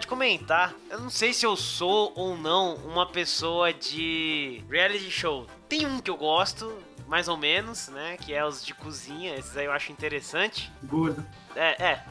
[0.00, 0.74] verdade, comentar.
[0.88, 5.46] Eu não sei se eu sou ou não uma pessoa de reality show.
[5.68, 6.72] Tem um que eu gosto,
[7.06, 8.16] mais ou menos, né?
[8.16, 9.34] Que é os de cozinha.
[9.36, 10.70] Esses aí eu acho interessante.
[10.82, 11.24] Gordo.
[11.54, 12.04] É, é.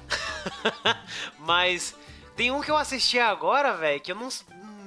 [1.39, 1.95] Mas
[2.35, 4.29] tem um que eu assisti agora, velho, que eu não,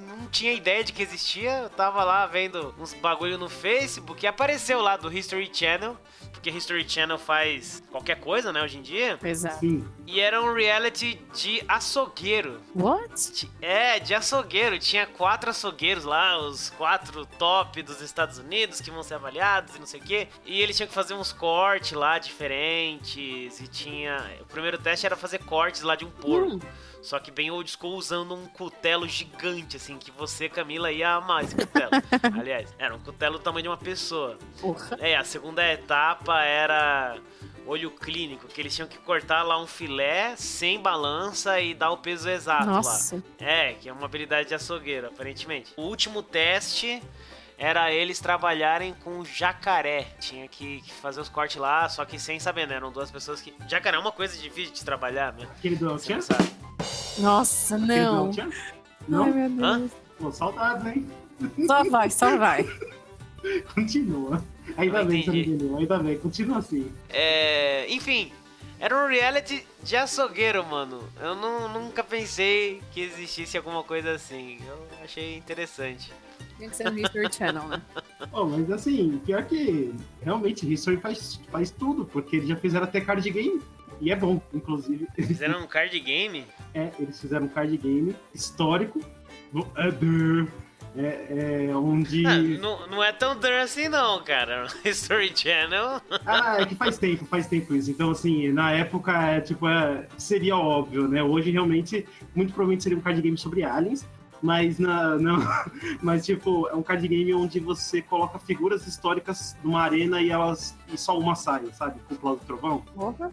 [0.09, 1.59] não tinha ideia de que existia.
[1.59, 5.97] Eu tava lá vendo uns bagulho no Facebook e apareceu lá do History Channel.
[6.43, 9.17] Porque History Channel faz qualquer coisa, né, hoje em dia.
[9.23, 9.61] Exato.
[9.61, 9.87] Sim.
[10.09, 12.61] E era um reality de açougueiro.
[12.75, 13.49] What?
[13.61, 14.77] É, de açougueiro.
[14.81, 19.79] Tinha quatro açougueiros lá, os quatro top dos Estados Unidos que vão ser avaliados e
[19.79, 20.27] não sei o quê.
[20.45, 23.61] E eles tinham que fazer uns cortes lá diferentes.
[23.61, 24.37] E tinha.
[24.41, 26.57] O primeiro teste era fazer cortes lá de um porco.
[26.57, 26.61] Hum.
[27.03, 31.43] Só que bem old school usando um cutelo gigante, assim, que você, Camila, ia amar
[31.43, 31.91] esse cutelo.
[32.39, 34.39] Aliás, era um cutelo do tamanho de uma pessoa.
[34.61, 34.97] Porra.
[35.01, 37.19] É, a segunda etapa era
[37.67, 41.97] olho clínico, que eles tinham que cortar lá um filé sem balança e dar o
[41.97, 42.73] peso exato lá.
[42.73, 43.23] Nossa.
[43.39, 45.73] É, que é uma habilidade de açougueiro, aparentemente.
[45.77, 47.03] O último teste
[47.65, 50.09] era eles trabalharem com jacaré.
[50.19, 52.75] Tinha que, que fazer os cortes lá, só que sem saber, né?
[52.75, 53.55] Eram duas pessoas que.
[53.69, 55.47] Jacaré é uma coisa difícil de trabalhar, né?
[55.59, 56.21] Aquele do El Você não.
[57.19, 58.31] Nossa, Aquele do não.
[58.37, 58.53] Ai,
[59.09, 59.27] Não?
[59.27, 59.79] meu Hã?
[59.79, 59.91] Deus.
[60.19, 61.11] Pô, saudades, hein?
[61.67, 62.65] Só vai, só vai.
[63.75, 64.43] Continua.
[64.77, 65.79] Ainda bem que você não.
[65.79, 66.93] Ainda bem, continua assim.
[67.09, 68.33] É, enfim,
[68.79, 71.03] era um reality de açougueiro, mano.
[71.21, 74.59] Eu não- nunca pensei que existisse alguma coisa assim.
[74.67, 76.13] Eu achei interessante.
[76.59, 77.83] Tem que ser no History Channel, né?
[78.33, 79.93] Oh, mas assim, pior que
[80.23, 83.61] realmente History faz, faz tudo, porque eles já fizeram até card game.
[84.01, 85.09] E é bom, inclusive.
[85.17, 86.47] Fizeram um card game?
[86.73, 89.01] É, eles fizeram um card game histórico.
[90.97, 92.23] É, é onde.
[92.27, 94.67] Ah, não, não é tão dur assim não, cara.
[94.85, 96.01] History Channel.
[96.27, 97.91] Ah, é que faz tempo, faz tempo isso.
[97.91, 101.23] Então, assim, na época, é, tipo, é, seria óbvio, né?
[101.23, 104.07] Hoje, realmente, muito provavelmente seria um card game sobre aliens.
[104.43, 105.39] Mas, na, não,
[106.03, 110.77] mas, tipo, é um card game onde você coloca figuras históricas numa arena e elas
[110.93, 112.01] e só uma sai, sabe?
[112.09, 112.85] Cúpula do Trovão.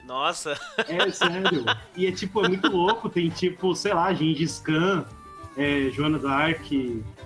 [0.06, 0.58] Nossa.
[0.88, 1.66] É, sério.
[1.98, 3.10] E é, tipo, é muito louco.
[3.10, 5.04] Tem, tipo, sei lá, Gengis Khan,
[5.58, 6.62] é, Joana Dark,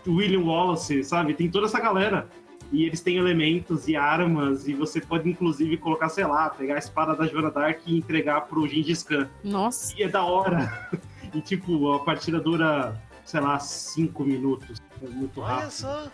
[0.07, 1.33] William Wallace, sabe?
[1.33, 2.27] Tem toda essa galera.
[2.71, 6.79] E eles têm elementos e armas, e você pode, inclusive, colocar, sei lá, pegar a
[6.79, 9.29] espada da Joana Dark e entregar pro Gengis Khan.
[9.44, 9.94] Nossa.
[9.95, 10.89] E é da hora.
[11.33, 12.95] E, tipo, a partida dura,
[13.33, 14.79] sei lá, cinco minutos.
[15.03, 15.71] É muito Olha rápido.
[15.71, 16.07] só.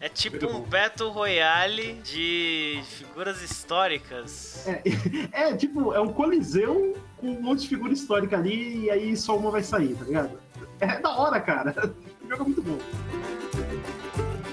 [0.00, 0.68] É tipo Muito um bom.
[0.68, 4.66] Battle Royale de figuras históricas.
[4.66, 4.82] É,
[5.50, 9.36] é, tipo, é um coliseu com um monte de figura histórica ali, e aí só
[9.38, 10.38] uma vai sair, tá ligado?
[10.80, 11.72] É da hora, cara.
[12.26, 12.78] O jogo é muito bom.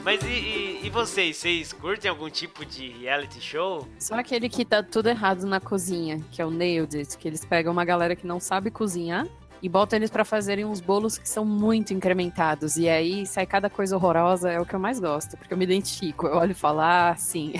[0.03, 1.38] Mas e, e- e vocês?
[1.38, 3.88] Vocês curtem algum tipo de reality show?
[3.97, 7.44] Só aquele que tá tudo errado na cozinha, que é o Nailed It, que eles
[7.44, 9.25] pegam uma galera que não sabe cozinhar
[9.63, 12.75] e botam eles pra fazerem uns bolos que são muito incrementados.
[12.75, 15.63] E aí sai cada coisa horrorosa, é o que eu mais gosto, porque eu me
[15.63, 16.28] identifico.
[16.28, 17.53] Eu olho e falo, ah, sim.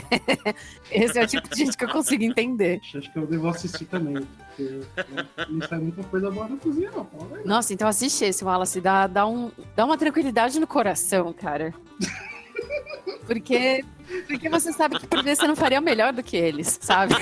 [0.92, 2.82] Esse é o tipo de gente que eu consigo entender.
[2.94, 4.28] Acho que eu devo assistir também.
[4.50, 4.82] Porque
[5.50, 7.08] não sai muita coisa boa na cozinha, não.
[7.46, 8.82] Nossa, então assiste esse, Wallace.
[8.82, 11.74] Dá, dá, um, dá uma tranquilidade no coração, cara.
[13.26, 13.84] Porque,
[14.28, 17.14] porque você sabe que por vezes você não faria melhor do que eles, sabe?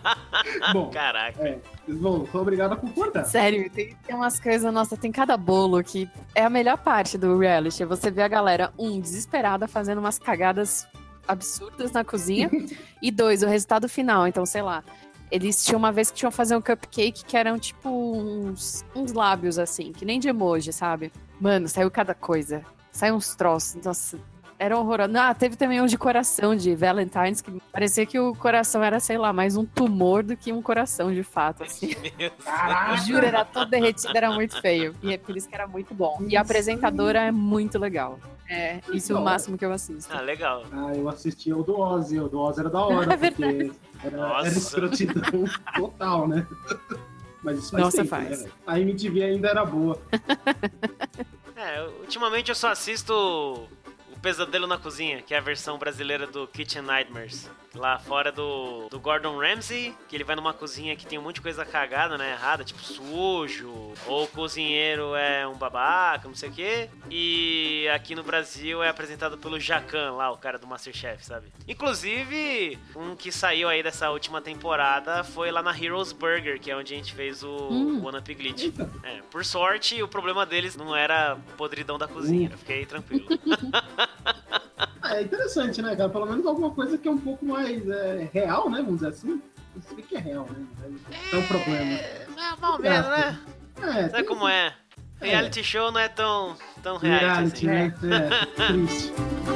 [0.72, 1.42] Bom, Caraca.
[1.46, 1.58] é.
[1.88, 3.24] Bom, sou obrigado a concordar.
[3.24, 7.38] Sério, tem, tem umas coisas, nossa, tem cada bolo que é a melhor parte do
[7.38, 7.82] reality.
[7.82, 10.86] é Você vê a galera, um, desesperada, fazendo umas cagadas
[11.28, 12.50] absurdas na cozinha,
[13.02, 14.26] e dois, o resultado final.
[14.26, 14.82] Então, sei lá,
[15.30, 19.12] eles tinham uma vez que tinham que fazer um cupcake que eram tipo uns, uns
[19.12, 21.12] lábios assim, que nem de emoji, sabe?
[21.40, 22.64] Mano, saiu cada coisa.
[22.90, 23.84] Saiu uns troços.
[23.84, 24.18] Nossa,
[24.58, 25.12] era horroroso.
[25.16, 29.18] Ah, teve também um de coração de Valentine's, que parecia que o coração era, sei
[29.18, 31.90] lá, mais um tumor do que um coração de fato, assim.
[33.06, 34.94] Juro, era todo derretido, era muito feio.
[35.02, 36.18] E é por isso que era muito bom.
[36.28, 38.18] E a apresentadora é muito legal.
[38.48, 40.14] É, isso é o máximo que eu assisto.
[40.16, 40.64] Ah, legal.
[40.72, 42.20] Ah, eu assisti o do Ozzy.
[42.20, 43.72] O do Ozzy era da hora, É porque
[44.04, 44.46] era, Nossa.
[44.46, 45.44] era escrotidão
[45.74, 46.46] total, né?
[47.42, 48.42] Mas isso faz Nossa, tempo, faz.
[48.44, 48.50] né?
[48.66, 49.98] A MTV ainda era boa.
[51.56, 53.66] É, ultimamente eu só assisto
[54.16, 57.50] o Pesadelo na Cozinha, que é a versão brasileira do Kitchen Nightmares.
[57.76, 61.36] Lá fora do, do Gordon Ramsay, que ele vai numa cozinha que tem um monte
[61.36, 62.32] de coisa cagada, né?
[62.32, 66.90] Errada, tipo sujo, ou o cozinheiro é um babaca, não sei o quê.
[67.10, 71.52] E aqui no Brasil é apresentado pelo Jacan, lá, o cara do Masterchef, sabe?
[71.68, 76.76] Inclusive, um que saiu aí dessa última temporada foi lá na Heroes Burger, que é
[76.76, 78.04] onde a gente fez o Hum.
[78.04, 78.72] One Up Glitch.
[79.02, 83.26] É, por sorte, o problema deles não era podridão da cozinha, eu fiquei tranquilo.
[85.08, 86.08] É interessante, né, cara?
[86.10, 88.78] Pelo menos alguma coisa que é um pouco mais é, real, né?
[88.78, 89.42] Vamos dizer assim.
[89.76, 90.66] Isso aqui que é real, né?
[91.32, 91.92] É um problema.
[91.92, 93.40] É, mais ou menos, né?
[93.82, 94.74] É, Sabe como é?
[95.20, 98.06] reality show não é tão, tão reality, reality assim.
[98.06, 98.30] né?
[98.58, 99.12] É, triste.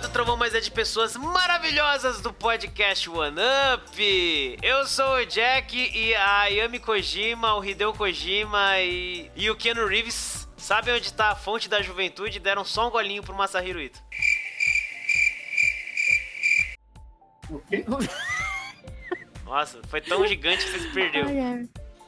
[0.00, 3.36] do Trovão, mas é de pessoas maravilhosas do podcast One
[3.74, 4.58] Up.
[4.62, 9.86] Eu sou o Jack e a Yami Kojima, o Hideo Kojima e, e o Keanu
[9.86, 13.80] Reeves sabem onde está a fonte da juventude e deram só um golinho pro Masahiro
[13.80, 14.00] Ito.
[19.44, 21.26] Nossa, foi tão gigante que você se perdeu.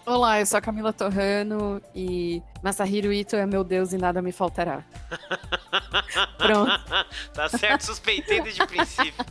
[0.05, 4.33] Olá, eu sou a Camila Torrano e Masahiro Ito é meu Deus e nada me
[4.33, 4.83] faltará.
[6.37, 7.07] Pronto.
[7.33, 9.25] tá certo, suspeitei desde o princípio.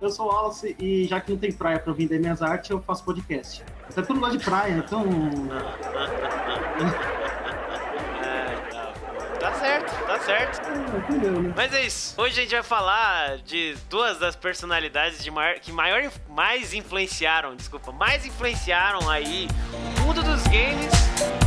[0.00, 2.82] eu sou o Wallace e já que não tem praia pra vender minhas artes, eu
[2.82, 3.64] faço podcast.
[3.88, 5.06] Até todo gosta de praia, então.
[10.12, 10.60] Tá certo?
[11.56, 12.20] Mas é isso.
[12.20, 17.56] Hoje a gente vai falar de duas das personalidades de maior, que maior, mais influenciaram,
[17.56, 21.41] desculpa, mais influenciaram aí o mundo dos games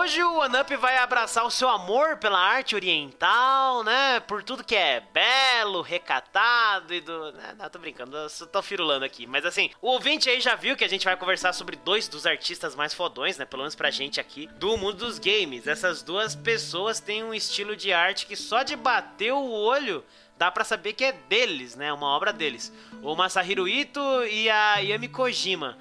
[0.00, 4.20] Hoje o OneUp vai abraçar o seu amor pela arte oriental, né?
[4.20, 7.32] Por tudo que é belo, recatado e do.
[7.32, 9.26] Né, não, tô brincando, só tô firulando aqui.
[9.26, 12.26] Mas assim, o ouvinte aí já viu que a gente vai conversar sobre dois dos
[12.26, 13.44] artistas mais fodões, né?
[13.44, 15.66] Pelo menos pra gente aqui, do mundo dos games.
[15.66, 20.04] Essas duas pessoas têm um estilo de arte que só de bater o olho
[20.38, 21.92] dá para saber que é deles, né?
[21.92, 22.72] Uma obra deles.
[23.02, 24.00] O Masahiro Ito
[24.30, 25.76] e a Yami Kojima.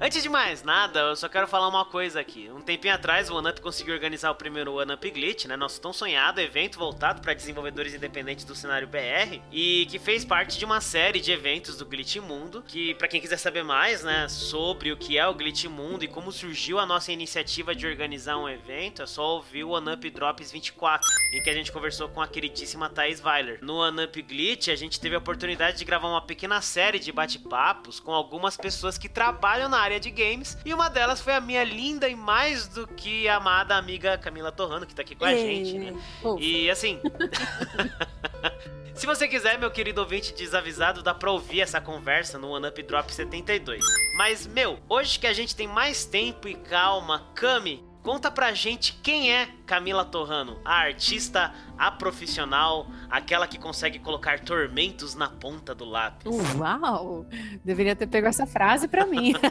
[0.00, 2.48] Antes de mais nada, eu só quero falar uma coisa aqui.
[2.54, 5.56] Um tempinho atrás, o OneUp conseguiu organizar o primeiro OneUp Glitch, né?
[5.56, 10.56] Nosso tão sonhado evento voltado para desenvolvedores independentes do cenário BR e que fez parte
[10.56, 14.28] de uma série de eventos do Glitch Mundo, que para quem quiser saber mais, né,
[14.28, 18.36] sobre o que é o Glitch Mundo e como surgiu a nossa iniciativa de organizar
[18.36, 22.22] um evento, é só ouvir o OneUp Drops 24, em que a gente conversou com
[22.22, 23.58] a queridíssima Thais Weiler.
[23.62, 27.98] No OneUp Glitch, a gente teve a oportunidade de gravar uma pequena série de bate-papos
[27.98, 30.58] com algumas pessoas que trabalham na área de games.
[30.64, 34.84] E uma delas foi a minha linda e mais do que amada amiga Camila Torrano,
[34.84, 35.94] que tá aqui com a gente, né?
[36.38, 37.00] E assim.
[38.98, 42.82] Se você quiser, meu querido ouvinte desavisado, dá pra ouvir essa conversa no One Up
[42.82, 43.84] Drop 72.
[44.16, 48.98] Mas, meu, hoje que a gente tem mais tempo e calma, Cami, Conta pra gente
[49.02, 55.74] quem é Camila Torrano, a artista, a profissional, aquela que consegue colocar tormentos na ponta
[55.74, 56.32] do lápis.
[56.56, 57.26] Uau!
[57.62, 59.34] Deveria ter pego essa frase pra mim.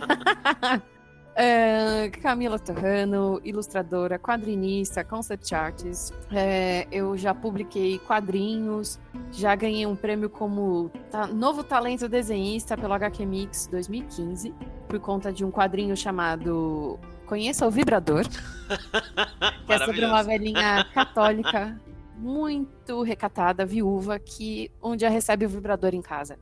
[1.39, 6.11] É, Camila Torrano, ilustradora, quadrinista, concept artist.
[6.31, 8.99] É, eu já publiquei quadrinhos,
[9.31, 14.51] já ganhei um prêmio como ta novo talento desenhista pelo HQ Mix 2015,
[14.87, 18.23] por conta de um quadrinho chamado Conheça o Vibrador,
[19.67, 21.77] que é sobre uma velhinha católica
[22.17, 26.39] muito recatada, viúva, que um dia recebe o vibrador em casa.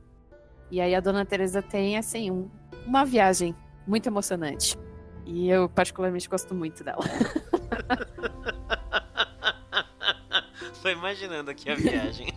[0.70, 2.48] E aí a dona Teresa tem, assim, um,
[2.86, 3.54] uma viagem
[3.86, 4.78] muito emocionante.
[5.26, 7.04] E eu particularmente gosto muito dela.
[10.86, 12.28] Tô imaginando aqui a viagem.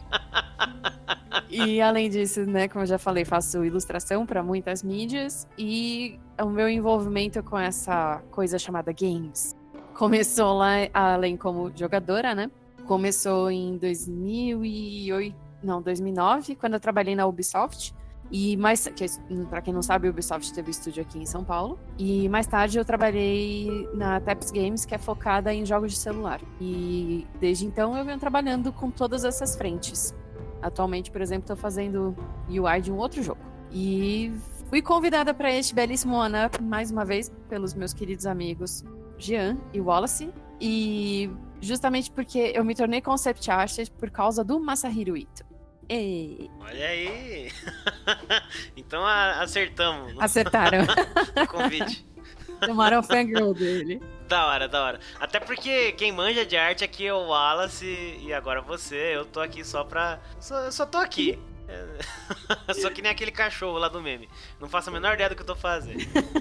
[1.48, 6.50] e além disso, né, como eu já falei, faço ilustração para muitas mídias e o
[6.50, 9.56] meu envolvimento com essa coisa chamada games
[9.94, 12.50] começou lá, além como jogadora, né?
[12.88, 17.94] Começou em 2008, não, 2009, quando eu trabalhei na Ubisoft.
[18.31, 19.06] E mais, que,
[19.50, 21.80] pra quem não sabe, a Ubisoft teve estúdio aqui em São Paulo.
[21.98, 26.40] E mais tarde eu trabalhei na Taps Games, que é focada em jogos de celular.
[26.62, 30.14] E desde então eu venho trabalhando com todas essas frentes.
[30.62, 32.16] Atualmente, por exemplo, estou fazendo
[32.48, 33.42] UI de um outro jogo.
[33.71, 34.31] E
[34.69, 38.83] fui convidada para este belíssimo One Up, mais uma vez, pelos meus queridos amigos
[39.18, 40.31] Jean e Wallace.
[40.62, 41.31] E
[41.62, 45.48] justamente porque eu me tornei concept artist por causa do Masahiro Ito.
[45.90, 46.52] Ei.
[46.60, 47.52] Olha aí!
[48.78, 50.14] então acertamos.
[50.19, 50.84] Acertaram.
[51.44, 52.06] o convite.
[52.60, 54.00] Tomaram o fangirl dele.
[54.28, 55.00] Da hora, da hora.
[55.19, 59.16] Até porque quem manja de arte aqui é o Wallace e agora você.
[59.16, 60.19] Eu tô aqui só pra.
[60.40, 61.40] Só, só tô aqui.
[62.68, 62.73] É...
[62.73, 64.30] Só que nem aquele cachorro lá do meme.
[64.59, 65.99] Não faço a menor ideia do que eu tô fazendo.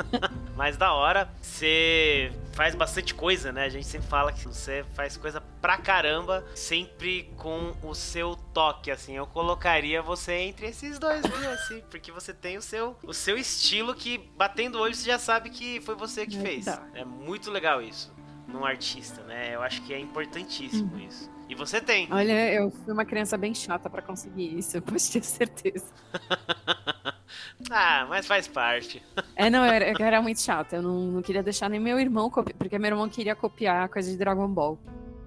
[0.57, 3.65] Mas da hora, você faz bastante coisa, né?
[3.65, 8.91] A gente sempre fala que você faz coisa pra caramba, sempre com o seu toque,
[8.91, 9.17] assim.
[9.17, 11.51] Eu colocaria você entre esses dois, viu?
[11.51, 15.19] Assim, porque você tem o seu, o seu estilo que, batendo o olho, você já
[15.19, 16.67] sabe que foi você que fez.
[16.95, 18.13] É muito legal isso
[18.49, 19.55] num artista, né?
[19.55, 21.07] Eu acho que é importantíssimo uhum.
[21.07, 21.31] isso.
[21.59, 22.09] Você tem.
[22.13, 25.87] Olha, eu fui uma criança bem chata para conseguir isso, eu posso ter certeza.
[27.71, 29.03] ah, mas faz parte.
[29.35, 30.77] É, não, eu era, eu era muito chata.
[30.77, 33.89] Eu não, não, queria deixar nem meu irmão copiar, porque meu irmão queria copiar a
[33.89, 34.79] coisa de Dragon Ball.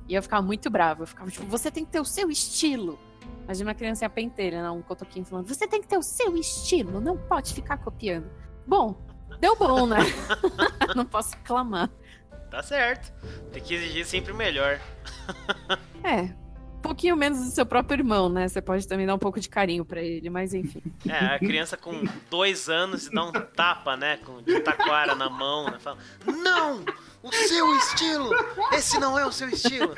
[0.08, 1.04] E eu ficava muito brava.
[1.04, 2.98] Eu ficava tipo, você tem que ter o seu estilo.
[3.44, 4.70] Imagina uma criança penteira, né?
[4.70, 8.30] um cotoquinho falando, você tem que ter o seu estilo, não pode ficar copiando.
[8.66, 8.96] Bom,
[9.40, 9.98] deu bom, né?
[10.96, 11.90] não posso reclamar.
[12.52, 13.14] Tá certo.
[13.54, 14.78] Tem que exigir sempre o melhor.
[16.04, 18.46] é, um pouquinho menos do seu próprio irmão, né?
[18.46, 20.84] Você pode também dar um pouco de carinho para ele, mas enfim.
[21.08, 24.18] É, a criança com dois anos e dá um tapa, né?
[24.18, 25.80] Com de taquara na mão, né?
[25.80, 26.84] Fala, não!
[27.24, 28.32] O seu estilo!
[28.74, 29.94] Esse não é o seu estilo!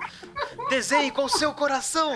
[0.68, 2.12] Desenhe com o seu coração!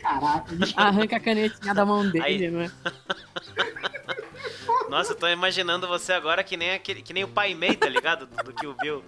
[0.00, 2.50] Caraca, Arranca a canetinha da mão dele, Aí...
[2.50, 2.70] né?
[4.88, 7.88] Nossa, eu tô imaginando você agora que nem, aquele, que nem o pai Mei, tá
[7.88, 8.26] ligado?
[8.26, 9.02] Do, do que o Bill.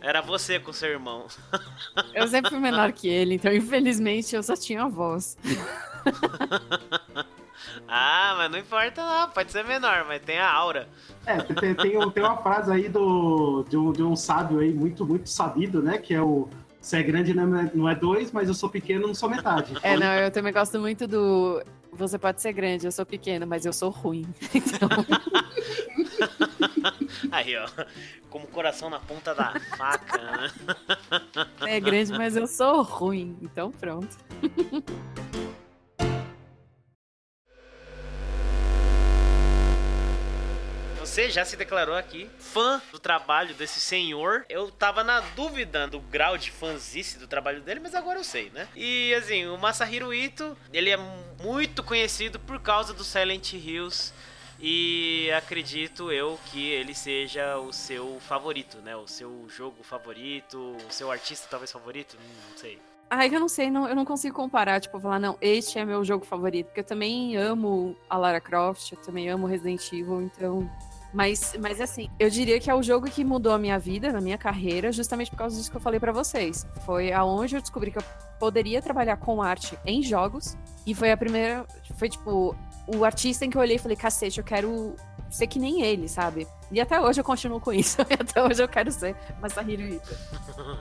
[0.00, 1.26] Era você com seu irmão.
[2.14, 5.36] Eu sempre fui menor que ele, então infelizmente eu só tinha a voz.
[7.88, 10.88] ah, mas não importa não, pode ser menor, mas tem a aura.
[11.24, 15.04] É, tem, tem, tem uma frase aí do, de, um, de um sábio aí, muito,
[15.06, 15.98] muito sabido, né?
[15.98, 16.48] Que é o
[16.86, 19.74] se é grande não é, não é dois, mas eu sou pequeno, não sou metade.
[19.82, 21.60] É, não, eu também gosto muito do.
[21.96, 24.26] Você pode ser grande, eu sou pequeno, mas eu sou ruim.
[24.54, 24.88] Então.
[27.32, 27.66] Aí, ó.
[28.30, 30.18] Como coração na ponta da faca.
[30.18, 30.50] Né?
[31.60, 33.36] É grande, mas eu sou ruim.
[33.42, 34.16] Então pronto.
[41.16, 44.44] Você já se declarou aqui fã do trabalho desse senhor.
[44.50, 48.50] Eu tava na dúvida do grau de fanzice do trabalho dele, mas agora eu sei,
[48.50, 48.68] né?
[48.76, 50.98] E assim, o Masahiro Ito, ele é
[51.42, 54.12] muito conhecido por causa do Silent Hills
[54.60, 58.94] e acredito eu que ele seja o seu favorito, né?
[58.94, 62.18] O seu jogo favorito, o seu artista talvez favorito,
[62.50, 62.78] não sei.
[63.08, 66.04] Ai, eu não sei, não, eu não consigo comparar, tipo, falar, não, este é meu
[66.04, 70.70] jogo favorito, porque eu também amo a Lara Croft, eu também amo Resident Evil, então.
[71.16, 74.20] Mas, mas assim, eu diria que é o jogo que mudou a minha vida, na
[74.20, 76.66] minha carreira, justamente por causa disso que eu falei para vocês.
[76.84, 78.02] Foi aonde eu descobri que eu
[78.38, 81.64] poderia trabalhar com arte em jogos, e foi a primeira.
[81.96, 82.54] Foi tipo,
[82.86, 84.94] o artista em que eu olhei e falei, cacete, eu quero
[85.30, 86.46] ser que nem ele, sabe?
[86.70, 88.02] E até hoje eu continuo com isso.
[88.04, 90.16] Até hoje eu quero ser Masahiro Ito.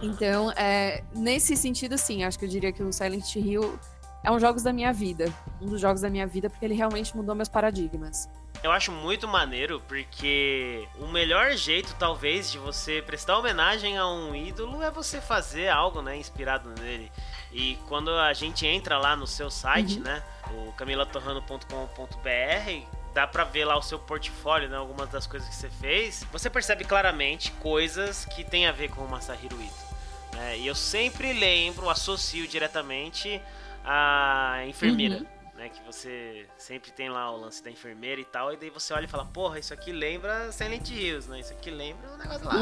[0.01, 3.80] Então, é, nesse sentido, sim, acho que eu diria que o Silent Hill
[4.22, 5.34] é um jogos da minha vida.
[5.62, 8.27] Um dos jogos da minha vida, porque ele realmente mudou meus paradigmas.
[8.63, 14.35] Eu acho muito maneiro porque o melhor jeito, talvez, de você prestar homenagem a um
[14.35, 17.12] ídolo é você fazer algo, né, inspirado nele.
[17.51, 20.03] E quando a gente entra lá no seu site, uhum.
[20.03, 25.55] né, o camilatorrano.com.br, dá pra ver lá o seu portfólio, né, algumas das coisas que
[25.55, 26.25] você fez.
[26.31, 29.85] Você percebe claramente coisas que tem a ver com o Masahiro Ito.
[30.33, 30.57] Né?
[30.57, 33.41] E eu sempre lembro, associo diretamente
[33.83, 35.17] a enfermeira.
[35.17, 35.35] Uhum
[35.65, 35.69] né?
[35.69, 39.05] Que você sempre tem lá o lance da enfermeira e tal, e daí você olha
[39.05, 41.39] e fala, porra, isso aqui lembra Silent Hills, né?
[41.39, 42.55] Isso aqui lembra um negócio lá.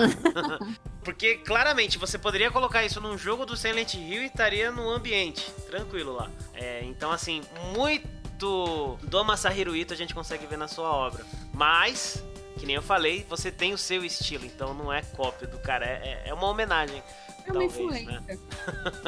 [1.04, 5.52] Porque claramente você poderia colocar isso num jogo do Silent Hill e estaria no ambiente,
[5.70, 6.32] tranquilo lá.
[6.54, 7.42] É, então, assim,
[7.76, 11.26] muito do Masahiro Ito a gente consegue ver na sua obra.
[11.54, 12.24] Mas,
[12.58, 15.86] que nem eu falei, você tem o seu estilo, então não é cópia do cara,
[15.86, 17.04] é, é uma homenagem.
[17.46, 18.22] É uma talvez, influência.
[18.22, 18.38] Né?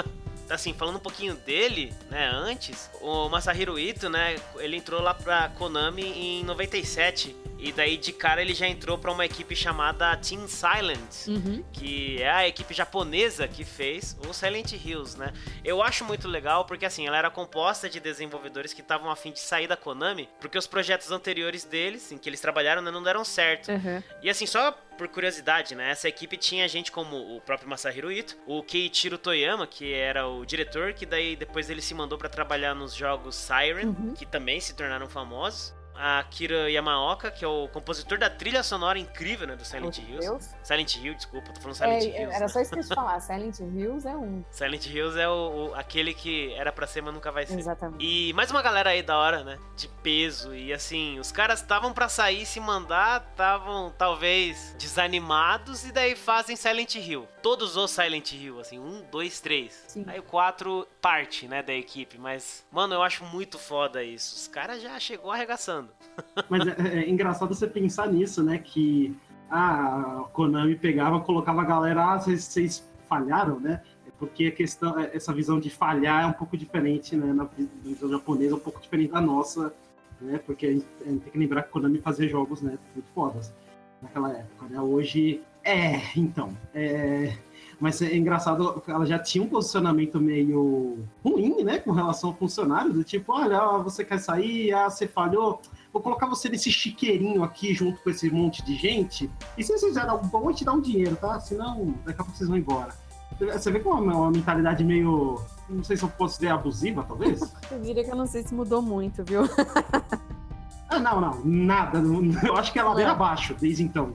[0.50, 5.50] assim, falando um pouquinho dele, né, antes, o Masahiro Ito, né, ele entrou lá pra
[5.50, 7.36] Konami em 97.
[7.58, 11.64] E daí de cara ele já entrou para uma equipe chamada Team Silent, uhum.
[11.72, 15.34] que é a equipe japonesa que fez o Silent Hills, né?
[15.64, 19.32] Eu acho muito legal porque assim, ela era composta de desenvolvedores que estavam a fim
[19.32, 23.02] de sair da Konami, porque os projetos anteriores deles, em que eles trabalharam, né, não
[23.02, 23.72] deram certo.
[23.72, 24.04] Uhum.
[24.22, 25.92] E assim, só por curiosidade, né?
[25.92, 30.46] Essa equipe tinha gente como o próprio Masahiro Ito, o Keiichiro Toyama, que era o
[30.46, 34.14] diretor, que daí depois ele se mandou para trabalhar nos jogos Siren, uhum.
[34.14, 39.00] que também se tornaram famosos a Kira Yamaoka, que é o compositor da trilha sonora
[39.00, 40.22] incrível, né, do Silent Hill.
[40.22, 40.56] Hills.
[40.64, 42.36] Silent Hill, desculpa, tô falando Silent é, Hills.
[42.36, 44.44] Era só isso que eu ia falar, Silent Hills é um.
[44.50, 47.58] Silent Hills é o, o, aquele que era pra ser, mas nunca vai ser.
[47.58, 48.04] Exatamente.
[48.04, 51.94] E mais uma galera aí da hora, né, de peso, e assim, os caras estavam
[51.94, 57.28] pra sair se mandar, estavam talvez desanimados, e daí fazem Silent Hill.
[57.42, 59.84] Todos os Silent Hill, assim, um, dois, três.
[59.88, 60.04] Sim.
[60.08, 64.36] Aí o quatro parte, né, da equipe, mas, mano, eu acho muito foda isso.
[64.36, 65.90] Os caras já chegou arregaçando.
[66.50, 68.58] Mas é, é, engraçado você pensar nisso, né?
[68.58, 69.16] Que
[69.48, 73.84] ah, a Konami pegava, colocava a galera, ah, vocês, vocês falharam, né?
[74.08, 77.32] É porque a questão, é, essa visão de falhar é um pouco diferente, né?
[77.32, 77.48] Na
[77.84, 79.72] visão japonesa, um pouco diferente da nossa,
[80.20, 80.40] né?
[80.44, 82.80] Porque a gente, a gente tem que lembrar que a Konami fazia jogos, né?
[82.96, 83.54] Muito fodas
[84.02, 84.82] naquela época, né?
[84.82, 87.38] Hoje, é, então, é,
[87.79, 92.94] Mas é engraçado, ela já tinha um posicionamento meio ruim, né, com relação ao funcionário,
[92.94, 97.74] do tipo, olha, você quer sair, ah, você falhou, vou colocar você nesse chiqueirinho aqui
[97.74, 100.63] junto com esse monte de gente, e se vocês fizer algo bom, eu vou te
[100.63, 101.39] dar um dinheiro, tá?
[101.39, 102.94] Senão, daqui a pouco vocês vão embora.
[103.39, 105.41] Você vê como é uma mentalidade meio.
[105.70, 107.41] Não sei se eu posso dizer abusiva, talvez?
[107.70, 109.41] eu diria que eu não sei se mudou muito, viu?
[110.88, 112.01] ah, não, não, nada.
[112.46, 114.13] Eu acho que é ladeira abaixo desde então.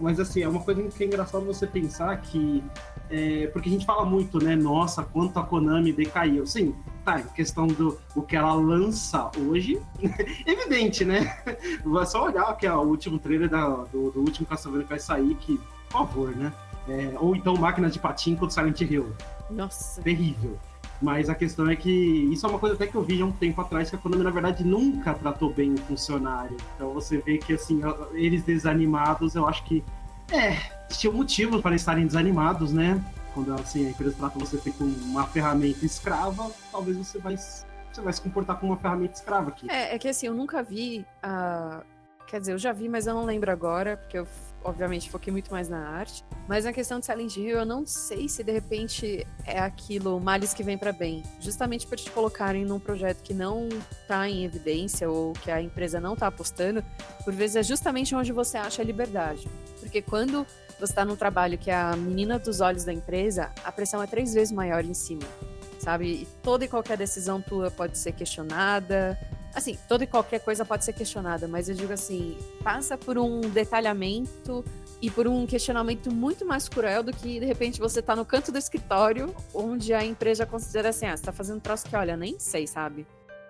[0.00, 2.62] Mas assim, é uma coisa que é engraçado você pensar que.
[3.14, 4.56] É, porque a gente fala muito, né?
[4.56, 6.46] Nossa, quanto a Konami decaiu.
[6.46, 9.78] Sim, tá, em questão do o que ela lança hoje,
[10.46, 11.36] evidente, né?
[11.44, 14.98] É só olhar que é o último trailer da, do, do último Castlevania que vai
[14.98, 16.50] sair, que, por favor, né?
[16.88, 19.12] É, ou então máquinas de patinho contra Silent Hill.
[19.50, 20.00] Nossa.
[20.00, 20.58] Terrível.
[21.02, 23.32] Mas a questão é que isso é uma coisa até que eu vi há um
[23.32, 26.56] tempo atrás, que a Konami, na verdade, nunca tratou bem o funcionário.
[26.76, 29.84] Então você vê que, assim, eles desanimados, eu acho que,
[30.32, 30.56] é,
[30.88, 33.00] tinha motivos para estarem desanimados, né?
[33.34, 38.12] Quando, assim, a empresa trata você como uma ferramenta escrava, talvez você vai, você vai
[38.12, 39.70] se comportar como uma ferramenta escrava aqui.
[39.70, 41.06] É, é que, assim, eu nunca vi.
[42.26, 44.26] Quer dizer, eu já vi, mas eu não lembro agora, porque eu
[44.64, 46.24] obviamente foquei muito mais na arte.
[46.48, 50.52] Mas na questão de Silent Hill, eu não sei se de repente é aquilo, males
[50.52, 51.22] que vem para bem.
[51.40, 53.68] Justamente por te colocarem num projeto que não
[54.08, 56.84] tá em evidência ou que a empresa não tá apostando,
[57.24, 59.48] por vezes é justamente onde você acha a liberdade.
[59.80, 60.46] Porque quando
[60.78, 64.06] você tá num trabalho que é a menina dos olhos da empresa, a pressão é
[64.06, 65.22] três vezes maior em cima.
[65.78, 66.06] Sabe?
[66.06, 69.18] E toda e qualquer decisão tua pode ser questionada,
[69.54, 73.40] Assim, toda e qualquer coisa pode ser questionada, mas eu digo assim, passa por um
[73.40, 74.64] detalhamento
[75.00, 78.50] e por um questionamento muito mais cruel do que de repente você tá no canto
[78.50, 82.16] do escritório, onde a empresa considera assim, ah, você tá fazendo um troço que, olha,
[82.16, 83.06] nem sei, sabe?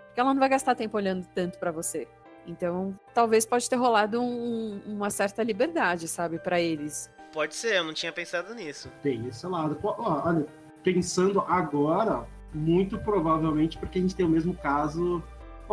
[0.07, 2.09] Porque ela não vai gastar tempo olhando tanto para você.
[2.47, 7.09] Então, talvez pode ter rolado um, uma certa liberdade, sabe, para eles.
[7.33, 8.91] Pode ser, eu não tinha pensado nisso.
[9.03, 9.79] Tem esse lado.
[9.83, 10.47] Olha,
[10.83, 15.23] pensando agora, muito provavelmente porque a gente tem o mesmo caso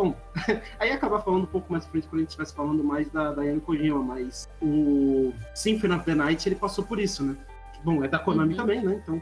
[0.00, 0.16] Bom,
[0.80, 3.42] aí acabar falando um pouco mais frente quando a gente estivesse falando mais da, da
[3.60, 7.36] Kojima, mas o Symphony of the Night ele passou por isso, né?
[7.84, 8.56] Bom, é da Konami uhum.
[8.56, 8.94] também, né?
[9.02, 9.20] Então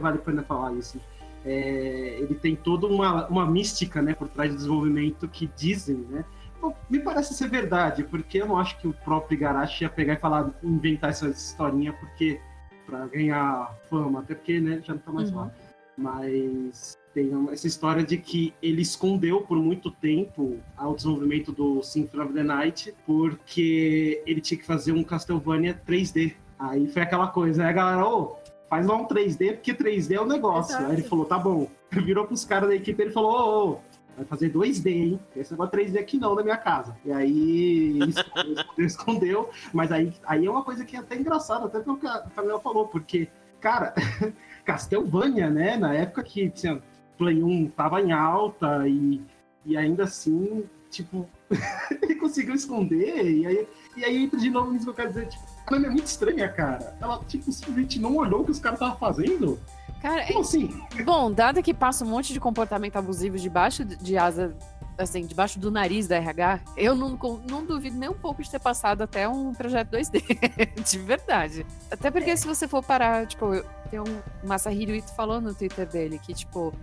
[0.00, 1.00] vale a pena falar isso.
[1.44, 6.24] É, ele tem toda uma, uma mística né, por trás do desenvolvimento que dizem, né?
[6.60, 10.14] Bom, me parece ser verdade, porque eu não acho que o próprio Igarashi ia pegar
[10.14, 12.40] e falar, inventar essa historinha porque
[12.86, 15.36] para ganhar fama, até porque né, já não tá mais uhum.
[15.36, 15.50] lá.
[15.96, 22.22] Mas tem essa história de que ele escondeu por muito tempo o desenvolvimento do Symphony
[22.24, 26.34] of the Night porque ele tinha que fazer um Castlevania 3D.
[26.58, 28.06] Aí foi aquela coisa, né, galera?
[28.06, 28.36] Ô,
[28.68, 30.74] faz lá um 3D, porque 3D é o negócio.
[30.74, 30.90] Exato.
[30.90, 31.68] Aí ele falou, tá bom.
[31.90, 33.80] Virou pros caras da equipe e falou, ô, ô,
[34.16, 35.20] vai fazer 2D, hein?
[35.36, 36.96] Esse negócio 3D aqui não na minha casa.
[37.04, 37.98] E aí
[38.78, 42.06] ele escondeu, mas aí, aí é uma coisa que é até engraçada, até pelo que
[42.06, 43.28] a Camila falou, porque,
[43.60, 43.92] cara,
[44.64, 45.76] Castlevania, né?
[45.76, 46.80] Na época que tinha
[47.22, 49.22] Play 1 tava em alta e,
[49.64, 51.28] e ainda assim, tipo,
[52.02, 53.24] ele conseguiu esconder.
[53.24, 55.78] E aí, e aí entra de novo nisso que eu quero dizer, tipo, a é
[55.78, 56.96] muito estranha, cara.
[57.00, 59.58] Ela, tipo, simplesmente não olhou o que os caras estavam fazendo.
[60.00, 60.42] Cara, Como é...
[60.42, 60.82] assim?
[61.04, 64.56] Bom, dado que passa um monte de comportamento abusivo debaixo de asa,
[64.98, 67.16] assim, debaixo do nariz da RH, eu não,
[67.48, 70.82] não duvido nem um pouco de ter passado até um projeto 2D.
[70.84, 71.64] de verdade.
[71.88, 72.36] Até porque é.
[72.36, 73.46] se você for parar, tipo,
[73.90, 76.74] tem um Masahiro Ito falou no Twitter dele que, tipo,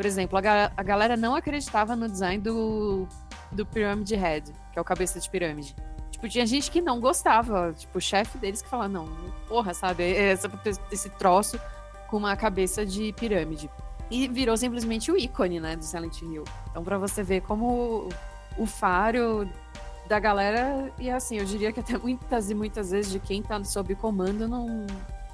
[0.00, 3.06] por exemplo, a, ga a galera não acreditava no design do,
[3.52, 5.76] do Pyramid Head, que é o cabeça de pirâmide.
[6.10, 7.74] Tipo, tinha gente que não gostava.
[7.76, 9.06] Tipo, o chefe deles que falava, não,
[9.46, 10.04] porra, sabe?
[10.04, 10.50] É essa,
[10.90, 11.60] esse troço
[12.08, 13.68] com uma cabeça de pirâmide.
[14.10, 16.44] E virou simplesmente o ícone, né, do Silent Hill.
[16.70, 18.08] Então, pra você ver como
[18.56, 19.46] o faro
[20.08, 23.62] da galera, e assim, eu diria que até muitas e muitas vezes de quem tá
[23.64, 24.86] sob comando não.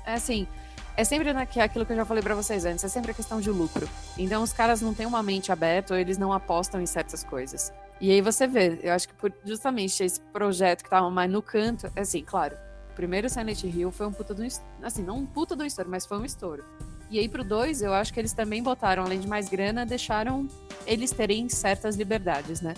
[0.04, 0.48] É assim,
[0.96, 3.50] é sempre aquilo que eu já falei para vocês antes, é sempre a questão de
[3.50, 3.88] lucro.
[4.16, 7.72] Então os caras não têm uma mente aberta ou eles não apostam em certas coisas.
[8.00, 11.42] E aí você vê, eu acho que por justamente esse projeto que tava mais no
[11.42, 12.56] canto, assim, claro,
[12.90, 14.42] o primeiro Silent Hill foi um puta do
[14.82, 16.64] assim, não um puta do estouro, mas foi um estouro.
[17.10, 20.48] E aí pro 2, eu acho que eles também botaram, além de mais grana, deixaram
[20.86, 22.74] eles terem certas liberdades, né?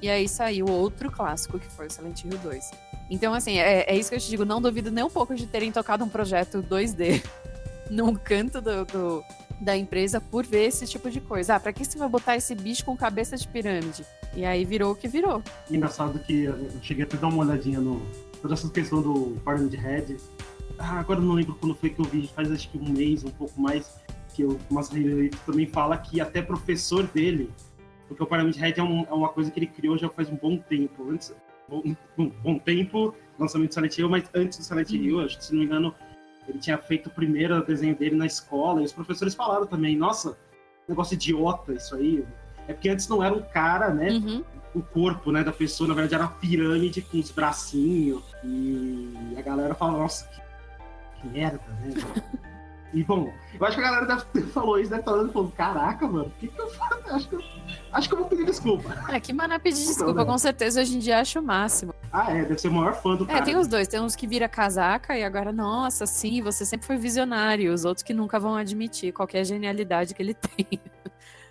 [0.00, 2.70] E aí saiu outro clássico, que foi o Silent Hill 2.
[3.10, 5.46] Então, assim, é, é isso que eu te digo, não duvido nem um pouco de
[5.46, 7.22] terem tocado um projeto 2D
[7.90, 9.24] num canto do, do,
[9.60, 11.56] da empresa por ver esse tipo de coisa.
[11.56, 14.04] Ah, pra que você vai botar esse bicho com cabeça de pirâmide?
[14.34, 15.42] E aí virou o que virou.
[15.70, 18.02] Engraçado que eu cheguei até a dar uma olhadinha no.
[18.42, 20.16] toda essa questão do Pyramid Head.
[20.78, 23.22] Ah, agora eu não lembro quando foi que eu vi, faz acho que um mês,
[23.22, 23.96] um pouco mais,
[24.34, 27.48] que o Masahiro também fala que até professor dele,
[28.08, 30.36] porque o Pyramid Head é, um, é, uma coisa que ele criou já faz um
[30.36, 31.08] bom tempo.
[31.08, 31.32] Antes,
[31.68, 31.82] bom,
[32.16, 35.52] bom, bom tempo, lançamento do Silent Hill, mas antes do Silent Hill, acho que se
[35.52, 35.94] não me engano,
[36.48, 40.36] ele tinha feito o primeiro desenho dele na escola, e os professores falaram também, nossa,
[40.88, 42.24] negócio idiota isso aí.
[42.66, 44.10] É porque antes não era um cara, né?
[44.10, 44.44] Uhum.
[44.74, 48.22] O corpo né, da pessoa, na verdade, era uma pirâmide com os bracinhos.
[48.42, 51.94] E a galera fala, nossa, que, que merda, né?
[52.94, 55.52] E bom, eu acho que a galera deve ter falou isso, deve estar falando, falando,
[55.52, 56.94] caraca, mano, o que, que eu faço?
[57.14, 57.42] Acho que eu,
[57.92, 59.04] acho que eu vou pedir desculpa.
[59.12, 61.94] É, que maná pedir desculpa, com certeza hoje em dia acho o máximo.
[62.12, 63.42] Ah, é, deve ser o maior fã do É, cara.
[63.44, 66.96] tem os dois, tem uns que vira casaca e agora, nossa, sim, você sempre foi
[66.96, 70.80] visionário, os outros que nunca vão admitir qualquer genialidade que ele tem.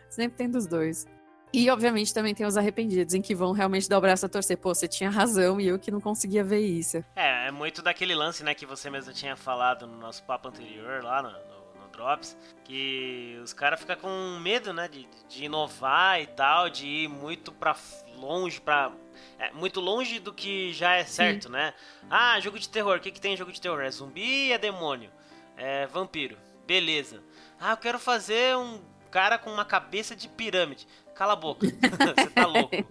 [0.09, 1.05] sempre tem dos dois.
[1.53, 4.57] E, obviamente, também tem os arrependidos, em que vão realmente dar o braço a torcer.
[4.57, 6.97] Pô, você tinha razão e eu que não conseguia ver isso.
[7.15, 11.03] É, é muito daquele lance, né, que você mesmo tinha falado no nosso papo anterior,
[11.03, 16.19] lá no, no, no Drops, que os caras ficam com medo, né, de, de inovar
[16.19, 17.75] e tal, de ir muito pra
[18.17, 18.91] longe, pra...
[19.37, 21.75] É, muito longe do que já é certo, né?
[22.09, 23.79] Ah, jogo de terror, o que, que tem em jogo de terror?
[23.81, 25.11] É zumbi e é demônio.
[25.55, 26.35] É vampiro.
[26.65, 27.21] Beleza.
[27.59, 28.81] Ah, eu quero fazer um
[29.13, 30.87] cara com uma cabeça de pirâmide.
[31.13, 31.67] Cala a boca.
[31.69, 32.83] Você tá louco.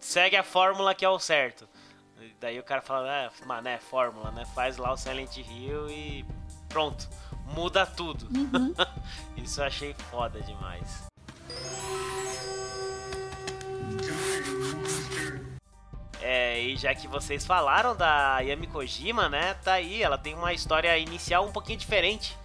[0.00, 1.68] Segue a fórmula que é o certo.
[2.40, 4.44] Daí o cara fala, é, mano, é fórmula, né?
[4.46, 6.26] Faz lá o Silent Hill e
[6.68, 7.08] pronto.
[7.54, 8.26] Muda tudo.
[8.36, 8.74] Uhum.
[9.40, 11.06] Isso eu achei foda demais.
[16.20, 19.54] É, e já que vocês falaram da Yami Kojima, né?
[19.62, 22.36] Tá aí, ela tem uma história inicial um pouquinho diferente.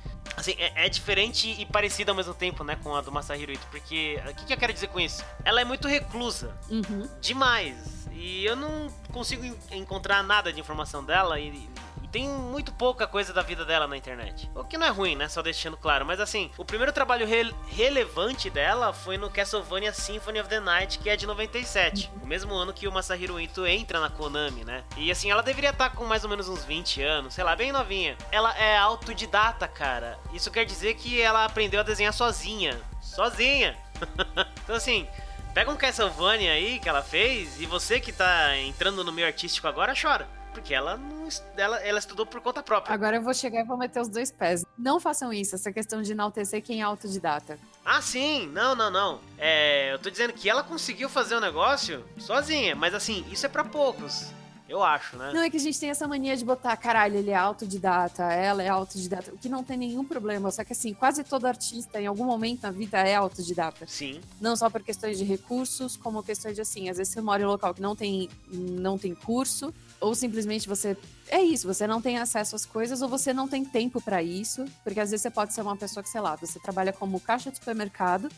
[0.46, 3.66] Assim, é, é diferente e parecida ao mesmo tempo, né, com a do Masahiro Ito,
[3.72, 5.26] porque o que, que eu quero dizer com isso?
[5.44, 7.10] Ela é muito reclusa, Uhum.
[7.20, 11.68] demais, e eu não consigo en- encontrar nada de informação dela e
[12.16, 14.50] tem muito pouca coisa da vida dela na internet.
[14.56, 17.54] O que não é ruim, né, só deixando claro, mas assim, o primeiro trabalho re-
[17.68, 22.54] relevante dela foi no Castlevania Symphony of the Night, que é de 97, o mesmo
[22.54, 24.86] ano que o Masahiro Ito entra na Konami, né?
[24.96, 27.74] E assim, ela deveria estar com mais ou menos uns 20 anos, sei lá, bem
[27.74, 28.18] novinha.
[28.32, 30.18] Ela é autodidata, cara.
[30.32, 32.80] Isso quer dizer que ela aprendeu a desenhar sozinha.
[33.02, 33.78] Sozinha!
[34.64, 35.06] então assim,
[35.54, 39.70] Pega um Castlevania aí que ela fez e você que tá entrando no meio artístico
[39.70, 40.28] agora chora.
[40.56, 42.94] Porque ela não ela, ela estudou por conta própria.
[42.94, 44.66] Agora eu vou chegar e vou meter os dois pés.
[44.78, 47.60] Não façam isso, essa questão de enaltecer quem é autodidata.
[47.84, 49.20] Ah, sim, não, não, não.
[49.38, 53.50] É, eu tô dizendo que ela conseguiu fazer o negócio sozinha, mas assim, isso é
[53.50, 54.34] pra poucos.
[54.68, 55.32] Eu acho, né?
[55.32, 58.64] Não é que a gente tem essa mania de botar, caralho, ele é autodidata, ela
[58.64, 60.50] é autodidata, o que não tem nenhum problema.
[60.50, 63.86] Só que assim, quase todo artista, em algum momento na vida, é autodidata.
[63.88, 64.20] Sim.
[64.42, 67.46] Não só por questões de recursos, como questões de assim, às vezes você mora em
[67.46, 69.72] um local que não tem, não tem curso,
[70.06, 70.96] ou simplesmente você.
[71.30, 74.64] É isso, você não tem acesso às coisas, ou você não tem tempo pra isso,
[74.84, 77.50] porque às vezes você pode ser uma pessoa que, sei lá, você trabalha como caixa
[77.50, 78.30] de supermercado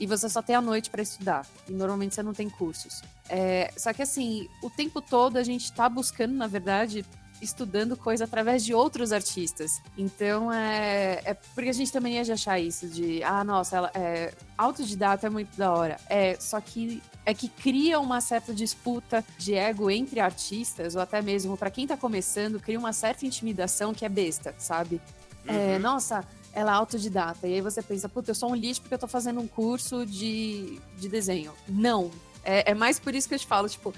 [0.00, 1.46] e você só tem a noite pra estudar.
[1.68, 3.00] E normalmente você não tem cursos.
[3.28, 7.06] É, só que assim, o tempo todo a gente tá buscando, na verdade,
[7.40, 9.80] estudando coisa através de outros artistas.
[9.96, 13.90] Então é, é porque a gente também ia de achar isso de, ah, nossa, ela
[13.94, 15.96] é autodidata é muito da hora.
[16.08, 21.20] É, só que é que cria uma certa disputa de ego entre artistas ou até
[21.22, 25.00] mesmo pra quem tá começando, cria uma certa intimidação que é besta, sabe?
[25.46, 25.78] É, Uhum.
[25.80, 27.46] nossa, ela é autodidata.
[27.46, 30.06] E aí você pensa, puta, eu sou um lixo porque eu tô fazendo um curso
[30.06, 31.52] de, de desenho.
[31.68, 32.10] Não.
[32.44, 33.92] É, é mais por isso que eu te falo, tipo,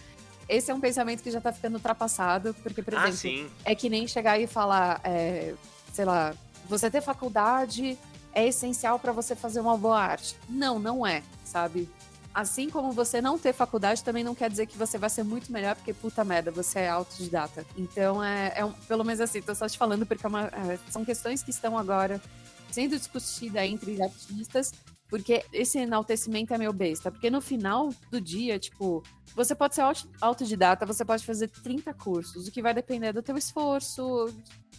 [0.48, 3.50] esse é um pensamento que já tá ficando ultrapassado, porque, por ah, exemplo, sim.
[3.64, 5.54] é que nem chegar e falar, é,
[5.92, 6.34] sei lá,
[6.68, 7.98] você ter faculdade
[8.32, 10.36] é essencial pra você fazer uma boa arte.
[10.48, 11.88] Não, não é, sabe?
[12.34, 15.50] Assim como você não ter faculdade também não quer dizer que você vai ser muito
[15.50, 17.64] melhor, porque puta merda, você é autodidata.
[17.78, 20.78] Então, é, é um- pelo menos assim, tô só te falando porque é uma- é,
[20.90, 22.20] são questões que estão agora
[22.70, 24.74] sendo discutidas entre artistas,
[25.08, 27.10] porque esse enaltecimento é meio besta.
[27.10, 29.02] Porque no final do dia, tipo,
[29.34, 33.22] você pode ser auto- autodidata, você pode fazer 30 cursos, o que vai depender do
[33.22, 34.26] teu esforço,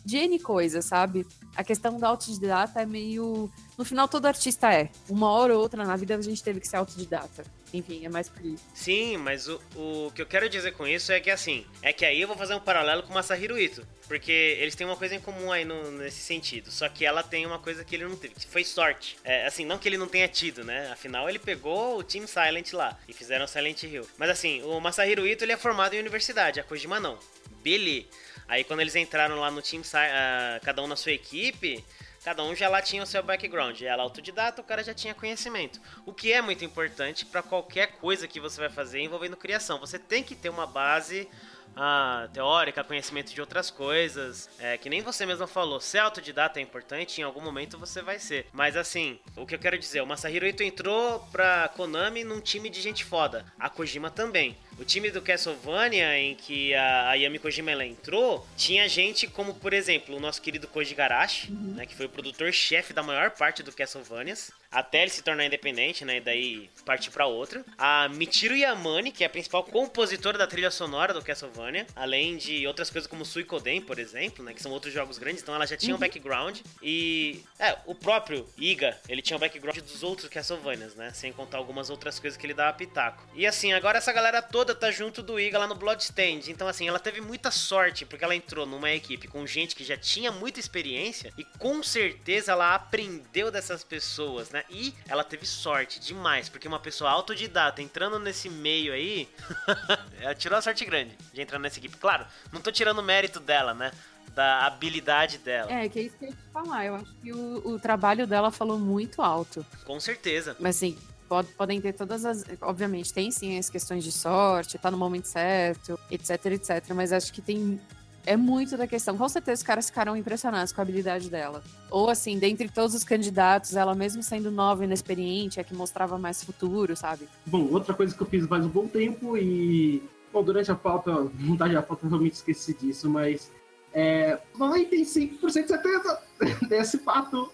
[0.06, 1.26] de N coisas, sabe?
[1.56, 3.50] A questão da autodidata é meio.
[3.78, 4.90] No final, todo artista é.
[5.10, 7.44] Uma hora ou outra na vida a gente teve que ser autodidata.
[7.74, 8.64] Enfim, é mais por isso.
[8.74, 12.06] Sim, mas o, o que eu quero dizer com isso é que assim, é que
[12.06, 15.16] aí eu vou fazer um paralelo com o Masahiro Ito, porque eles têm uma coisa
[15.16, 18.16] em comum aí no- nesse sentido, só que ela tem uma coisa que ele não
[18.16, 19.18] teve, que foi sorte.
[19.24, 20.90] É, assim, não que ele não tenha tido, né?
[20.92, 24.08] Afinal, ele pegou o Team Silent lá e fizeram Silent Hill.
[24.18, 27.20] Mas assim, o Masahiro Ito ele é formado em universidade, a Kojima não.
[27.62, 28.08] Beleza.
[28.48, 31.84] Aí quando eles entraram lá no Si- ah, cada um na sua equipe,
[32.24, 33.82] cada um já lá tinha o seu background.
[33.82, 35.80] Ela autodidata, o cara já tinha conhecimento.
[36.06, 39.80] O que é muito importante para qualquer coisa que você vai fazer envolvendo criação.
[39.80, 41.28] Você tem que ter uma base
[41.76, 44.50] ah, teórica, conhecimento de outras coisas.
[44.60, 48.18] É, que nem você mesmo falou, ser autodidata é importante, em algum momento você vai
[48.18, 48.48] ser.
[48.52, 52.70] Mas assim, o que eu quero dizer, o Masahiro Ito entrou pra Konami num time
[52.70, 53.46] de gente foda.
[53.60, 54.58] A Kojima também.
[54.80, 59.56] O time do Castlevania, em que a, a Yami Kojima ela entrou, tinha gente como,
[59.56, 61.74] por exemplo, o nosso querido Koji Garashi, uhum.
[61.76, 66.06] né, que foi o produtor-chefe da maior parte do Castlevanias, até ele se tornar independente,
[66.06, 67.66] né, e daí partir para outra.
[67.78, 72.68] A Michiru Yamane, que é a principal compositora da trilha sonora do Castlevania, além de
[72.68, 75.76] outras coisas como Suikoden, por exemplo, né, que são outros jogos grandes, então ela já
[75.76, 75.98] tinha uhum.
[75.98, 76.60] um background.
[76.84, 81.34] E, é, o próprio Iga, ele tinha o um background dos outros Castlevanias, né, sem
[81.34, 83.24] contar algumas outras coisas que ele dava pitaco.
[83.34, 86.88] E assim, agora essa galera toda tá junto do Iga lá no Bloodstained, então assim,
[86.88, 90.60] ela teve muita sorte, porque ela entrou numa equipe com gente que já tinha muita
[90.60, 96.68] experiência e com certeza ela aprendeu dessas pessoas, né, e ela teve sorte demais, porque
[96.68, 99.28] uma pessoa autodidata entrando nesse meio aí,
[100.22, 101.98] ela tirou a sorte grande de entrar nessa equipe.
[101.98, 103.92] Claro, não tô tirando mérito dela, né?
[104.34, 105.72] Da habilidade dela.
[105.72, 106.86] É, que é isso que eu ia te falar.
[106.86, 109.66] Eu acho que o, o trabalho dela falou muito alto.
[109.84, 110.56] Com certeza.
[110.60, 112.46] Mas assim, Pode, podem ter todas as.
[112.62, 116.94] Obviamente, tem sim as questões de sorte, tá no momento certo, etc, etc.
[116.94, 117.80] Mas acho que tem
[118.28, 119.18] é muito da questão.
[119.18, 121.64] Com certeza os caras ficaram impressionados com a habilidade dela.
[121.90, 126.18] Ou assim, dentre todos os candidatos, ela mesmo sendo nova e inexperiente, é que mostrava
[126.20, 127.28] mais futuro, sabe?
[127.46, 130.04] Bom, outra coisa que eu fiz faz um bom tempo e.
[130.32, 133.50] Bom, durante a pauta, vontade da pauta, eu realmente esqueci disso, mas.
[133.94, 136.22] É, 95% de certeza
[136.68, 137.50] desse fato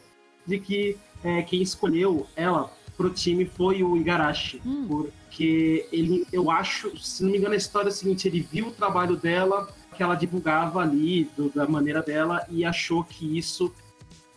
[0.45, 4.61] de que é, quem escolheu ela pro time foi o Igarashi.
[4.65, 4.85] Hum.
[4.87, 8.67] Porque ele, eu acho, se não me engano, a história é a seguinte: ele viu
[8.67, 13.71] o trabalho dela que ela divulgava ali do, da maneira dela e achou que isso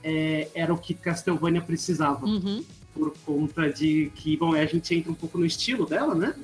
[0.02, 2.24] é, era o que Castlevania precisava.
[2.24, 2.64] Uhum.
[2.94, 6.34] Por conta de que, bom, a gente entra um pouco no estilo dela, né?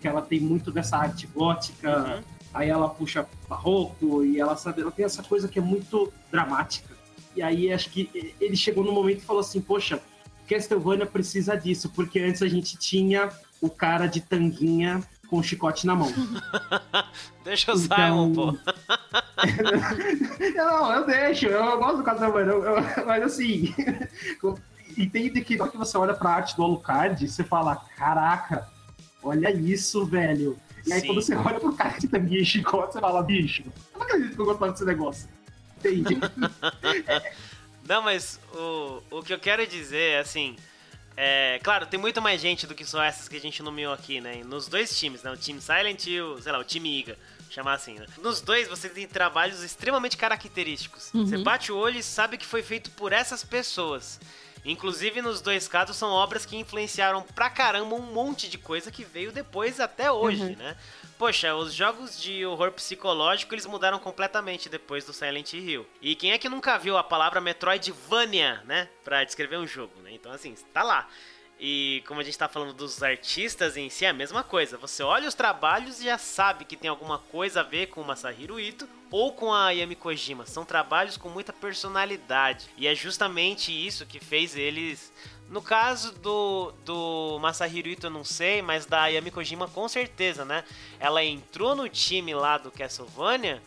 [0.00, 2.22] Que ela tem muito dessa arte gótica, uhum.
[2.54, 6.96] aí ela puxa barroco e ela sabe, ela tem essa coisa que é muito dramática.
[7.36, 10.00] E aí acho que ele chegou no momento e falou assim, poxa,
[10.48, 13.28] Castlevania precisa disso, porque antes a gente tinha
[13.60, 16.12] o cara de tanguinha com o chicote na mão.
[17.44, 17.96] Deixa o então...
[17.96, 18.52] Simon, pô.
[20.54, 23.74] não, eu deixo, eu gosto do Castlevania, eu, eu, mas assim,
[24.96, 28.68] entende que que você olha pra arte do Alucard, você fala, caraca,
[29.22, 30.58] olha isso, velho.
[30.86, 31.08] E aí Sim.
[31.08, 34.40] quando você olha pro cara que também chicote, você fala, bicho, eu não acredito que
[34.40, 35.28] eu gostava desse negócio.
[35.78, 36.18] Entende?
[37.88, 40.54] Não, mas o, o que eu quero dizer é assim,
[41.16, 44.20] é, claro, tem muito mais gente do que só essas que a gente nomeou aqui,
[44.20, 44.42] né?
[44.44, 45.32] Nos dois times, né?
[45.32, 48.06] O time Silent e o, sei lá, o time Iga, chamar assim, né?
[48.18, 51.10] Nos dois você tem trabalhos extremamente característicos.
[51.14, 51.26] Uhum.
[51.26, 54.20] Você bate o olho e sabe que foi feito por essas pessoas.
[54.64, 59.02] Inclusive, nos dois casos, são obras que influenciaram pra caramba um monte de coisa que
[59.02, 60.56] veio depois até hoje, uhum.
[60.56, 60.76] né?
[61.18, 65.84] Poxa, os jogos de horror psicológico eles mudaram completamente depois do Silent Hill.
[66.00, 68.88] E quem é que nunca viu a palavra Metroidvania, né?
[69.02, 70.12] Pra descrever um jogo, né?
[70.12, 71.08] Então, assim, tá lá.
[71.58, 74.78] E como a gente tá falando dos artistas em si, é a mesma coisa.
[74.78, 78.06] Você olha os trabalhos e já sabe que tem alguma coisa a ver com o
[78.06, 80.46] Masahiro Ito ou com a Yami Kojima.
[80.46, 82.68] São trabalhos com muita personalidade.
[82.76, 85.12] E é justamente isso que fez eles
[85.50, 90.44] no caso do, do Masahiro Ito, eu não sei, mas da Yami Kojima com certeza,
[90.44, 90.64] né?
[91.00, 93.62] Ela entrou no time lá do Castlevania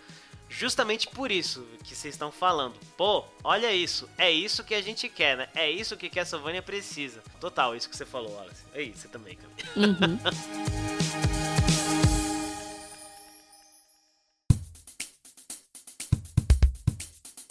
[0.51, 2.75] justamente por isso que vocês estão falando.
[2.97, 5.47] Pô, olha isso, é isso que a gente quer, né?
[5.55, 7.23] É isso que Castlevania precisa.
[7.39, 8.63] Total, isso que você falou, Alice.
[8.73, 9.53] É isso, você também, cara.
[9.77, 10.99] Uhum.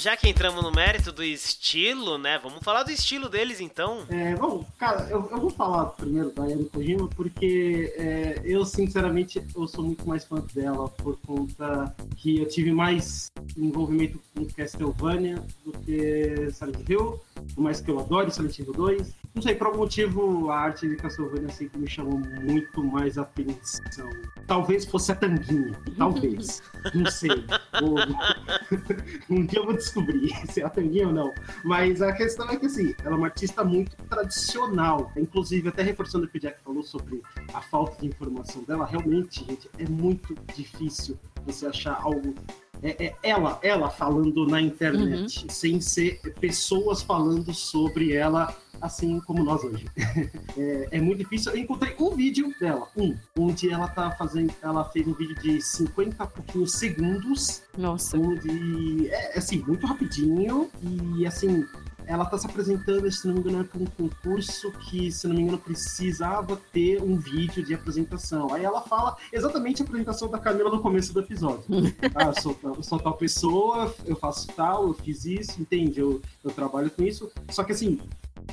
[0.01, 2.41] Já que entramos no mérito do estilo, né?
[2.43, 4.07] Vamos falar do estilo deles, então.
[4.09, 9.47] É, bom, cara, eu, eu vou falar primeiro da Yami Kojima, porque é, eu, sinceramente,
[9.55, 15.45] eu sou muito mais fã dela por conta que eu tive mais envolvimento com Castlevania
[15.67, 17.21] do que Silent Hill,
[17.55, 19.20] por mais que eu adore Silent Hill 2.
[19.33, 24.11] Não sei, por algum motivo a arte de Castlevania sempre me chamou muito mais atenção.
[24.47, 26.61] Talvez fosse a tanguinha, talvez.
[26.93, 27.31] Não sei.
[29.31, 31.33] um dia eu vou descobrir se é a tanguinha ou não.
[31.65, 35.13] Mas a questão é que, assim, ela é uma artista muito tradicional.
[35.17, 37.23] Inclusive, até reforçando o que o Jack falou sobre
[37.55, 42.35] a falta de informação dela, realmente, gente, é muito difícil você achar algo
[42.83, 45.51] é, é, ela, ela falando na internet, uhum.
[45.51, 49.87] sem ser pessoas falando sobre ela assim como nós hoje.
[50.57, 51.53] é, é, muito difícil.
[51.53, 55.61] Eu encontrei um vídeo dela, um, onde ela tá fazendo, ela fez um vídeo de
[55.61, 57.63] 50 pouquinhos segundos.
[57.77, 58.17] Nossa.
[58.17, 60.71] Onde é assim, muito rapidinho
[61.17, 61.67] e assim,
[62.11, 65.43] ela está se apresentando, se não me engano, para um concurso que, se não me
[65.43, 68.53] engano, precisava ter um vídeo de apresentação.
[68.53, 71.63] Aí ela fala exatamente a apresentação da Camila no começo do episódio.
[72.17, 76.01] ah, eu sou, eu sou tal pessoa, eu faço tal, eu fiz isso, entende?
[76.01, 77.31] Eu, eu trabalho com isso.
[77.49, 78.01] Só que assim,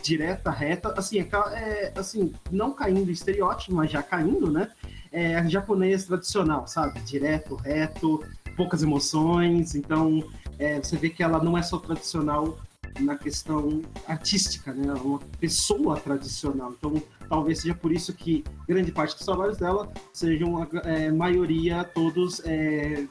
[0.03, 4.71] direta, reta, assim, é, é, assim, não caindo em estereótipo, mas já caindo, né?
[5.11, 6.99] é, japonês tradicional, sabe?
[7.01, 8.23] Direto, reto,
[8.55, 9.75] poucas emoções.
[9.75, 10.23] Então,
[10.59, 12.57] é, você vê que ela não é só tradicional
[12.99, 14.88] na questão artística, né?
[14.88, 16.73] É uma pessoa tradicional.
[16.77, 22.41] Então, talvez seja por isso que grande parte dos trabalhos dela sejam, é, maioria, todos
[22.45, 23.07] é,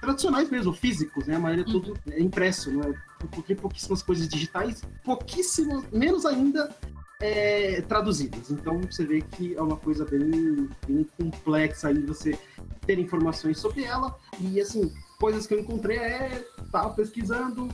[0.00, 1.36] tradicionais mesmo, físicos, né?
[1.36, 1.80] A maioria uhum.
[1.80, 2.94] tudo é impresso, né?
[3.46, 6.74] Tem pouquíssimas coisas digitais, pouquíssimas, menos ainda
[7.20, 8.50] é, traduzidas.
[8.50, 12.38] Então você vê que é uma coisa bem, bem complexa aí você
[12.86, 14.14] ter informações sobre ela.
[14.38, 17.68] E assim, coisas que eu encontrei é tá pesquisando,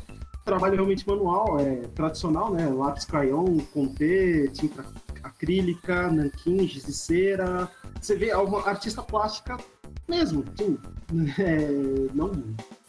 [0.51, 2.69] trabalho realmente manual, é tradicional, né?
[2.69, 4.85] Lápis crayon, conté, tinta
[5.23, 7.71] acrílica, nanquim, giz de cera.
[8.01, 9.57] Você vê uma artista plástica
[10.09, 10.79] mesmo, sim.
[11.41, 11.69] É,
[12.15, 12.31] não,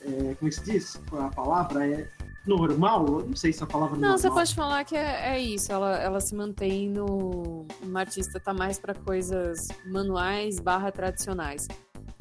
[0.02, 1.02] é, como é se diz?
[1.12, 2.08] A palavra é
[2.46, 3.08] normal?
[3.08, 4.10] Eu não sei se a palavra não.
[4.10, 5.72] Não, você pode falar que é, é, isso.
[5.72, 7.66] Ela, ela se mantém no.
[7.82, 11.68] Uma artista tá mais para coisas manuais barra tradicionais.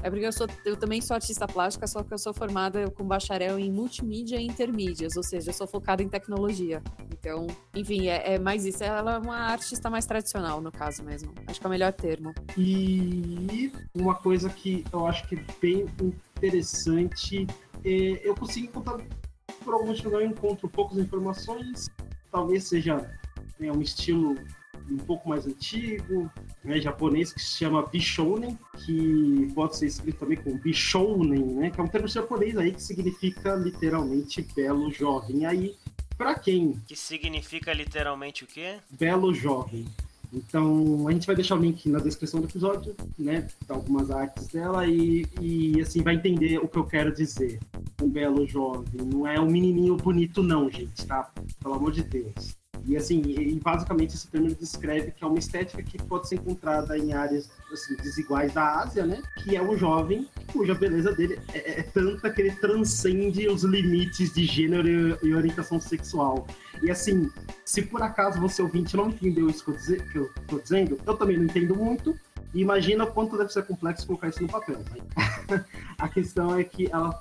[0.02, 3.04] É porque eu, sou, eu também sou artista plástica, só que eu sou formada com
[3.04, 6.82] bacharel em multimídia e intermídias, ou seja, eu sou focada em tecnologia.
[7.12, 8.82] Então, enfim, é, é mais isso.
[8.82, 11.34] Ela é uma artista mais tradicional, no caso mesmo.
[11.46, 12.32] Acho que é o melhor termo.
[12.56, 15.86] E uma coisa que eu acho que é bem
[16.36, 17.46] interessante,
[17.84, 18.98] é, eu consigo encontrar,
[19.62, 21.90] por algum motivo eu encontro poucas informações,
[22.30, 23.10] talvez seja
[23.60, 24.34] é, um estilo
[24.90, 26.30] um pouco mais antigo,
[26.64, 31.80] né, japonês, que se chama Bishounen, que pode ser escrito também com Bishounen, né, que
[31.80, 35.46] é um termo japonês aí que significa literalmente belo jovem.
[35.46, 35.76] Aí,
[36.16, 36.80] para quem?
[36.86, 38.78] Que significa literalmente o quê?
[38.90, 39.86] Belo jovem.
[40.32, 43.48] Então, a gente vai deixar o link na descrição do episódio, né?
[43.68, 47.58] Algumas artes dela e, e assim vai entender o que eu quero dizer.
[48.00, 49.02] Um belo jovem.
[49.02, 51.32] Não é um menininho bonito, não, gente, tá?
[51.60, 52.59] Pelo amor de Deus.
[52.86, 56.96] E assim, e basicamente esse termo descreve que é uma estética que pode ser encontrada
[56.96, 59.22] em áreas assim, desiguais da Ásia, né?
[59.42, 63.62] Que é um jovem cuja beleza dele é, é, é tanta que ele transcende os
[63.62, 66.46] limites de gênero e orientação sexual.
[66.82, 67.30] E assim,
[67.64, 70.98] se por acaso você ouvinte não entendeu isso que eu, dizer, que eu tô dizendo,
[71.06, 72.18] eu também não entendo muito.
[72.52, 74.78] Imagina o quanto deve ser complexo colocar isso no papel.
[74.78, 75.64] Né?
[75.98, 77.20] a questão é que ela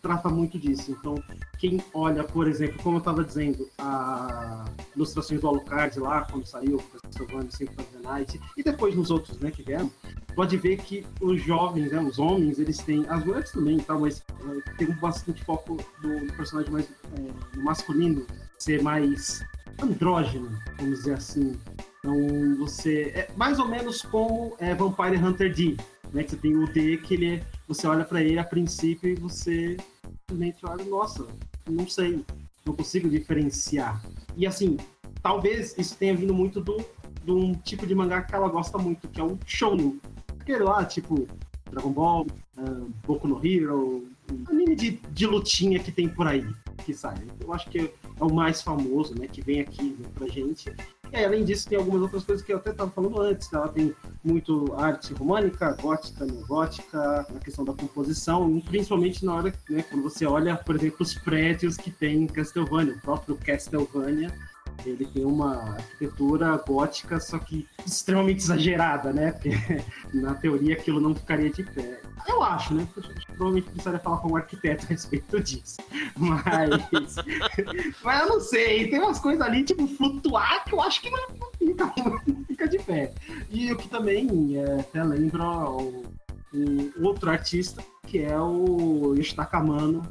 [0.00, 0.90] trata muito disso.
[0.90, 1.14] Então,
[1.58, 6.78] quem olha, por exemplo, como eu estava dizendo, a ilustrações do Alucard lá, quando saiu,
[6.78, 9.90] the Night, e depois nos outros, né, que vieram,
[10.34, 14.22] pode ver que os jovens, né, os homens, eles têm, as mulheres também, tá, mas
[14.46, 18.26] é, tem bastante foco do, do personagem mais é, masculino
[18.58, 19.44] ser mais
[19.82, 21.58] andrógeno, vamos dizer assim.
[21.98, 23.12] Então, você.
[23.14, 25.76] É mais ou menos como é Vampire Hunter D,
[26.12, 26.24] né?
[26.24, 29.14] Que você tem o D que ele é, Você olha para ele a princípio e
[29.14, 29.76] você
[30.30, 31.26] simplesmente olha, nossa,
[31.68, 32.24] não sei,
[32.64, 34.02] não consigo diferenciar.
[34.36, 34.76] E assim,
[35.22, 36.76] talvez isso tenha vindo muito do,
[37.24, 40.00] de um tipo de mangá que ela gosta muito, que é o Shonen.
[40.38, 41.26] Aquele lá, tipo,
[41.70, 44.08] Dragon Ball, uh, Boku no Hero,
[44.48, 46.46] anime de, de lutinha que tem por aí,
[46.84, 47.16] que sai.
[47.40, 50.72] Eu acho que é o mais famoso, né, que vem aqui né, pra gente.
[51.12, 53.52] E além disso, tem algumas outras coisas que eu até estava falando antes.
[53.52, 59.82] Ela tem muito arte românica, gótica, neogótica, na questão da composição, principalmente na hora, né,
[59.82, 64.32] quando você olha, por exemplo, os prédios que tem em Castlevania, o próprio Castlevania
[64.84, 69.32] ele tem uma arquitetura gótica, só que extremamente exagerada, né?
[69.32, 69.50] Porque
[70.14, 72.00] na teoria aquilo não ficaria de pé.
[72.26, 72.86] Eu acho, né?
[73.26, 75.78] Provavelmente precisaria falar com um arquiteto a respeito disso.
[76.16, 77.16] Mas.
[78.02, 78.88] mas eu não sei.
[78.88, 81.92] Tem umas coisas ali, tipo, flutuar, que eu acho que não, fica,
[82.26, 83.14] não fica de pé.
[83.50, 86.04] E o que também é, até lembra o,
[86.52, 90.02] o outro artista, que é o Yoshitaka Amano,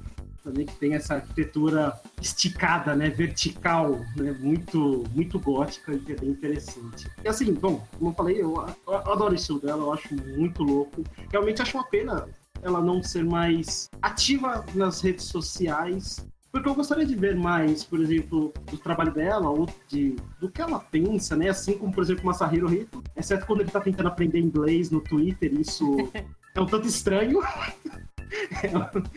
[0.49, 6.15] também que tem essa arquitetura esticada, né, vertical, né, muito, muito gótica e que é
[6.15, 7.09] bem interessante.
[7.23, 10.63] E assim, bom, como eu falei, eu, eu adoro o estilo dela, eu acho muito
[10.63, 11.03] louco.
[11.31, 12.27] Realmente acho uma pena
[12.61, 18.01] ela não ser mais ativa nas redes sociais, porque eu gostaria de ver mais, por
[18.01, 21.49] exemplo, do trabalho dela, ou de, do que ela pensa, né?
[21.49, 25.53] Assim como, por exemplo, Masahiro Rito, exceto quando ele tá tentando aprender inglês no Twitter,
[25.53, 25.85] isso
[26.55, 27.39] é um tanto estranho.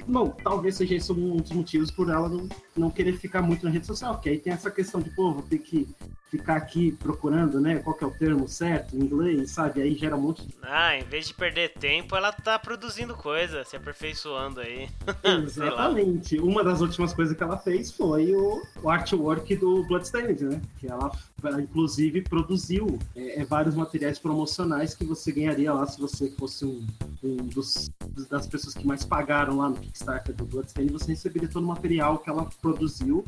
[0.06, 3.70] Bom, talvez seja esse um dos motivos por ela não, não querer ficar muito na
[3.70, 5.88] rede social, porque aí tem essa questão de, pô, vou ter que
[6.32, 9.82] ficar aqui procurando, né, qual que é o termo certo em inglês, sabe?
[9.82, 10.54] Aí gera um monte de...
[10.62, 14.88] Ah, em vez de perder tempo, ela tá produzindo coisa, se aperfeiçoando aí.
[15.22, 16.38] Exatamente.
[16.38, 20.62] Uma das últimas coisas que ela fez foi o, o artwork do Bloodstained, né?
[20.80, 21.10] Que ela,
[21.60, 26.86] inclusive, produziu é, é, vários materiais promocionais que você ganharia lá se você fosse um,
[27.22, 27.90] um dos,
[28.30, 32.20] das pessoas que mais pagaram lá no Kickstarter do Bloodstained, você receberia todo o material
[32.20, 33.22] que ela produziu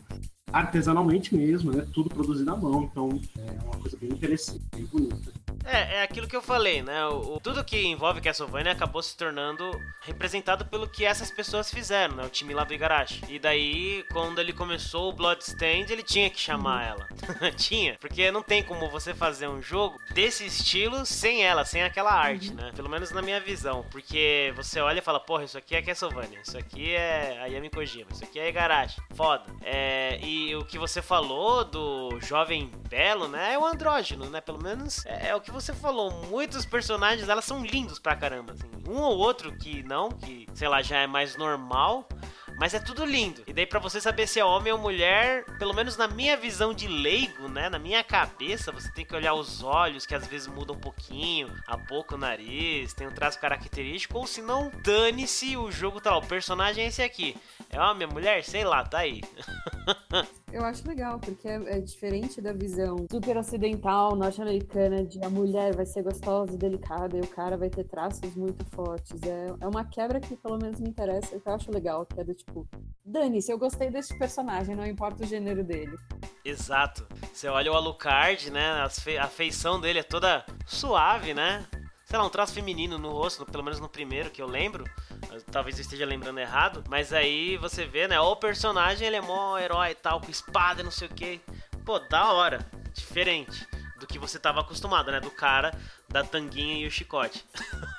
[0.53, 1.87] artesanalmente mesmo, né?
[1.93, 5.33] Tudo produzido à mão, então é uma coisa bem interessante, bem bonita.
[5.65, 7.07] É, é aquilo que eu falei, né?
[7.07, 9.71] O, o, tudo que envolve Castlevania acabou se tornando
[10.03, 12.25] representado pelo que essas pessoas fizeram, né?
[12.25, 13.23] O time lá do Igarashi.
[13.29, 17.09] E daí, quando ele começou o Bloodstained, ele tinha que chamar ela.
[17.57, 22.13] tinha, porque não tem como você fazer um jogo desse estilo sem ela, sem aquela
[22.13, 22.57] arte, uhum.
[22.57, 22.71] né?
[22.77, 23.85] Pelo menos na minha visão.
[23.91, 28.11] Porque você olha e fala, porra, isso aqui é Castlevania, isso aqui é Ayami Kojima,
[28.13, 29.01] isso aqui é Igarashi.
[29.15, 29.45] Foda.
[29.63, 33.55] É, e o que você falou do jovem belo, né?
[33.55, 34.41] É o andrógeno, né?
[34.41, 36.11] Pelo menos é, é o que você falou.
[36.29, 38.71] Muitos personagens, elas são lindos pra caramba, assim.
[38.89, 42.09] Um ou outro que não, que, sei lá, já é mais normal.
[42.57, 43.43] Mas é tudo lindo.
[43.47, 46.73] E daí para você saber se é homem ou mulher, pelo menos na minha visão
[46.73, 50.47] de leigo, né, na minha cabeça, você tem que olhar os olhos, que às vezes
[50.47, 55.57] mudam um pouquinho, a boca, o nariz, tem um traço característico, ou se não, dane-se
[55.57, 57.37] o jogo tal, tá, o personagem é esse aqui.
[57.71, 58.45] É homem, é mulher?
[58.45, 59.21] Sei lá, tá aí.
[60.55, 65.75] Eu acho legal, porque é, é, diferente da visão super ocidental, norte-americana, de a mulher
[65.75, 69.21] vai ser gostosa e delicada e o cara vai ter traços muito fortes.
[69.25, 72.23] É, é uma quebra que pelo menos me interessa, que eu acho legal, que é
[72.25, 72.44] do tipo,
[73.05, 75.97] dane-se, eu gostei desse personagem, não importa o gênero dele.
[76.45, 77.07] Exato.
[77.33, 78.87] Você olha o Alucard, né?
[79.21, 81.67] A feição dele é toda suave, né?
[82.15, 84.85] sei lá, um traço feminino no rosto, pelo menos no primeiro que eu lembro.
[85.51, 86.85] Talvez eu esteja lembrando errado.
[86.89, 88.21] Mas aí você vê, né?
[88.21, 91.41] O personagem ele é mó herói e tal, com espada e não sei o que.
[91.85, 92.65] Pô, da hora.
[92.93, 93.67] Diferente
[93.99, 95.19] do que você tava acostumado, né?
[95.19, 95.73] Do cara
[96.15, 97.45] da tanguinha e o chicote.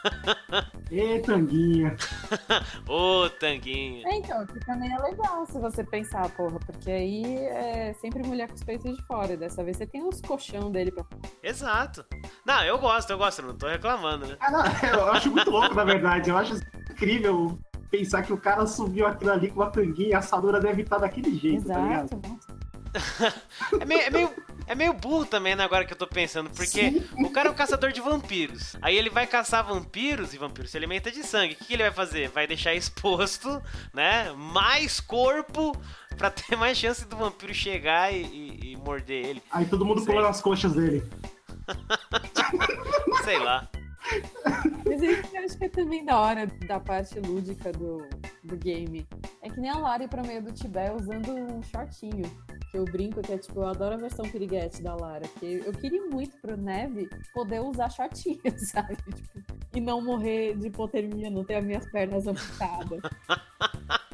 [0.89, 1.97] Ê, tanguinha.
[2.87, 4.07] Ô, tanguinha.
[4.07, 8.47] É, então, que também é legal se você pensar, porra, porque aí é sempre mulher
[8.47, 9.35] com os peitos de fora.
[9.35, 11.03] Dessa vez você tem os colchão dele pra.
[11.43, 12.05] Exato.
[12.45, 14.37] Não, eu gosto, eu gosto, não tô reclamando, né?
[14.39, 16.29] Ah, não, eu acho muito louco, na verdade.
[16.29, 16.55] Eu acho
[16.89, 17.59] incrível
[17.91, 20.99] pensar que o cara subiu aquilo ali com uma tanguinha e a assadura deve estar
[20.99, 22.65] daquele jeito, tá Exato, tá ligado?
[23.81, 24.29] é, meio, é, meio,
[24.67, 26.49] é meio burro também, né, agora que eu tô pensando.
[26.49, 27.03] Porque Sim.
[27.23, 28.75] o cara é um caçador de vampiros.
[28.81, 31.53] Aí ele vai caçar vampiros e vampiros se alimenta de sangue.
[31.53, 32.29] O que, que ele vai fazer?
[32.29, 33.61] Vai deixar exposto,
[33.93, 34.31] né?
[34.33, 35.75] Mais corpo
[36.17, 39.43] pra ter mais chance do vampiro chegar e, e, e morder ele.
[39.51, 41.03] Aí todo mundo pula nas coxas dele.
[43.23, 43.67] Sei lá.
[44.85, 48.07] Mas eu acho que é também da hora da parte lúdica do,
[48.43, 49.07] do game.
[49.41, 52.23] É que nem a Lari pra meio do Tibé usando um shortinho.
[52.71, 55.27] Que eu brinco que é tipo, eu adoro a versão piriguete da Lara.
[55.27, 58.41] Porque eu queria muito pro Neve poder usar shortinho,
[58.71, 58.95] sabe?
[58.95, 59.43] Tipo,
[59.73, 63.01] e não morrer de hipotermia, não ter as minhas pernas amputadas.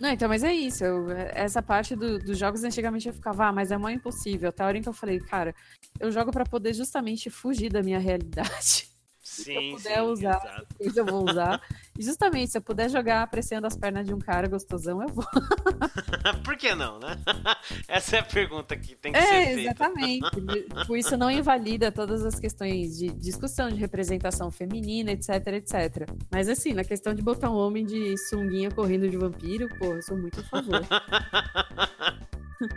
[0.00, 0.84] Não, então, mas é isso.
[0.84, 4.48] Eu, essa parte do, dos jogos antigamente eu ficava, ah, mas é mó impossível.
[4.48, 5.54] Até a hora em que eu falei, cara,
[6.00, 8.88] eu jogo para poder justamente fugir da minha realidade.
[9.22, 11.60] Sim, se eu puder sim, usar, eu vou usar.
[11.98, 15.24] Justamente, se eu puder jogar apreciando as pernas de um cara gostosão, eu vou.
[16.44, 17.16] Por que não, né?
[17.86, 19.60] Essa é a pergunta que tem que é, ser feita.
[19.60, 20.30] Exatamente.
[20.86, 26.08] Por isso não invalida todas as questões de discussão de representação feminina, etc, etc.
[26.30, 30.02] Mas assim, na questão de botar um homem de sunguinha correndo de vampiro, pô, eu
[30.02, 30.80] sou muito a favor.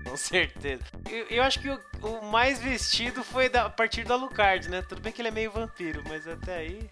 [0.04, 0.84] Com certeza.
[1.10, 4.82] Eu, eu acho que o, o, mais vestido foi da, a partir do Alucard, né?
[4.82, 6.90] Tudo bem que ele é meio vampiro, mas até aí.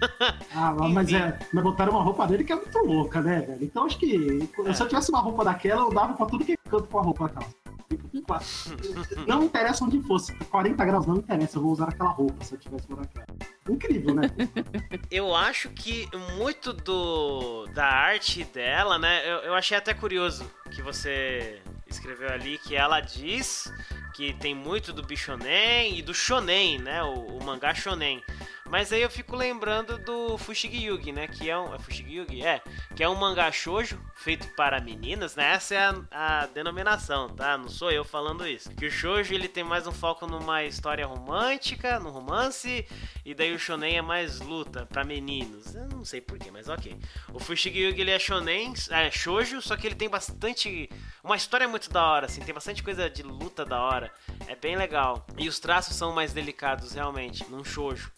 [0.54, 3.64] ah, mas, é, mas botaram uma roupa dele que é muito louca, né, velho?
[3.64, 4.72] Então acho que é.
[4.72, 7.02] se eu tivesse uma roupa daquela, eu dava pra tudo que é canto com a
[7.02, 7.48] roupa tal.
[9.26, 12.58] Não interessa onde fosse, 40 graus não interessa, eu vou usar aquela roupa se eu
[12.58, 13.26] tivesse por aquela.
[13.68, 14.22] Incrível, né?
[15.10, 19.22] Eu acho que muito do da arte dela, né?
[19.30, 23.72] Eu, eu achei até curioso que você escreveu ali que ela diz
[24.14, 27.02] que tem muito do Bishonen e do Shonen, né?
[27.02, 28.22] O, o mangá Shonen.
[28.70, 31.26] Mas aí eu fico lembrando do Fushigi Yugi, né?
[31.26, 31.74] Que é um.
[31.74, 32.42] É Fushigi Yugi?
[32.42, 32.62] É.
[32.96, 35.52] Que é um mangá shoujo feito para meninas, né?
[35.52, 37.58] Essa é a, a, denominação, tá?
[37.58, 38.70] Não sou eu falando isso.
[38.70, 42.86] Que o shoujo ele tem mais um foco numa história romântica, no romance,
[43.24, 45.74] e daí o shonen é mais luta para meninos.
[45.74, 46.96] Eu não sei porquê, mas ok.
[47.32, 50.88] O Fushigi Yugi ele é shonen, é shoujo, só que ele tem bastante.
[51.22, 54.12] Uma história muito da hora, assim, tem bastante coisa de luta da hora.
[54.46, 55.26] É bem legal.
[55.36, 58.10] E os traços são mais delicados, realmente, num shoujo.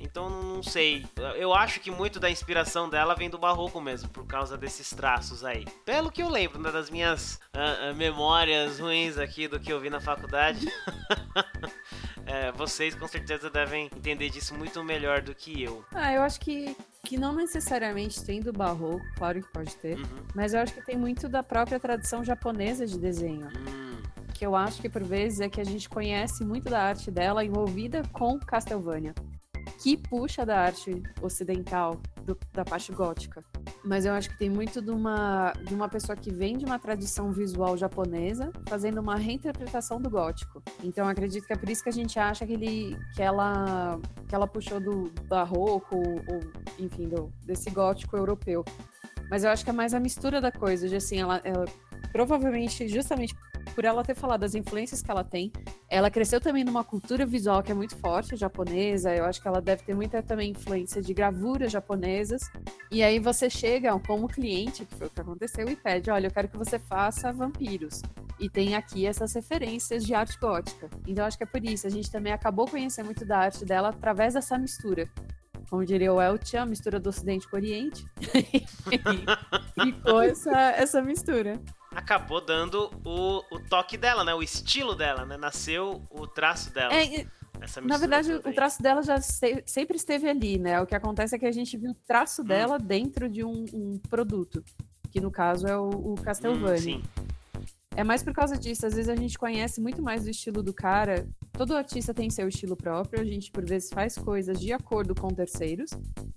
[0.00, 1.06] Então não sei.
[1.36, 5.44] Eu acho que muito da inspiração dela vem do barroco mesmo, por causa desses traços
[5.44, 5.64] aí.
[5.84, 9.80] Pelo que eu lembro né, das minhas uh, uh, memórias ruins aqui do que eu
[9.80, 10.66] vi na faculdade.
[12.26, 15.84] é, vocês com certeza devem entender disso muito melhor do que eu.
[15.92, 20.26] Ah, eu acho que, que não necessariamente tem do barroco, claro que pode ter, uhum.
[20.34, 23.46] mas eu acho que tem muito da própria tradição japonesa de desenho.
[23.46, 23.88] Uhum
[24.38, 27.44] que eu acho que por vezes é que a gente conhece muito da arte dela
[27.44, 29.12] envolvida com Castlevania
[29.78, 33.42] que puxa da arte ocidental, do, da parte gótica.
[33.84, 36.78] mas eu acho que tem muito de uma, de uma pessoa que vem de uma
[36.78, 40.62] tradição visual japonesa fazendo uma reinterpretação do gótico.
[40.82, 43.98] Então acredito que é por isso que a gente acha que, ele, que, ela,
[44.28, 46.40] que ela puxou do barroco, ou
[46.78, 48.64] enfim, do, desse gótico europeu.
[49.30, 51.66] Mas eu acho que é mais a mistura da coisa, de assim, ela, ela
[52.12, 53.34] provavelmente, justamente
[53.78, 55.52] por ela ter falado das influências que ela tem,
[55.88, 59.14] ela cresceu também numa cultura visual que é muito forte, japonesa.
[59.14, 62.42] Eu acho que ela deve ter muita também influência de gravuras japonesas.
[62.90, 66.30] E aí você chega como cliente, que foi o que aconteceu, e pede: olha, eu
[66.32, 68.02] quero que você faça vampiros.
[68.40, 70.90] E tem aqui essas referências de arte gótica.
[71.06, 71.86] Então acho que é por isso.
[71.86, 75.08] A gente também acabou conhecendo muito da arte dela através dessa mistura
[75.68, 78.06] como diria o Elton, a mistura do Ocidente com o Oriente.
[79.76, 81.60] e ficou essa, essa mistura.
[81.94, 84.34] Acabou dando o, o toque dela, né?
[84.34, 85.36] O estilo dela, né?
[85.36, 86.94] Nasceu o traço dela.
[86.94, 87.26] É,
[87.82, 90.80] na verdade, o traço dela já se, sempre esteve ali, né?
[90.80, 92.44] O que acontece é que a gente viu o traço hum.
[92.44, 94.62] dela dentro de um, um, produto,
[95.10, 96.74] que no caso é o, o Castlevania.
[96.74, 97.02] Hum, sim.
[97.96, 98.86] É mais por causa disso.
[98.86, 101.26] Às vezes a gente conhece muito mais do estilo do cara.
[101.58, 103.20] Todo artista tem seu estilo próprio.
[103.20, 105.90] A gente, por vezes, faz coisas de acordo com terceiros.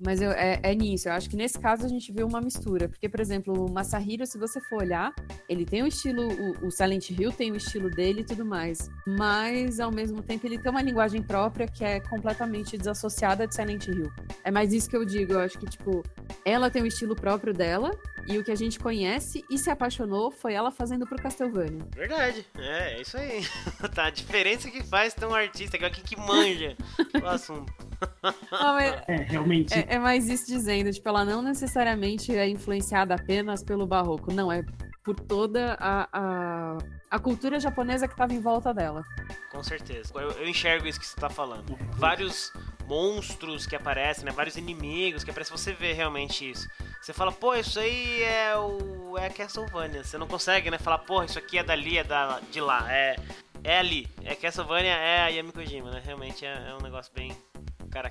[0.03, 1.09] Mas eu, é, é, nisso.
[1.09, 2.89] Eu acho que nesse caso a gente vê uma mistura.
[2.89, 5.13] Porque, por exemplo, o Masahiro, se você for olhar,
[5.47, 6.23] ele tem o estilo.
[6.23, 8.89] O, o Silent Hill tem o estilo dele e tudo mais.
[9.05, 13.89] Mas, ao mesmo tempo, ele tem uma linguagem própria que é completamente desassociada de Silent
[13.89, 14.11] Hill.
[14.43, 15.33] É mais isso que eu digo.
[15.33, 16.01] Eu acho que, tipo,
[16.43, 17.91] ela tem o estilo próprio dela.
[18.27, 21.85] E o que a gente conhece e se apaixonou foi ela fazendo pro Castlevania.
[21.95, 23.41] Verdade, é, é isso aí.
[23.93, 26.75] tá, a diferença que faz ter um artista, que é quem que manja
[27.21, 27.71] o assunto.
[28.51, 29.73] Não, é, realmente.
[29.73, 34.51] É, é, mais isso dizendo, tipo, ela não necessariamente é influenciada apenas pelo barroco, não,
[34.51, 34.63] é
[35.03, 36.77] por toda a, a,
[37.09, 39.03] a cultura japonesa que estava em volta dela.
[39.51, 40.11] Com certeza.
[40.15, 41.77] Eu, eu enxergo isso que você está falando.
[41.93, 42.53] Vários
[42.87, 44.31] monstros que aparecem, né?
[44.31, 46.67] Vários inimigos que aparecem, você vê realmente isso.
[47.01, 50.03] Você fala, pô, isso aí é o é Castlevania.
[50.03, 50.77] Você não consegue, né?
[50.77, 52.85] Falar, pô, isso aqui é dali, é da, de lá.
[52.91, 53.15] É,
[53.63, 54.07] é ali.
[54.23, 56.01] É Castlevania, é a Yami Kojima, né?
[56.03, 57.35] Realmente é, é um negócio bem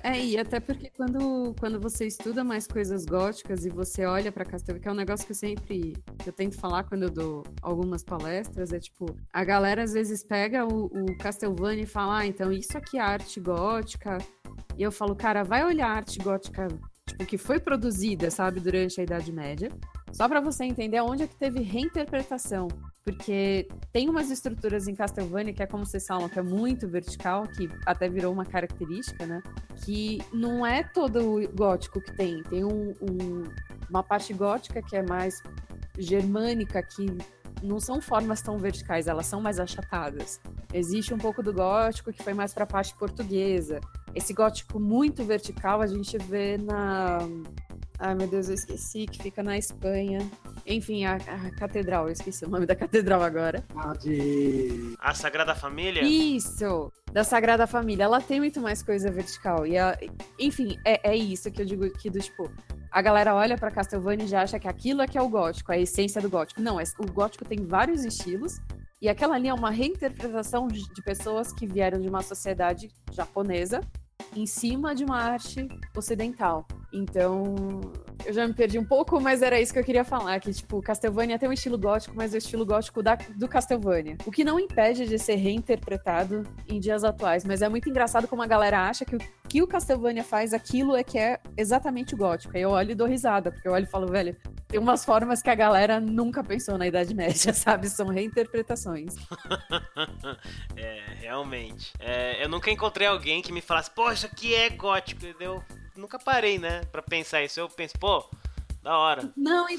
[0.03, 4.45] é, e até porque quando, quando você estuda mais coisas góticas e você olha para
[4.45, 7.43] Castlevania, que é um negócio que eu sempre que eu tento falar quando eu dou
[7.61, 12.25] algumas palestras, é tipo, a galera às vezes pega o, o Castlevania e fala, ah,
[12.27, 14.17] então isso aqui é arte gótica.
[14.77, 16.67] E eu falo, cara, vai olhar a arte gótica
[17.07, 19.69] tipo, que foi produzida, sabe, durante a Idade Média,
[20.11, 22.67] só para você entender onde é que teve reinterpretação.
[23.03, 27.47] Porque tem umas estruturas em Castlevania que é como vocês falam, que é muito vertical,
[27.47, 29.41] que até virou uma característica, né?
[29.83, 32.43] Que não é todo gótico que tem.
[32.43, 33.43] Tem um, um,
[33.89, 35.41] uma parte gótica que é mais
[35.97, 37.07] germânica, que
[37.63, 40.39] não são formas tão verticais, elas são mais achatadas.
[40.73, 43.79] Existe um pouco do gótico que foi mais para a parte portuguesa.
[44.13, 47.19] Esse gótico muito vertical a gente vê na.
[47.99, 50.19] Ai meu Deus, eu esqueci, que fica na Espanha.
[50.65, 53.63] Enfim, a, a, catedral, eu esqueci o nome da catedral agora.
[53.75, 54.95] A de.
[54.99, 56.03] A Sagrada Família?
[56.03, 56.91] Isso!
[57.11, 58.03] Da Sagrada Família.
[58.03, 59.65] Ela tem muito mais coisa vertical.
[59.65, 59.97] E a...
[60.39, 62.51] Enfim, é, é isso que eu digo aqui do tipo.
[62.91, 65.71] A galera olha para Castlevania e já acha que aquilo é que é o gótico,
[65.71, 66.61] a essência do gótico.
[66.61, 68.59] Não, é, o gótico tem vários estilos.
[69.01, 73.81] E aquela ali é uma reinterpretação de, de pessoas que vieram de uma sociedade japonesa
[74.35, 76.65] em cima de uma arte ocidental.
[76.93, 77.55] Então,
[78.25, 80.81] eu já me perdi um pouco, mas era isso que eu queria falar, que tipo,
[80.81, 84.17] Castlevania tem um estilo gótico, mas é o estilo gótico da, do Castlevania.
[84.25, 88.41] O que não impede de ser reinterpretado em dias atuais, mas é muito engraçado como
[88.41, 89.19] a galera acha que o
[89.51, 92.55] que o Castlevania faz, aquilo é que é exatamente gótico.
[92.55, 94.33] Aí eu olho e dou risada, porque eu olho e falo, velho,
[94.71, 97.89] tem umas formas que a galera nunca pensou na Idade Média, sabe?
[97.89, 99.15] São reinterpretações.
[100.77, 101.91] é, realmente.
[101.99, 105.61] É, eu nunca encontrei alguém que me falasse, pô, isso aqui é gótico, entendeu?
[105.93, 107.59] nunca parei, né, pra pensar isso.
[107.59, 108.27] Eu penso, pô,
[108.81, 109.29] da hora.
[109.35, 109.73] Não, é,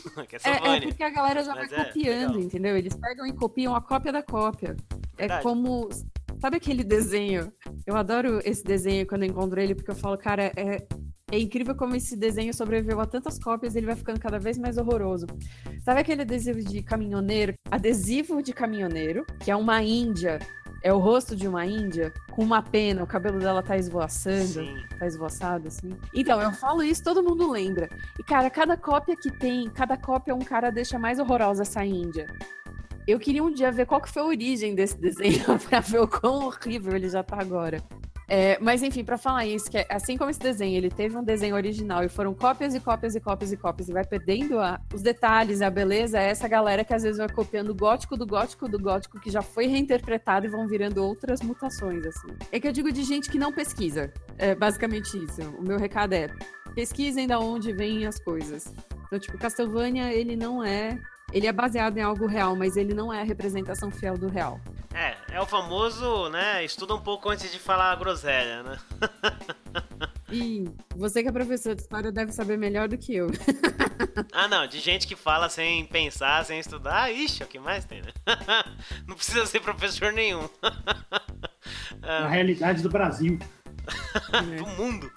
[0.77, 2.43] é, porque a galera já Mas vai é, copiando, legal.
[2.43, 2.77] entendeu?
[2.77, 4.77] Eles pegam e copiam a cópia da cópia.
[5.17, 5.41] É Verdade.
[5.41, 5.89] É como.
[6.41, 7.53] Sabe aquele desenho?
[7.87, 10.87] Eu adoro esse desenho quando eu encontro ele, porque eu falo, cara, é,
[11.33, 14.59] é incrível como esse desenho sobreviveu a tantas cópias e ele vai ficando cada vez
[14.59, 15.27] mais horroroso.
[15.83, 17.55] Sabe aquele adesivo de caminhoneiro?
[17.71, 20.39] Adesivo de caminhoneiro, que é uma índia
[20.83, 24.77] é o rosto de uma índia com uma pena, o cabelo dela tá esvoaçando, Sim.
[24.99, 25.97] tá esvoaçado, assim.
[26.13, 27.89] Então, eu falo isso, todo mundo lembra.
[28.19, 32.27] E, cara, cada cópia que tem, cada cópia um cara deixa mais horrorosa essa índia.
[33.07, 36.09] Eu queria um dia ver qual que foi a origem desse desenho pra ver o
[36.09, 37.81] quão horrível ele já tá agora.
[38.29, 41.25] É, mas enfim, para falar isso, que é, assim como esse desenho, ele teve um
[41.25, 44.81] desenho original e foram cópias e cópias e cópias e cópias e vai perdendo a,
[44.95, 48.27] os detalhes, a beleza, é essa galera que às vezes vai copiando o gótico do
[48.27, 52.29] gótico do gótico que já foi reinterpretado e vão virando outras mutações, assim.
[52.51, 54.13] É que eu digo de gente que não pesquisa.
[54.39, 55.43] É basicamente isso.
[55.59, 56.29] O meu recado é:
[56.75, 58.73] pesquisem da onde vêm as coisas.
[59.07, 60.99] Então, tipo, Castlevania, ele não é.
[61.33, 64.61] Ele é baseado em algo real, mas ele não é a representação fiel do real.
[64.95, 66.63] É, é o famoso, né?
[66.65, 68.79] Estuda um pouco antes de falar a groselha, né?
[70.33, 70.65] E
[70.97, 73.31] você que é professor de história deve saber melhor do que eu.
[74.33, 77.85] ah, não, de gente que fala sem pensar, sem estudar, ixi, é o que mais
[77.85, 78.13] tem, né?
[79.07, 80.49] não precisa ser professor nenhum.
[82.01, 83.39] a realidade do Brasil.
[84.57, 85.13] do mundo.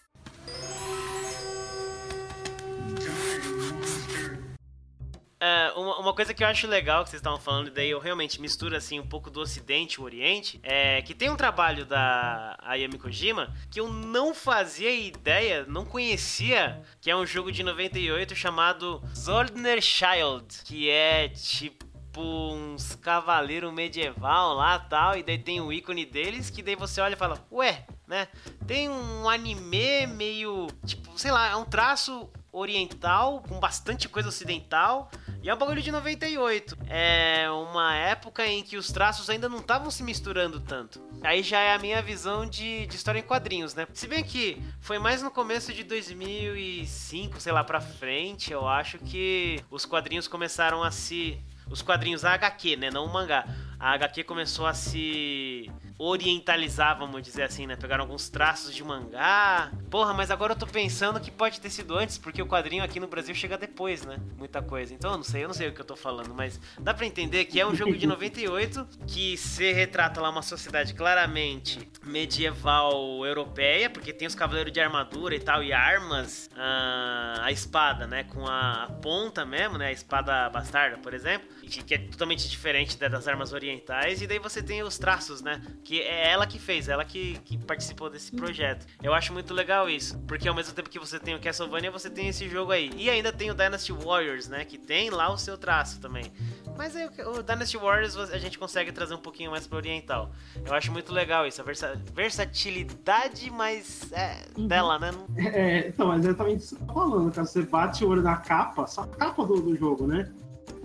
[5.46, 8.00] É, uma, uma, coisa que eu acho legal que vocês estavam falando, e daí eu
[8.00, 11.86] realmente misturo assim um pouco do Ocidente e o Oriente, é que tem um trabalho
[11.86, 17.62] da Ayami Kojima que eu não fazia ideia, não conhecia, que é um jogo de
[17.62, 21.86] 98 chamado Zoldner Child, que é tipo
[22.18, 27.14] uns cavaleiro medieval lá tal, e daí tem o ícone deles, que daí você olha
[27.14, 28.28] e fala, ué, né?
[28.66, 35.12] Tem um anime meio, tipo, sei lá, é um traço oriental com bastante coisa ocidental,
[35.44, 36.78] e é um bagulho de 98.
[36.88, 41.02] É uma época em que os traços ainda não estavam se misturando tanto.
[41.22, 43.88] Aí já é a minha visão de, de história em quadrinhos, né?
[43.94, 48.98] Se bem que foi mais no começo de 2005, sei lá, pra frente, eu acho
[49.00, 51.40] que os quadrinhos começaram a se
[51.70, 52.92] os quadrinhos HQ, né?
[52.92, 53.46] Não o mangá.
[53.80, 57.76] A HQ começou a se orientalizar, vamos dizer assim, né?
[57.76, 59.72] Pegaram alguns traços de mangá.
[59.90, 63.00] Porra, mas agora eu tô pensando que pode ter sido antes, porque o quadrinho aqui
[63.00, 64.18] no Brasil chega depois, né?
[64.38, 64.94] Muita coisa.
[64.94, 67.06] Então eu não sei, eu não sei o que eu tô falando, mas dá para
[67.06, 73.26] entender que é um jogo de 98 que se retrata lá uma sociedade claramente medieval
[73.26, 78.06] europeia, porque tem os cavaleiros de armadura e tal, e armas, a, ah, a espada,
[78.06, 78.24] né?
[78.26, 79.88] Com a ponta mesmo, né?
[79.88, 84.62] A espada bastarda, por exemplo, que é totalmente diferente das armas orientais, e daí você
[84.62, 85.62] tem os traços, né?
[85.84, 88.86] Que é ela que fez, ela que, que participou desse projeto.
[89.02, 92.10] Eu acho muito legal isso, porque ao mesmo tempo que você tem o Castlevania, você
[92.10, 92.92] tem esse jogo aí.
[92.96, 94.66] E ainda tem o Dynasty Warriors, né?
[94.66, 96.32] Que tem lá o seu traço também.
[96.78, 100.32] Mas aí o Dynasty Warriors a gente consegue trazer um pouquinho mais pro oriental.
[100.66, 104.68] Eu acho muito legal isso, a versa versatilidade, mas é uhum.
[104.68, 105.12] dela, né?
[105.38, 107.48] É, então, é exatamente isso que você tá falando, cara.
[107.48, 110.32] Você bate o olho na capa, só a capa do, do jogo, né?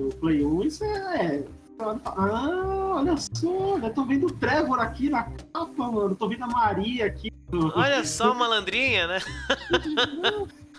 [0.00, 1.44] Do Play 1, isso é
[1.82, 6.14] ah, olha só, eu tô vendo o Trevor aqui na capa, mano.
[6.14, 7.32] Tô vendo a Maria aqui.
[7.74, 9.20] Olha só, malandrinha, né?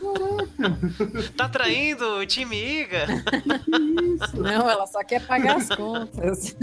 [0.01, 1.31] Caraca.
[1.35, 3.07] Tá traindo o time Iga?
[4.23, 4.37] Isso.
[4.37, 6.55] Não, ela só quer pagar as contas.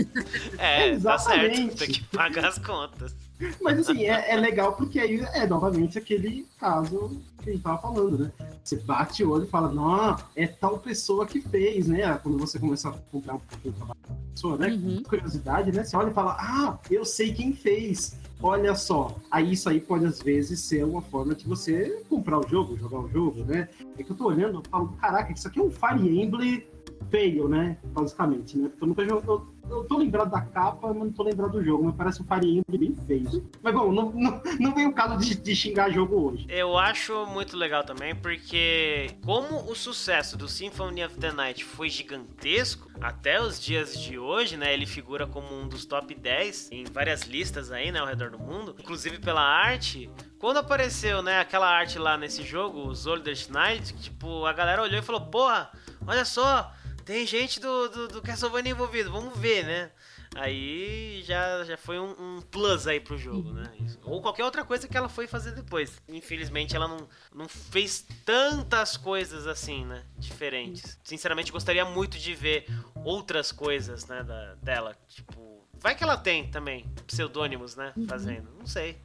[0.59, 1.02] É, Exatamente.
[1.02, 1.76] tá certo.
[1.78, 3.14] Tem que pagar as contas.
[3.61, 7.78] Mas assim, é, é, legal porque aí é novamente aquele caso que a gente tava
[7.78, 8.32] falando, né?
[8.64, 12.18] Você bate o olho e fala, não, é tal pessoa que fez, né?
[12.22, 14.68] Quando você começa a comprar um pouquinho de trabalho da pessoa, né?
[14.68, 15.03] Uhum.
[15.05, 15.84] Curiosidade, né?
[15.84, 18.16] Você olha e fala, ah, eu sei quem fez.
[18.41, 22.49] Olha só, aí isso aí pode às vezes ser uma forma de você comprar o
[22.49, 23.68] jogo, jogar o jogo, né?
[23.99, 26.64] É que eu tô olhando e falo, caraca, isso aqui é um Fire Emblem
[27.11, 27.78] feio, né?
[27.84, 28.68] Basicamente, né?
[28.68, 29.28] Porque eu nunca joguei.
[29.28, 31.84] Eu, eu tô lembrado da capa, mas não tô lembrado do jogo.
[31.84, 33.49] Mas parece um Emblem bem feio.
[33.62, 36.47] Mas bom, não, não, não vem o caso de, de xingar jogo hoje.
[36.49, 41.89] Eu acho muito legal também, porque como o sucesso do Symphony of the Night foi
[41.89, 44.72] gigantesco, até os dias de hoje, né?
[44.72, 48.01] Ele figura como um dos top 10 em várias listas aí, né?
[48.01, 48.74] Ao redor do mundo.
[48.78, 50.11] Inclusive pela arte.
[50.39, 55.01] Quando apareceu, né, aquela arte lá nesse jogo, o Zolder Night, tipo, a galera olhou
[55.01, 55.68] e falou, porra,
[56.07, 56.72] olha só,
[57.09, 59.90] tem gente do, do, do Castlevania envolvido, vamos ver, né?
[60.36, 63.72] Aí já, já foi um, um, plus aí pro jogo, né?
[63.80, 63.98] Isso.
[64.04, 66.02] Ou qualquer outra coisa que ela foi fazer depois.
[66.06, 70.04] Infelizmente ela não, não fez tantas coisas assim, né?
[70.18, 70.98] Diferentes.
[71.02, 72.66] Sinceramente gostaria muito de ver
[73.02, 74.22] outras coisas, né?
[74.22, 74.94] Da, dela.
[75.09, 77.94] Tipo, vai que ela tem também pseudônimos, né?
[77.96, 78.06] Uhum.
[78.06, 78.50] Fazendo.
[78.59, 79.00] Não sei.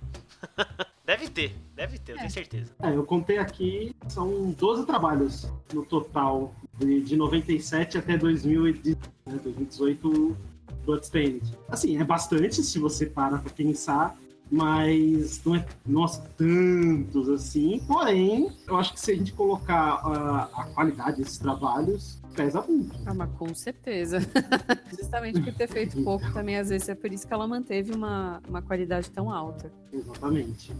[1.05, 2.71] Deve ter, deve ter, eu tenho certeza.
[2.81, 9.39] É, eu contei aqui, são 12 trabalhos no total, de, de 97 até 2018, né,
[9.43, 10.37] 2018
[10.85, 11.57] Bloodstained.
[11.67, 14.17] Assim, é bastante se você para pra pensar,
[14.49, 17.83] mas não é, nossa, tantos assim.
[17.85, 22.95] Porém, eu acho que se a gente colocar a, a qualidade desses trabalhos, pesa muito.
[23.05, 24.19] Ah, mas com certeza.
[24.97, 28.41] Justamente por ter feito pouco também, às vezes é por isso que ela manteve uma,
[28.47, 29.71] uma qualidade tão alta.
[29.91, 30.73] Exatamente.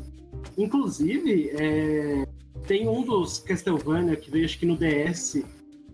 [0.58, 2.28] Inclusive, é,
[2.68, 5.44] tem um dos Castlevania que veio acho que no DS,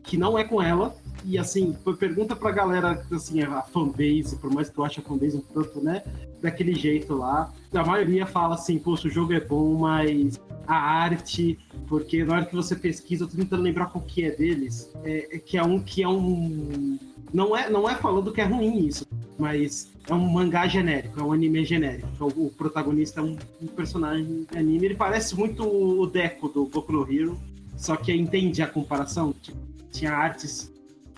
[0.04, 0.96] que não é com ela.
[1.26, 5.38] E assim, pergunta pra galera, assim, a fanbase, por mais que eu ache a fanbase
[5.38, 6.04] um tanto, né?
[6.42, 7.54] Daquele jeito lá.
[7.74, 11.58] A maioria fala assim, poxa, o jogo é bom, mas a arte,
[11.88, 15.36] porque na hora que você pesquisa, eu tô tentando lembrar qual que é deles, é,
[15.36, 16.98] é que é um que é um.
[17.32, 19.06] Não é, não é falando que é ruim isso,
[19.38, 22.08] mas é um mangá genérico, é um anime genérico.
[22.20, 26.92] O, o protagonista é um, um, personagem anime, ele parece muito o Deco do Boku
[26.92, 27.40] no Hero,
[27.78, 29.34] só que entende a comparação.
[29.42, 29.58] Tipo,
[29.92, 30.72] tinha artes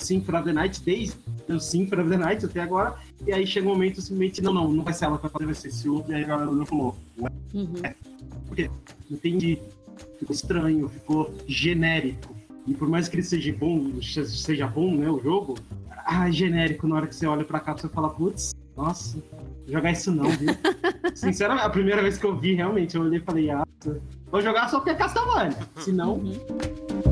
[0.03, 1.15] Symphony of the Night, desde
[1.49, 2.95] o Symphony of the Night até agora,
[3.25, 5.45] e aí chega um momento simplesmente, não, não, não vai ser ela que vai fazer,
[5.45, 7.73] vai ser esse outro, e aí a galera não falou, ué, Uhum.
[8.47, 8.69] por quê?
[9.09, 9.59] Entendi.
[10.19, 12.35] Ficou estranho, ficou genérico.
[12.67, 15.57] E por mais que ele seja bom, seja bom, né, o jogo,
[16.05, 19.21] ah, genérico, na hora que você olha pra cá, você fala, putz, nossa,
[19.67, 20.49] jogar isso não, viu?
[21.15, 23.65] Sinceramente, a primeira vez que eu vi, realmente, eu olhei e falei, ah,
[24.31, 25.57] vou jogar só porque é Castlevania.
[25.77, 27.10] Se não, Uhum.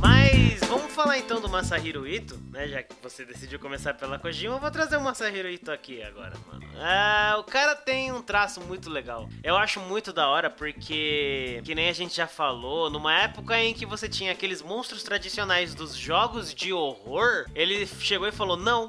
[0.00, 2.68] Mas vamos falar então do Masahiro Ito, né?
[2.68, 6.34] Já que você decidiu começar pela Kojima, eu vou trazer o Masahiro Ito aqui agora,
[6.46, 6.66] mano.
[6.80, 9.28] Ah, o cara tem um traço muito legal.
[9.42, 13.74] Eu acho muito da hora porque, que nem a gente já falou, numa época em
[13.74, 18.88] que você tinha aqueles monstros tradicionais dos jogos de horror, ele chegou e falou: Não,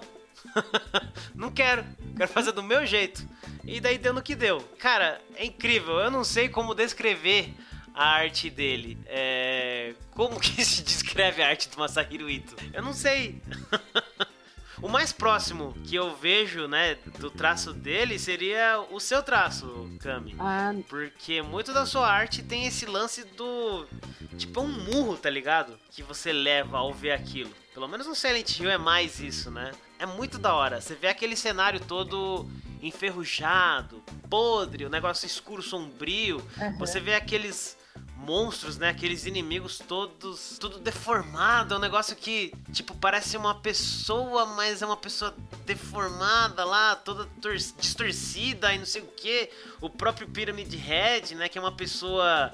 [1.36, 1.86] não quero,
[2.16, 3.28] quero fazer do meu jeito.
[3.64, 4.60] E daí deu no que deu.
[4.80, 7.54] Cara, é incrível, eu não sei como descrever
[7.94, 8.98] a arte dele.
[9.06, 9.94] É...
[10.12, 12.56] Como que se descreve a arte do Masahiro Ito?
[12.74, 13.42] Eu não sei.
[14.82, 20.36] o mais próximo que eu vejo, né, do traço dele seria o seu traço, Kami.
[20.40, 23.86] Ah, Porque muito da sua arte tem esse lance do.
[24.38, 25.78] Tipo, um murro, tá ligado?
[25.92, 27.52] Que você leva ao ver aquilo.
[27.80, 29.72] Pelo menos no Silent Hill é mais isso, né?
[29.98, 30.82] É muito da hora.
[30.82, 32.46] Você vê aquele cenário todo
[32.84, 36.46] enferrujado, podre, o negócio escuro, sombrio.
[36.58, 36.78] Aham.
[36.78, 37.78] Você vê aqueles
[38.18, 38.90] monstros, né?
[38.90, 41.74] Aqueles inimigos todos, tudo deformado.
[41.74, 45.34] É um negócio que, tipo, parece uma pessoa, mas é uma pessoa
[45.66, 49.50] deformada lá, toda tor- distorcida e não sei o que.
[49.80, 51.48] O próprio Pyramid Head, né?
[51.48, 52.52] Que é uma pessoa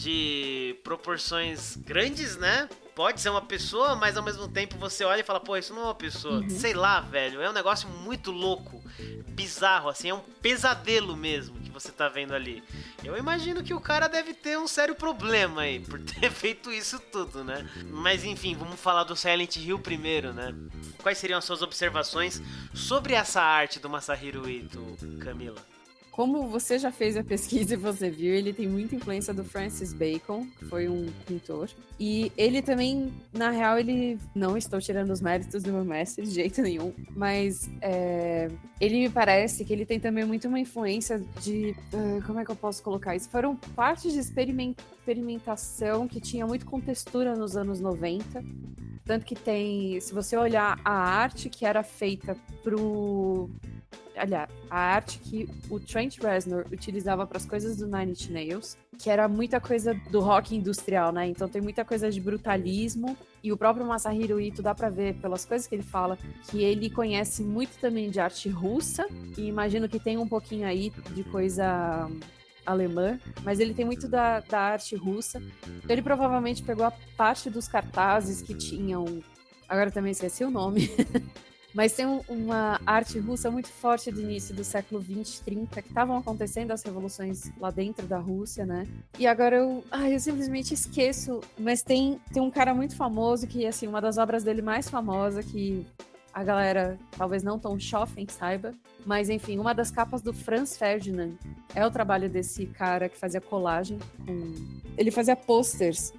[0.00, 2.66] de proporções grandes, né?
[2.94, 5.82] Pode ser uma pessoa, mas ao mesmo tempo você olha e fala, pô, isso não
[5.82, 6.40] é uma pessoa.
[6.40, 6.48] Uhum.
[6.48, 7.42] Sei lá, velho.
[7.42, 8.82] É um negócio muito louco,
[9.28, 12.62] bizarro, assim, é um pesadelo mesmo que você tá vendo ali.
[13.04, 16.98] Eu imagino que o cara deve ter um sério problema aí por ter feito isso
[16.98, 17.68] tudo, né?
[17.90, 20.54] Mas enfim, vamos falar do Silent Hill primeiro, né?
[21.02, 22.40] Quais seriam as suas observações
[22.72, 25.60] sobre essa arte do Masahiro Ito, Camila?
[26.10, 29.92] Como você já fez a pesquisa e você viu, ele tem muita influência do Francis
[29.92, 31.68] Bacon, que foi um pintor.
[31.98, 34.18] E ele também, na real, ele.
[34.34, 38.48] Não estou tirando os méritos do meu mestre de jeito nenhum, mas é,
[38.80, 41.74] ele me parece que ele tem também muito uma influência de.
[41.94, 43.28] ah, como é que eu posso colocar isso?
[43.30, 48.42] Foram partes de experiment- experimentação que tinha muito com textura nos anos 90.
[49.04, 50.00] Tanto que tem.
[50.00, 53.50] Se você olhar a arte que era feita pro
[54.16, 58.76] aliás, a arte que o Trent Reznor utilizava para as coisas do Nine Inch Nails,
[58.98, 61.26] que era muita coisa do rock industrial, né?
[61.26, 65.44] Então tem muita coisa de brutalismo e o próprio Masahiro Ito dá para ver pelas
[65.44, 66.18] coisas que ele fala
[66.50, 69.06] que ele conhece muito também de arte russa
[69.36, 72.08] e imagino que tem um pouquinho aí de coisa
[72.64, 75.42] alemã, mas ele tem muito da, da arte russa.
[75.88, 79.22] Ele provavelmente pegou a parte dos cartazes que tinham,
[79.68, 80.90] agora também esqueci o nome.
[81.74, 85.88] Mas tem um- uma arte russa muito forte do início do século 20, 30, que
[85.88, 88.88] estavam acontecendo as revoluções lá dentro da Rússia, né?
[89.18, 91.40] E agora eu, ai, eu simplesmente esqueço.
[91.58, 95.42] Mas tem, tem um cara muito famoso que, assim, uma das obras dele mais famosa,
[95.42, 95.86] que
[96.32, 98.72] a galera talvez não tão jovem saiba,
[99.04, 101.32] mas enfim, uma das capas do Franz Ferdinand
[101.74, 104.54] é o trabalho desse cara que fazia colagem com.
[104.96, 106.12] Ele fazia posters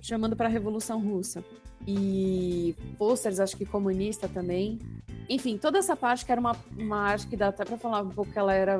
[0.00, 1.44] chamando para a Revolução Russa
[1.86, 4.78] e posters, acho que comunista também.
[5.28, 8.10] Enfim, toda essa parte que era uma, uma arte que dá até pra falar um
[8.10, 8.78] pouco que ela era.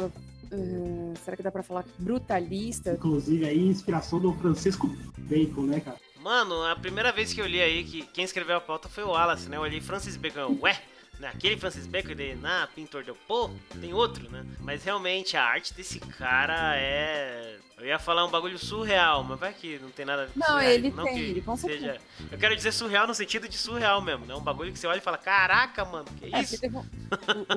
[0.51, 2.92] eh, será que dá pra falar brutalista?
[2.92, 4.88] inclusive, aí, inspiração do Francisco
[5.18, 5.99] Bacon, né, cara?
[6.22, 9.09] Mano, a primeira vez que eu li aí, que quem escreveu a pauta foi o
[9.11, 9.57] Wallace, né?
[9.57, 10.76] Eu olhei Francis Bacon, ué,
[11.18, 11.28] né?
[11.28, 13.50] aquele Francis Bacon de, na pintor deu, pô,
[13.80, 14.44] tem outro, né?
[14.60, 17.56] Mas realmente a arte desse cara é.
[17.78, 20.40] Eu ia falar um bagulho surreal, mas vai que não tem nada a ver com
[20.40, 21.98] Não, surreal, ele não tem, que ele com seja.
[22.30, 24.34] Eu quero dizer surreal no sentido de surreal mesmo, né?
[24.34, 26.60] Um bagulho que você olha e fala, caraca, mano, que É, isso?
[26.60, 26.84] teve um-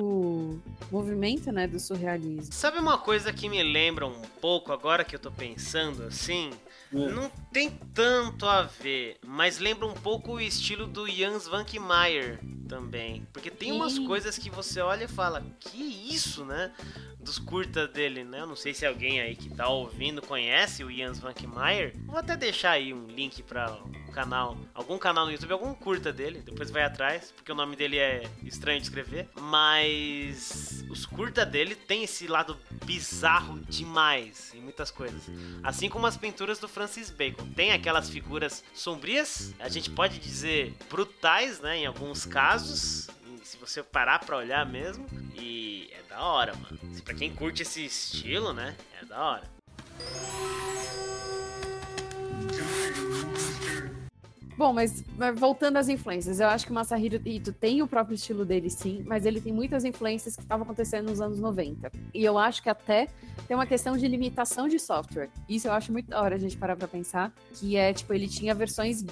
[0.00, 2.52] o movimento, né, do surrealismo.
[2.52, 6.52] Sabe uma coisa que me lembra um pouco agora que eu tô pensando assim?
[6.92, 12.38] Não tem tanto a ver, mas lembra um pouco o estilo do Jans Vankmeyer
[12.68, 13.26] também.
[13.32, 14.06] Porque tem umas Sim.
[14.06, 15.78] coisas que você olha e fala, que
[16.12, 16.72] isso, né?
[17.18, 18.40] Dos curtas dele, né?
[18.40, 21.94] Eu não sei se alguém aí que tá ouvindo conhece o Jans Vankmeyer.
[22.06, 23.70] Vou até deixar aí um link para
[24.12, 27.98] canal, algum canal no YouTube, algum curta dele, depois vai atrás, porque o nome dele
[27.98, 29.28] é estranho de escrever.
[29.34, 35.22] Mas os curta dele tem esse lado bizarro demais em muitas coisas.
[35.62, 37.46] Assim como as pinturas do Francis Bacon.
[37.54, 43.08] Tem aquelas figuras sombrias, a gente pode dizer brutais, né, em alguns casos.
[43.42, 46.78] Se você parar pra olhar mesmo, e é da hora, mano.
[47.04, 49.50] Pra quem curte esse estilo, né, é da hora.
[54.56, 58.14] Bom, mas, mas, voltando às influências, eu acho que o Masahiro Ito tem o próprio
[58.14, 61.90] estilo dele, sim, mas ele tem muitas influências que estavam acontecendo nos anos 90.
[62.12, 63.08] E eu acho que até
[63.48, 65.30] tem uma questão de limitação de software.
[65.48, 68.28] Isso eu acho muito da hora a gente parar pra pensar, que é, tipo, ele
[68.28, 69.04] tinha versões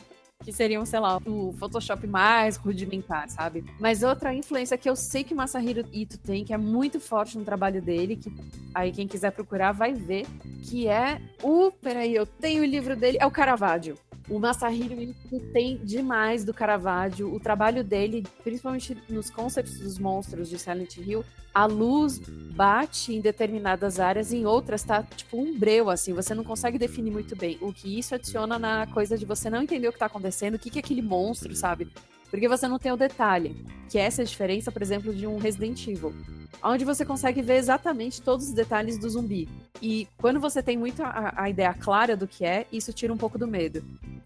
[0.45, 3.65] que seriam, sei lá, o Photoshop mais rudimentar, sabe?
[3.79, 7.37] Mas outra influência que eu sei que o Masahiro Ito tem, que é muito forte
[7.37, 8.33] no trabalho dele, que
[8.75, 10.27] aí quem quiser procurar vai ver,
[10.63, 11.71] que é o.
[11.71, 13.99] Peraí, eu tenho o livro dele, é o Caravaggio.
[14.31, 15.13] O Masahiro
[15.53, 17.35] tem demais do Caravaggio.
[17.35, 22.21] O trabalho dele, principalmente nos concepts dos monstros de Silent Hill, a luz
[22.55, 27.11] bate em determinadas áreas, em outras tá tipo um breu, assim, você não consegue definir
[27.11, 27.59] muito bem.
[27.61, 30.59] O que isso adiciona na coisa de você não entender o que tá acontecendo, o
[30.61, 31.89] que, que é aquele monstro, sabe?
[32.31, 33.57] Porque você não tem o detalhe,
[33.89, 36.15] que é essa diferença, por exemplo, de um Resident Evil,
[36.63, 39.49] onde você consegue ver exatamente todos os detalhes do zumbi.
[39.83, 43.17] E quando você tem muito a, a ideia clara do que é, isso tira um
[43.17, 43.83] pouco do medo.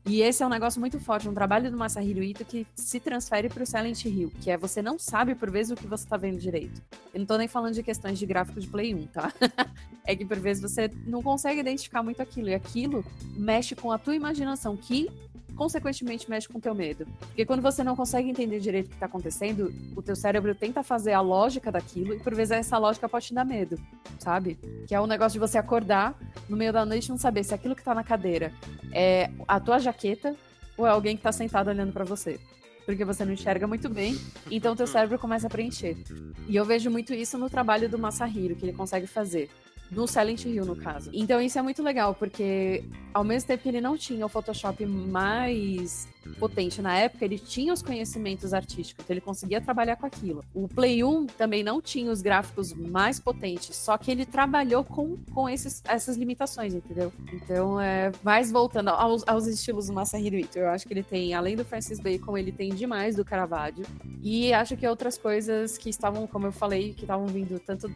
[0.07, 3.49] E esse é um negócio muito forte, um trabalho do Masahiro Ito que se transfere
[3.49, 6.19] para o Silent Hill, que é você não sabe por vezes o que você está
[6.19, 6.83] vendo direito.
[7.13, 9.33] Eu não tô nem falando de questões de gráfico de Play 1, tá?
[10.05, 13.03] é que por vezes você não consegue identificar muito aquilo, e aquilo
[13.35, 15.11] mexe com a tua imaginação, que
[15.55, 17.07] consequentemente mexe com o teu medo.
[17.19, 20.83] Porque quando você não consegue entender direito o que está acontecendo, o teu cérebro tenta
[20.83, 23.79] fazer a lógica daquilo e por vezes essa lógica pode te dar medo,
[24.19, 24.59] sabe?
[24.87, 27.45] Que é o um negócio de você acordar no meio da noite e não saber
[27.45, 28.53] se aquilo que está na cadeira
[28.93, 30.37] é a tua jaqueta
[30.77, 32.39] ou é alguém que está sentado olhando para você.
[32.85, 34.19] Porque você não enxerga muito bem,
[34.51, 35.97] então teu cérebro começa a preencher.
[36.47, 39.49] E eu vejo muito isso no trabalho do Masahiro, que ele consegue fazer
[39.95, 41.11] no Silent Hill, no caso.
[41.13, 44.85] Então isso é muito legal, porque ao mesmo tempo que ele não tinha o Photoshop
[44.85, 50.45] mais potente na época, ele tinha os conhecimentos artísticos, então ele conseguia trabalhar com aquilo.
[50.55, 55.17] O Play 1 também não tinha os gráficos mais potentes, só que ele trabalhou com,
[55.33, 57.13] com esses, essas limitações, entendeu?
[57.33, 61.35] Então, é, mais voltando aos, aos estilos do Masahiro Ito, eu acho que ele tem,
[61.35, 63.85] além do Francis Bacon, ele tem demais do Caravaggio,
[64.23, 67.95] e acho que outras coisas que estavam, como eu falei, que estavam vindo tanto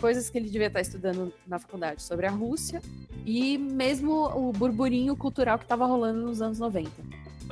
[0.00, 2.80] coisas que ele devia estar estudando na faculdade sobre a Rússia
[3.26, 6.90] e mesmo o burburinho cultural que estava rolando nos anos 90.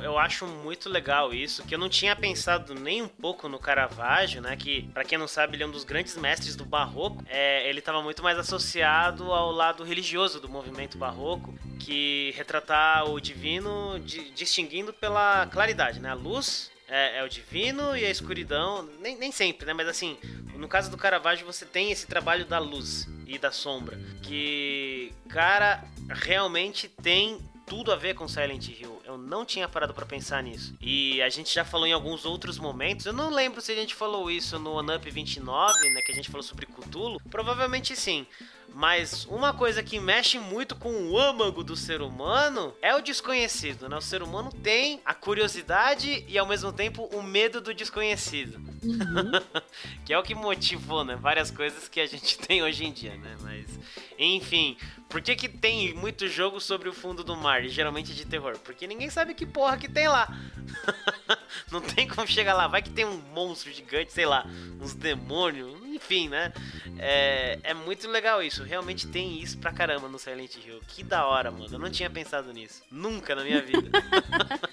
[0.01, 4.41] Eu acho muito legal isso, que eu não tinha pensado nem um pouco no Caravaggio,
[4.41, 4.55] né?
[4.55, 7.21] Que, para quem não sabe, ele é um dos grandes mestres do barroco.
[7.27, 13.19] É, ele estava muito mais associado ao lado religioso do movimento barroco, que retratar o
[13.19, 16.09] divino de, distinguindo pela claridade, né?
[16.09, 19.73] A luz é, é, o divino e a escuridão, nem, nem sempre, né?
[19.73, 20.17] Mas assim,
[20.55, 25.83] no caso do Caravaggio você tem esse trabalho da luz e da sombra, que, cara,
[26.09, 27.39] realmente tem
[27.69, 28.99] tudo a ver com Silent Hill.
[29.05, 30.73] Eu não tinha parado para pensar nisso.
[30.81, 33.05] E a gente já falou em alguns outros momentos.
[33.05, 36.15] Eu não lembro se a gente falou isso no One Up 29, né, que a
[36.15, 37.21] gente falou sobre Cthulhu.
[37.29, 38.25] Provavelmente sim.
[38.73, 43.89] Mas uma coisa que mexe muito com o âmago do ser humano é o desconhecido,
[43.89, 43.97] né?
[43.97, 48.59] O ser humano tem a curiosidade e ao mesmo tempo o medo do desconhecido.
[48.83, 49.31] Uhum.
[50.05, 51.15] que é o que motivou, né?
[51.15, 53.35] Várias coisas que a gente tem hoje em dia, né?
[53.41, 53.79] Mas,
[54.17, 54.77] enfim,
[55.09, 58.59] por que, que tem muito jogo sobre o fundo do mar e geralmente de terror?
[58.59, 60.27] Porque ninguém sabe que porra que tem lá.
[61.71, 62.67] Não tem como chegar lá.
[62.67, 64.45] Vai que tem um monstro gigante, sei lá,
[64.79, 66.53] uns demônios, enfim, né?
[66.97, 68.63] É, é muito legal isso.
[68.63, 70.79] Realmente tem isso pra caramba no Silent Hill.
[70.87, 71.67] Que da hora, mano.
[71.69, 72.81] Eu não tinha pensado nisso.
[72.89, 73.89] Nunca na minha vida.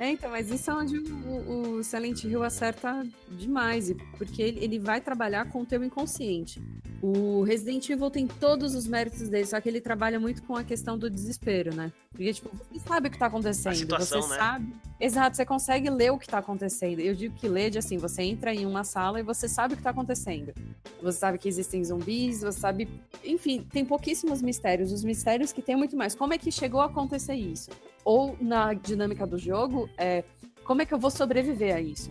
[0.00, 4.78] É, então, mas isso é onde o, o Silent Hill acerta demais, porque ele, ele
[4.78, 6.58] vai trabalhar com o teu inconsciente.
[7.02, 10.64] O Resident Evil tem todos os méritos dele, só que ele trabalha muito com a
[10.64, 11.92] questão do desespero, né?
[12.10, 13.72] Porque, tipo, você sabe o que tá acontecendo.
[13.72, 14.36] A situação, você né?
[14.38, 14.74] sabe.
[14.98, 17.00] Exato, você consegue ler o que tá acontecendo.
[17.00, 19.76] Eu digo que ler de assim, você entra em uma sala e você sabe o
[19.76, 20.52] que tá acontecendo.
[21.02, 22.88] Você sabe que existem zumbis, você sabe.
[23.24, 24.92] Enfim, tem pouquíssimos mistérios.
[24.92, 26.14] Os mistérios que tem muito mais.
[26.14, 27.70] Como é que chegou a acontecer isso?
[28.04, 30.24] ou na dinâmica do jogo, é
[30.64, 32.10] como é que eu vou sobreviver a isso?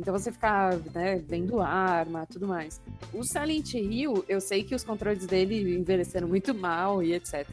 [0.00, 2.80] Então você ficar né, vendo arma, tudo mais.
[3.12, 7.46] O Silent Hill, eu sei que os controles dele envelheceram muito mal e etc.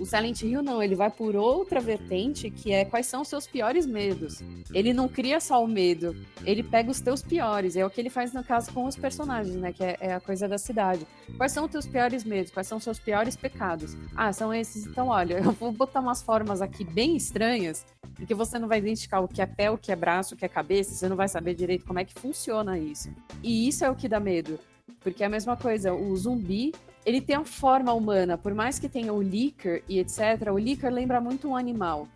[0.00, 3.46] O Silent Hill não, ele vai por outra vertente que é quais são os seus
[3.46, 4.42] piores medos.
[4.72, 7.76] Ele não cria só o medo, ele pega os teus piores.
[7.76, 9.72] É o que ele faz no caso com os personagens, né?
[9.72, 11.06] Que é, é a coisa da cidade.
[11.36, 12.50] Quais são os teus piores medos?
[12.50, 13.96] Quais são os seus piores pecados?
[14.16, 14.84] Ah, são esses.
[14.84, 17.86] Então, olha, eu vou botar umas formas aqui bem estranhas
[18.20, 20.36] em que você não vai identificar o que é pé, o que é braço, o
[20.36, 23.10] que é cabeça, você não vai saber direito como é que funciona isso.
[23.42, 24.58] E isso é o que dá medo.
[25.00, 26.72] Porque é a mesma coisa, o zumbi,
[27.04, 30.90] ele tem a forma humana, por mais que tenha o Licker e etc., o Licker
[30.90, 32.08] lembra muito um animal.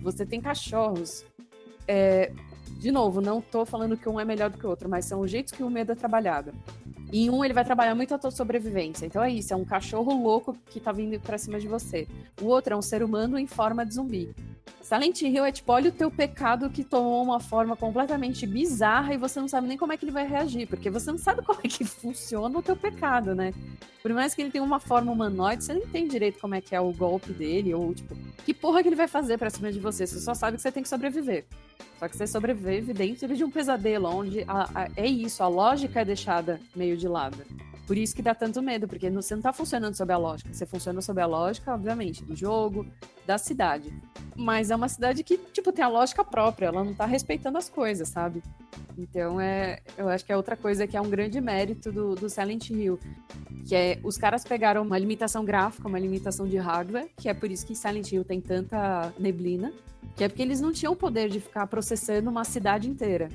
[0.00, 1.24] Você tem cachorros.
[1.86, 2.32] É,
[2.78, 5.20] de novo, não estou falando que um é melhor do que o outro, mas são
[5.20, 6.52] os jeitos que o medo é trabalhado.
[7.12, 9.04] Em um, ele vai trabalhar muito a tua sobrevivência.
[9.04, 12.08] Então é isso, é um cachorro louco que tá vindo pra cima de você.
[12.40, 14.34] O outro é um ser humano em forma de zumbi.
[14.80, 19.16] Silent Hill é tipo, olha o teu pecado que tomou uma forma completamente bizarra e
[19.16, 21.60] você não sabe nem como é que ele vai reagir, porque você não sabe como
[21.62, 23.54] é que funciona o teu pecado, né?
[24.02, 26.74] Por mais que ele tenha uma forma humanoide, você não entende direito como é que
[26.74, 29.78] é o golpe dele, ou tipo, que porra que ele vai fazer pra cima de
[29.78, 30.06] você.
[30.06, 31.44] Você só sabe que você tem que sobreviver.
[31.98, 36.00] Só que você sobrevive dentro de um pesadelo, onde a, a, é isso, a lógica
[36.00, 37.36] é deixada meio de lado.
[37.86, 40.54] Por isso que dá tanto medo, porque você não tá funcionando sob a lógica.
[40.54, 42.86] Você funciona sob a lógica, obviamente, do jogo,
[43.30, 43.92] da cidade.
[44.36, 47.68] Mas é uma cidade que, tipo, tem a lógica própria, ela não tá respeitando as
[47.68, 48.42] coisas, sabe?
[48.98, 52.28] Então, é, eu acho que é outra coisa que é um grande mérito do, do
[52.28, 52.98] Silent Hill.
[53.66, 57.50] Que é, os caras pegaram uma limitação gráfica, uma limitação de hardware, que é por
[57.50, 59.72] isso que Silent Hill tem tanta neblina,
[60.16, 63.28] que é porque eles não tinham o poder de ficar processando uma cidade inteira.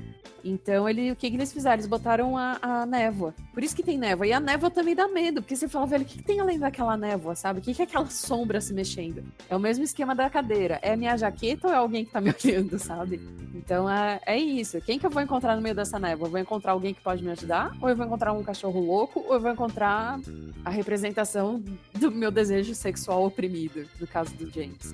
[0.47, 1.73] Então, ele, o que, que eles fizeram?
[1.73, 3.33] Eles botaram a, a, névoa.
[3.51, 4.27] Por isso que tem névoa.
[4.27, 6.59] E a névoa também dá medo, porque você fala, velho, o que, que tem além
[6.59, 7.59] daquela névoa, sabe?
[7.59, 9.23] O que, que é aquela sombra se mexendo?
[9.49, 10.79] É o mesmo esquema da cadeira.
[10.81, 13.19] É minha jaqueta ou é alguém que tá me olhando, sabe?
[13.53, 14.79] Então, é, é isso.
[14.81, 16.27] Quem que eu vou encontrar no meio dessa névoa?
[16.27, 17.71] Eu vou encontrar alguém que pode me ajudar?
[17.81, 19.23] Ou eu vou encontrar um cachorro louco?
[19.27, 20.19] Ou eu vou encontrar
[20.63, 21.63] a representação
[21.93, 24.93] do meu desejo sexual oprimido, no caso do James?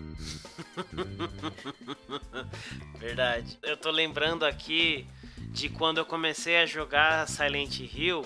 [2.99, 3.57] Verdade.
[3.63, 5.05] Eu tô lembrando aqui
[5.49, 8.23] de quando eu comecei a jogar Silent Hill,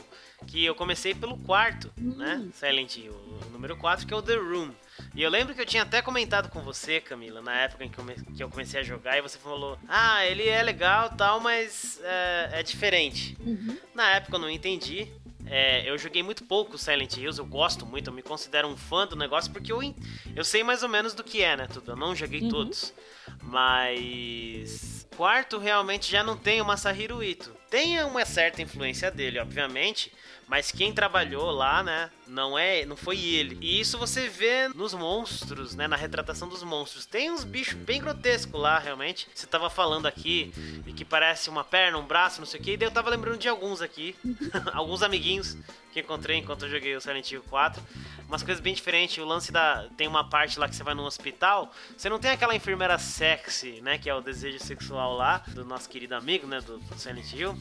[0.47, 2.15] que eu comecei pelo quarto, uhum.
[2.15, 2.47] né?
[2.53, 4.71] Silent Hill, o número 4, que é o The Room.
[5.13, 8.43] E eu lembro que eu tinha até comentado com você, Camila, na época em que
[8.43, 12.63] eu comecei a jogar, e você falou: Ah, ele é legal tal, mas é, é
[12.63, 13.37] diferente.
[13.39, 13.77] Uhum.
[13.93, 15.07] Na época eu não entendi.
[15.47, 19.05] É, eu joguei muito pouco Silent Hills, eu gosto muito, eu me considero um fã
[19.05, 19.79] do negócio porque eu,
[20.35, 21.67] eu sei mais ou menos do que é, né?
[21.67, 21.91] Tudo.
[21.91, 22.49] Eu não joguei uhum.
[22.49, 22.93] todos.
[23.41, 25.05] Mas.
[25.15, 27.55] Quarto realmente já não tem o Masahiro Ito.
[27.69, 30.11] Tem uma certa influência dele, obviamente,
[30.47, 33.57] mas quem trabalhou lá, né, não é, não foi ele.
[33.61, 37.05] E isso você vê nos monstros, né, na retratação dos monstros.
[37.05, 39.27] Tem uns bichos bem grotescos lá, realmente.
[39.33, 40.53] Você tava falando aqui
[40.85, 43.09] e que parece uma perna, um braço, não sei o que, e daí eu tava
[43.09, 44.15] lembrando de alguns aqui,
[44.73, 45.57] alguns amiguinhos
[45.91, 47.81] que encontrei enquanto eu joguei o Silent Hill 4.
[48.27, 49.17] Umas coisas bem diferentes.
[49.17, 49.87] O lance da.
[49.95, 51.71] Tem uma parte lá que você vai no hospital.
[51.97, 53.97] Você não tem aquela enfermeira sexy, né?
[53.97, 56.59] Que é o desejo sexual lá, do nosso querido amigo, né?
[56.61, 57.51] Do, do Silent Hill.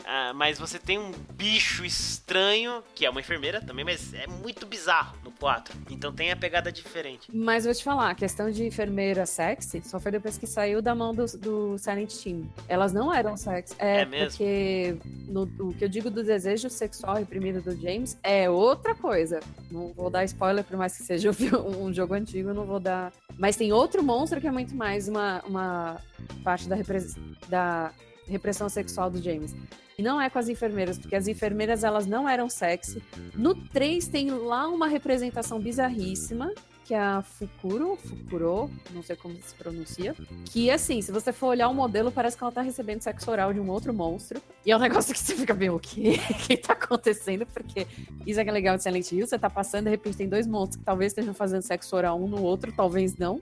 [0.00, 4.66] Uh, mas você tem um bicho estranho, que é uma enfermeira também, mas é muito
[4.66, 5.74] bizarro no 4.
[5.90, 7.28] Então tem a pegada diferente.
[7.32, 10.94] Mas vou te falar, a questão de enfermeira sexy só foi depois que saiu da
[10.94, 12.48] mão do, do Silent Team.
[12.68, 13.74] Elas não eram sexy.
[13.78, 14.30] É, é mesmo?
[14.30, 14.96] porque
[15.28, 19.40] no, o que eu digo do desejo sexual reprimido do James é outra coisa.
[19.70, 23.12] Não vou dar spoiler, por mais que seja um jogo antigo, não vou dar.
[23.38, 26.00] Mas tem outro monstro que é muito mais uma, uma
[26.44, 27.14] parte da, repres...
[27.48, 27.92] da
[28.26, 29.54] repressão sexual do James.
[29.98, 33.02] E não é com as enfermeiras, porque as enfermeiras elas não eram sexy.
[33.34, 36.52] No 3 tem lá uma representação bizarríssima
[36.90, 40.12] que é a Fukuro, Fukuro, não sei como se pronuncia,
[40.46, 43.54] que assim, se você for olhar o modelo, parece que ela tá recebendo sexo oral
[43.54, 44.42] de um outro monstro.
[44.66, 46.18] E é um negócio que você fica bem, o quê?
[46.28, 47.46] O que tá acontecendo?
[47.46, 47.86] Porque
[48.26, 50.48] isso é que é legal de Silent Hill, você tá passando, de repente tem dois
[50.48, 53.40] monstros que talvez estejam fazendo sexo oral um no outro, talvez não.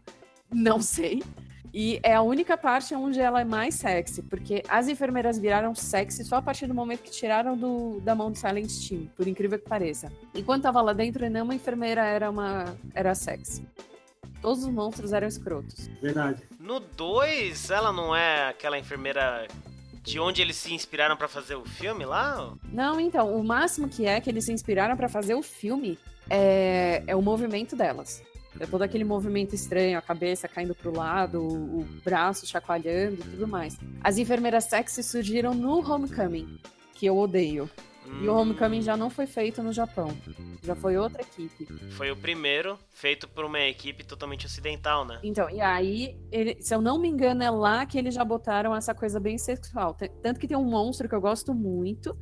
[0.53, 1.23] Não sei.
[1.73, 6.25] E é a única parte onde ela é mais sexy, porque as enfermeiras viraram sexy
[6.25, 9.59] só a partir do momento que tiraram do, da mão do Silent Team, por incrível
[9.59, 10.11] que pareça.
[10.35, 13.67] Enquanto tava lá dentro, nenhuma enfermeira era uma era sexy.
[14.41, 15.89] Todos os monstros eram escrotos.
[16.01, 16.43] Verdade.
[16.61, 19.49] No 2, ela não é aquela enfermeira
[20.03, 22.55] de onde eles se inspiraram para fazer o filme lá?
[22.73, 25.99] Não, então, o máximo que é que eles se inspiraram para fazer o filme
[26.31, 28.23] é, é o movimento delas.
[28.59, 33.31] É todo aquele movimento estranho, a cabeça caindo pro lado, o, o braço chacoalhando e
[33.31, 33.79] tudo mais.
[34.03, 36.59] As enfermeiras sexy surgiram no Homecoming,
[36.95, 37.71] que eu odeio.
[38.07, 38.25] Hum.
[38.25, 40.17] E o Homecoming já não foi feito no Japão.
[40.63, 41.67] Já foi outra equipe.
[41.91, 45.21] Foi o primeiro feito por uma equipe totalmente ocidental, né?
[45.23, 48.75] Então, e aí, ele, se eu não me engano, é lá que eles já botaram
[48.75, 49.95] essa coisa bem sexual.
[50.23, 52.17] Tanto que tem um monstro que eu gosto muito,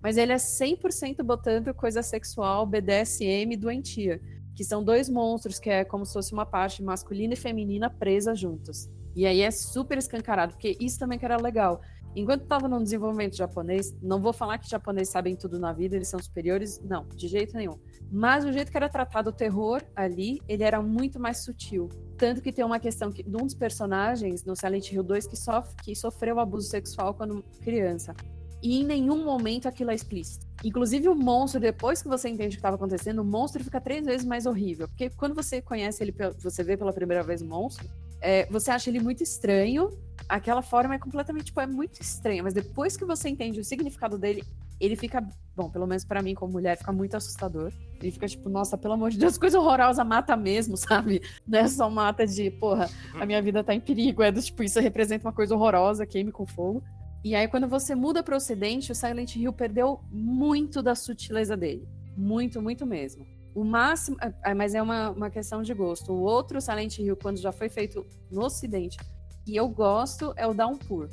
[0.00, 4.20] mas ele é 100% botando coisa sexual, BDSM doentia
[4.54, 8.34] que são dois monstros que é como se fosse uma parte masculina e feminina presa
[8.34, 8.90] juntas.
[9.14, 11.80] E aí é super escancarado, porque isso também que era legal.
[12.14, 16.08] Enquanto estava no desenvolvimento japonês, não vou falar que japoneses sabem tudo na vida, eles
[16.08, 17.78] são superiores, não, de jeito nenhum.
[18.10, 21.88] Mas o jeito que era tratado o terror ali, ele era muito mais sutil.
[22.18, 25.36] Tanto que tem uma questão que, de um dos personagens no Silent Hill 2 que,
[25.36, 28.14] sofre, que sofreu abuso sexual quando criança.
[28.62, 30.46] E em nenhum momento aquilo é explícito.
[30.64, 34.06] Inclusive o monstro, depois que você entende o que estava acontecendo, o monstro fica três
[34.06, 34.86] vezes mais horrível.
[34.86, 37.88] Porque quando você conhece ele, você vê pela primeira vez o monstro,
[38.20, 39.90] é, você acha ele muito estranho.
[40.28, 42.42] Aquela forma é completamente, tipo, é muito estranha.
[42.42, 44.44] Mas depois que você entende o significado dele,
[44.80, 45.24] ele fica,
[45.56, 47.72] bom, pelo menos para mim como mulher, fica muito assustador.
[48.00, 51.20] Ele fica tipo, nossa, pelo amor de Deus, coisa horrorosa, mata mesmo, sabe?
[51.46, 54.62] Não é só mata de, porra, a minha vida tá em perigo, é do tipo,
[54.62, 56.82] isso representa uma coisa horrorosa, queime com fogo.
[57.24, 61.56] E aí, quando você muda para o ocidente, o Silent Hill perdeu muito da sutileza
[61.56, 61.88] dele.
[62.16, 63.26] Muito, muito mesmo.
[63.54, 64.16] O máximo.
[64.20, 66.12] É, é, mas é uma, uma questão de gosto.
[66.12, 68.98] O outro Silent Hill, quando já foi feito no ocidente,
[69.44, 71.08] que eu gosto, é o Downpour.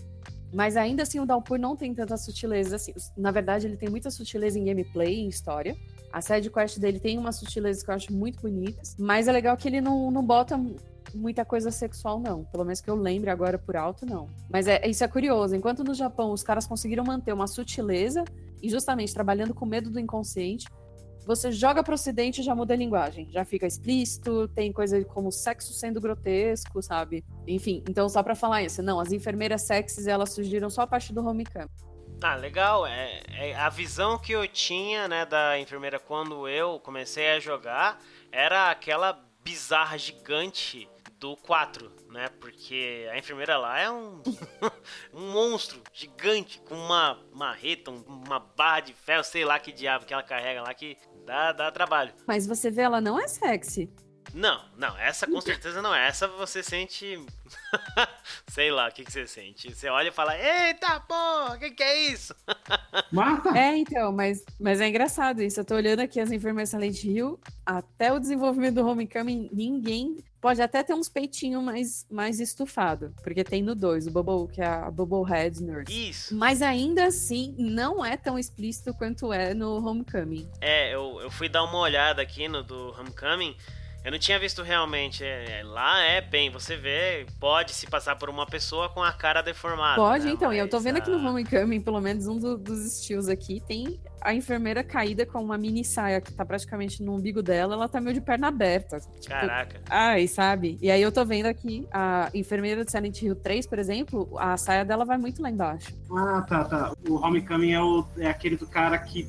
[0.51, 2.93] Mas ainda assim, o Downpour não tem tanta sutileza assim.
[3.15, 5.77] Na verdade, ele tem muita sutileza em gameplay, em história.
[6.11, 8.95] A side quest dele tem umas sutilezas que eu acho muito bonitas.
[8.97, 10.59] Mas é legal que ele não, não bota
[11.13, 12.43] muita coisa sexual, não.
[12.45, 14.27] Pelo menos que eu lembre agora por alto, não.
[14.51, 15.55] Mas é, isso é curioso.
[15.55, 18.23] Enquanto no Japão os caras conseguiram manter uma sutileza,
[18.61, 20.67] e justamente trabalhando com medo do inconsciente,
[21.25, 23.29] você joga pro ocidente e já muda a linguagem.
[23.29, 27.23] Já fica explícito, tem coisa como sexo sendo grotesco, sabe?
[27.47, 28.81] Enfim, então só para falar isso.
[28.81, 31.69] Não, as enfermeiras sexys, elas surgiram só a partir do homecam.
[32.21, 32.85] Ah, legal.
[32.85, 37.99] É, é, a visão que eu tinha, né, da enfermeira quando eu comecei a jogar
[38.31, 39.13] era aquela
[39.49, 40.87] bizarra gigante
[41.19, 42.29] do 4, né?
[42.39, 44.21] Porque a enfermeira lá é um,
[45.11, 50.13] um monstro gigante com uma marreta, uma barra de ferro, sei lá que diabo que
[50.13, 50.95] ela carrega lá que
[51.25, 52.13] dá, dá trabalho.
[52.27, 53.91] Mas você vê, ela não é sexy.
[54.33, 56.07] Não, não, essa com certeza não é.
[56.07, 57.19] Essa você sente.
[58.47, 59.73] Sei lá o que, que você sente.
[59.73, 62.35] Você olha e fala: Eita porra, o que, que é isso?
[63.11, 63.57] Mata!
[63.57, 65.59] É, então, mas, mas é engraçado isso.
[65.59, 70.17] Eu tô olhando aqui as enfermeiras Silent Hill, até o desenvolvimento do Homecoming, ninguém.
[70.39, 74.61] Pode até ter uns peitinhos mais, mais estufado, porque tem no 2, o Bubble, que
[74.61, 76.09] é a Bubble Head Nurse.
[76.09, 76.33] Isso.
[76.33, 80.49] Mas ainda assim, não é tão explícito quanto é no Homecoming.
[80.61, 83.53] É, eu, eu fui dar uma olhada aqui no do Homecoming.
[84.03, 85.23] Eu não tinha visto realmente.
[85.23, 89.11] É, é, lá é bem, você vê, pode se passar por uma pessoa com a
[89.11, 89.95] cara deformada.
[89.95, 90.31] Pode, né?
[90.31, 90.49] então.
[90.49, 93.61] Mas, e eu tô vendo aqui no Homecoming, pelo menos um do, dos estilos aqui,
[93.67, 97.89] tem a enfermeira caída com uma mini saia que tá praticamente no umbigo dela, ela
[97.89, 98.99] tá meio de perna aberta.
[98.99, 99.81] Tipo, Caraca.
[99.89, 100.77] Ai, sabe?
[100.81, 104.55] E aí eu tô vendo aqui a enfermeira de Silent Hill 3, por exemplo, a
[104.57, 105.93] saia dela vai muito lá embaixo.
[106.11, 106.93] Ah, tá, tá.
[107.07, 109.27] O Homecoming é, o, é aquele do cara que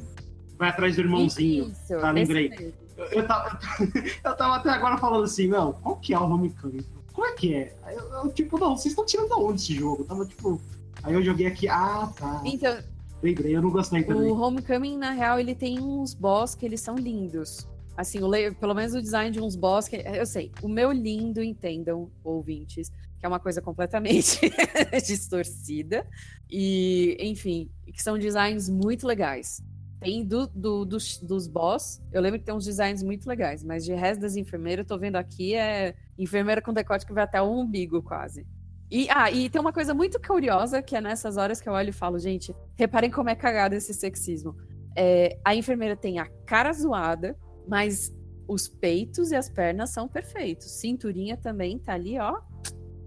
[0.56, 1.70] vai atrás do irmãozinho.
[1.70, 2.74] Isso, tá, lembrei.
[3.12, 3.59] Eu tava,
[4.24, 6.84] eu tava até agora falando assim, não, qual que é o Homecoming?
[7.12, 7.74] Como é que é?
[7.88, 10.03] Eu, eu tipo, não, vocês estão tirando de onde esse jogo?
[10.03, 10.61] Eu tava tipo.
[11.03, 12.40] Aí eu joguei aqui, ah, tá.
[12.44, 12.78] Então.
[13.22, 14.30] Lembrei, eu não gostei também.
[14.30, 17.66] O Homecoming, na real, ele tem uns boss que eles são lindos.
[17.96, 19.96] Assim, o, pelo menos o design de uns boss que.
[19.96, 24.40] Eu sei, o meu lindo, entendam, ouvintes, que é uma coisa completamente
[25.07, 26.07] distorcida.
[26.51, 29.62] E, enfim, que são designs muito legais.
[30.01, 33.84] Tem do, do, dos, dos boss, eu lembro que tem uns designs muito legais, mas
[33.84, 37.40] de resto das enfermeiras, eu tô vendo aqui, é enfermeira com decote que vai até
[37.40, 38.46] o umbigo, quase.
[38.90, 41.90] E, ah, e tem uma coisa muito curiosa, que é nessas horas que eu olho
[41.90, 44.57] e falo, gente, reparem como é cagado esse sexismo.
[44.96, 47.36] É, a enfermeira tem a cara zoada,
[47.68, 48.12] mas
[48.48, 50.72] os peitos e as pernas são perfeitos.
[50.72, 52.40] Cinturinha também tá ali, ó,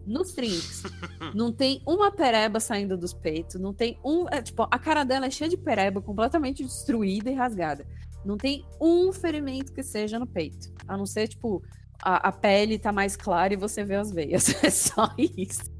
[0.06, 0.84] nos trinks.
[1.34, 4.28] não tem uma pereba saindo dos peitos, não tem um.
[4.30, 7.86] É, tipo, a cara dela é cheia de pereba, completamente destruída e rasgada.
[8.24, 10.72] Não tem um ferimento que seja no peito.
[10.88, 11.62] A não ser, tipo,
[12.02, 14.48] a, a pele tá mais clara e você vê as veias.
[14.64, 15.72] É só isso.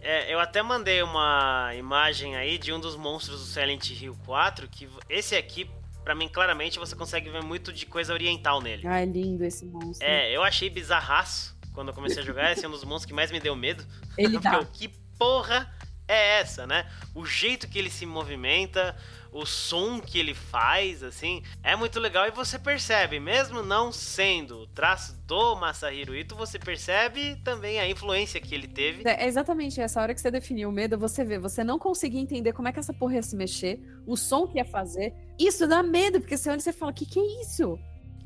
[0.00, 4.68] É, eu até mandei uma imagem aí de um dos monstros do Silent Hill 4,
[4.68, 5.68] que esse aqui
[6.04, 8.86] para mim, claramente, você consegue ver muito de coisa oriental nele.
[8.86, 10.06] Ah, é lindo esse monstro.
[10.06, 12.52] É, eu achei bizarraço quando eu comecei a jogar.
[12.52, 13.84] esse é um dos monstros que mais me deu medo.
[14.16, 14.64] Ele dá.
[14.64, 14.88] que
[15.18, 15.72] porra
[16.06, 16.86] é essa, né?
[17.14, 18.94] O jeito que ele se movimenta,
[19.34, 24.60] o som que ele faz, assim, é muito legal e você percebe, mesmo não sendo
[24.60, 29.02] o traço do Masahiro Ito, você percebe também a influência que ele teve.
[29.04, 32.52] É exatamente essa hora que você definiu o medo, você vê, você não conseguia entender
[32.52, 35.12] como é que essa porra ia se mexer, o som que ia fazer.
[35.36, 37.76] Isso dá medo, porque você olha e você fala, o que que é isso?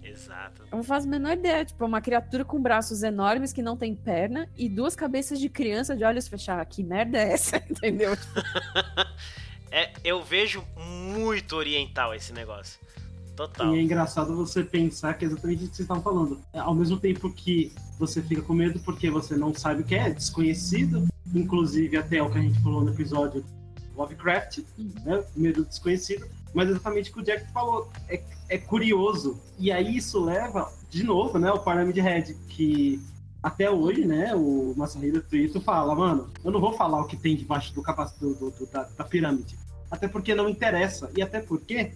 [0.02, 0.62] Exato.
[0.70, 1.64] Eu não faço a menor ideia.
[1.64, 5.94] Tipo, uma criatura com braços enormes que não tem perna e duas cabeças de criança
[5.94, 6.74] de olhos fechados.
[6.74, 7.56] Que merda é essa?
[7.68, 8.12] Entendeu?
[9.70, 12.78] é, eu vejo muito oriental esse negócio.
[13.36, 13.73] Total.
[13.73, 16.40] E é engraçado você pensar que é exatamente o que vocês estavam falando.
[16.53, 19.95] É, ao mesmo tempo que você fica com medo porque você não sabe o que
[19.95, 23.45] é, desconhecido, inclusive até o que a gente falou no episódio
[23.97, 24.93] Lovecraft, uhum.
[25.05, 25.24] né?
[25.36, 26.27] Medo desconhecido.
[26.53, 29.40] Mas exatamente o que o Jack falou, é, é curioso.
[29.59, 33.01] E aí isso leva, de novo, né, o Pyramid Head, que
[33.43, 37.36] até hoje, né, o Masahiro Tuito fala, mano, eu não vou falar o que tem
[37.36, 39.56] debaixo do capacete do, do, da, da pirâmide.
[39.90, 41.10] Até porque não interessa.
[41.16, 41.93] E até porque,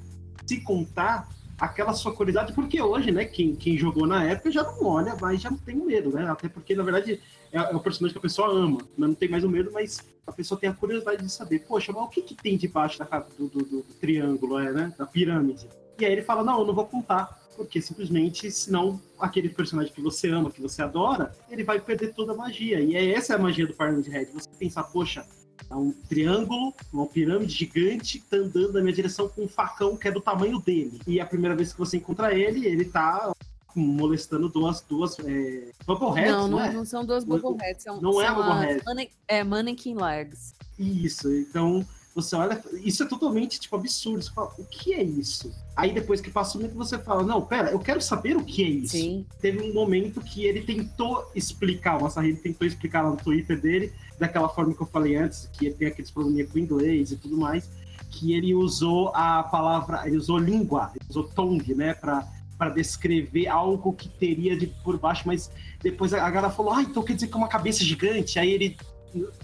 [0.46, 1.28] se contar
[1.58, 5.40] aquela sua curiosidade, porque hoje, né, quem, quem jogou na época já não olha, mas
[5.40, 6.28] já não tem medo, né?
[6.28, 7.20] Até porque, na verdade,
[7.52, 9.98] é, é o personagem que a pessoa ama, mas não tem mais o medo, mas
[10.26, 13.26] a pessoa tem a curiosidade de saber, poxa, mas o que, que tem debaixo da,
[13.38, 14.94] do, do, do, triângulo, é, né?
[14.96, 15.68] Da pirâmide.
[15.98, 17.41] E aí ele fala, não, eu não vou contar.
[17.56, 22.32] Porque simplesmente, senão aquele personagem que você ama, que você adora, ele vai perder toda
[22.32, 22.80] a magia.
[22.80, 24.32] E é essa é a magia do Pyramid Head.
[24.32, 25.26] Você pensar, poxa,
[25.70, 29.96] é um triângulo, uma pirâmide gigante que tá andando na minha direção com um facão
[29.96, 31.00] que é do tamanho dele.
[31.06, 33.32] E a primeira vez que você encontra ele, ele tá
[33.74, 36.72] molestando duas, duas é, Bubbleheads, não, não, não, é?
[36.72, 38.82] não são duas Bubbleheads, são, não são é Bubblehead.
[38.84, 40.54] Mane é Mannequin Legs.
[40.78, 44.22] Isso, então você olha, isso é totalmente tipo absurdo.
[44.22, 45.52] Você fala, o que é isso?
[45.74, 48.62] Aí depois que passa o momento você fala, não, pera, eu quero saber o que
[48.62, 48.96] é isso.
[48.96, 49.26] Sim.
[49.40, 53.92] Teve um momento que ele tentou explicar, o Massahiro tentou explicar lá no Twitter dele,
[54.18, 57.36] daquela forma que eu falei antes, que ele tem aqueles probleminha com inglês e tudo
[57.36, 57.68] mais,
[58.10, 62.28] que ele usou a palavra, ele usou língua, ele usou tongue, né, pra
[62.62, 65.50] para descrever algo que teria de por baixo, mas
[65.82, 68.38] depois a galera falou, ah, então quer dizer que é uma cabeça gigante.
[68.38, 68.76] Aí ele.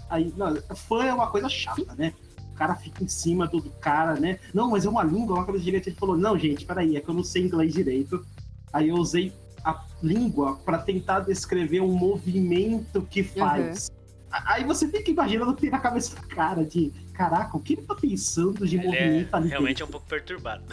[0.09, 2.13] Aí, não, fã é uma coisa chata, né?
[2.59, 4.37] O cara fica em cima do, do cara, né?
[4.53, 5.87] Não, mas é uma língua, é uma cabeça gigante.
[5.87, 8.25] Ele falou, não, gente, peraí, é que eu não sei inglês direito.
[8.73, 9.31] Aí eu usei
[9.63, 13.87] a língua para tentar descrever um movimento que faz.
[13.87, 13.99] Uhum.
[14.45, 17.75] Aí você fica imaginando o que tem na cabeça do cara de caraca, o que
[17.75, 19.47] ele tá pensando de ele movimento é ali?
[19.47, 19.83] Realmente dentro?
[19.83, 20.63] é um pouco perturbado.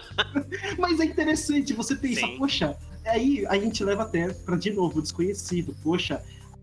[0.80, 2.38] Mas é interessante você pensar, Sim.
[2.38, 2.74] poxa,
[3.04, 5.76] aí a gente leva até para de novo o desconhecido.
[5.82, 6.22] Poxa,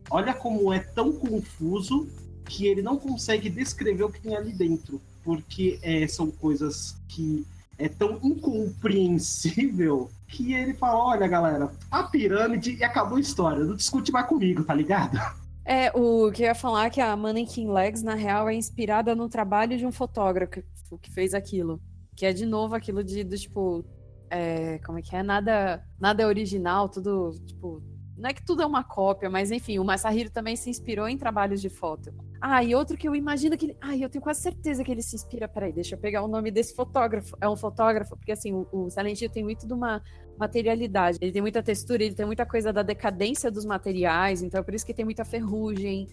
[0.10, 2.10] olha como é tão confuso
[2.50, 7.46] que ele não consegue descrever o que tem ali dentro, porque é, são coisas que
[7.78, 13.76] é tão incompreensível que ele fala: olha, galera, a pirâmide e acabou a história, não
[13.76, 15.18] discute mais comigo, tá ligado?
[15.64, 19.14] É, o que eu ia falar é que a Mannequin Legs, na real, é inspirada
[19.14, 20.64] no trabalho de um fotógrafo
[21.00, 21.80] que fez aquilo.
[22.16, 23.86] Que é de novo aquilo de, do tipo.
[24.32, 25.22] É, como é que é?
[25.22, 27.84] Nada, nada original, tudo, tipo.
[28.20, 31.18] Não é que tudo é uma cópia, mas enfim, o Masahiro também se inspirou em
[31.18, 32.14] trabalhos de foto.
[32.42, 33.76] Ah, e outro que eu imagino que.
[33.80, 35.48] Ah, eu tenho quase certeza que ele se inspira.
[35.48, 37.38] Peraí, deixa eu pegar o nome desse fotógrafo.
[37.40, 40.02] É um fotógrafo, porque assim, o, o Silent Hill tem muito de uma
[40.38, 41.18] materialidade.
[41.22, 44.74] Ele tem muita textura, ele tem muita coisa da decadência dos materiais, então é por
[44.74, 46.08] isso que tem muita ferrugem,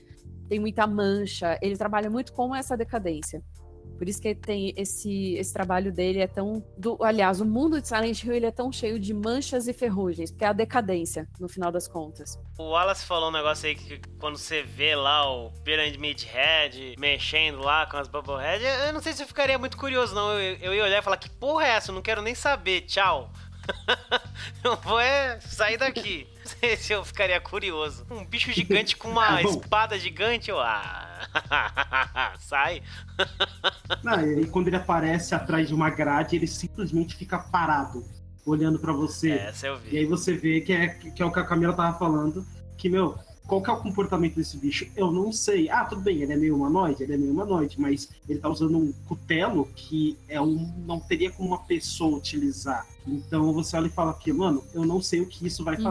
[0.48, 1.58] tem muita mancha.
[1.60, 3.42] Ele trabalha muito com essa decadência.
[3.96, 6.64] Por isso que tem esse, esse trabalho dele é tão.
[6.76, 10.30] Do, aliás, o mundo de Silent Hill ele é tão cheio de manchas e ferrugens,
[10.30, 12.38] porque é a decadência, no final das contas.
[12.58, 17.60] O Wallace falou um negócio aí que quando você vê lá o Pyramid Head mexendo
[17.60, 20.32] lá com as Bubblehead, eu não sei se eu ficaria muito curioso, não.
[20.32, 21.90] Eu, eu ia olhar e falar: que porra é essa?
[21.90, 23.30] Eu não quero nem saber, tchau.
[24.62, 26.26] eu vou é sair daqui.
[26.46, 28.06] Não sei se eu ficaria curioso.
[28.08, 30.60] Um bicho gigante com uma espada gigante, eu.
[30.60, 32.82] Ah, sai.
[34.04, 38.04] Não, e quando ele aparece atrás de uma grade, ele simplesmente fica parado,
[38.44, 39.32] olhando para você.
[39.32, 39.96] Essa eu vi.
[39.96, 42.46] E aí você vê que é, que é o que a Camila tava falando,
[42.78, 44.86] que, meu, qual que é o comportamento desse bicho?
[44.94, 45.68] Eu não sei.
[45.68, 48.78] Ah, tudo bem, ele é meio humanoide, ele é meio humanoide, mas ele tá usando
[48.78, 52.86] um cutelo que é um, não teria como uma pessoa utilizar.
[53.04, 55.82] Então você olha e fala aqui, mano, eu não sei o que isso vai uhum.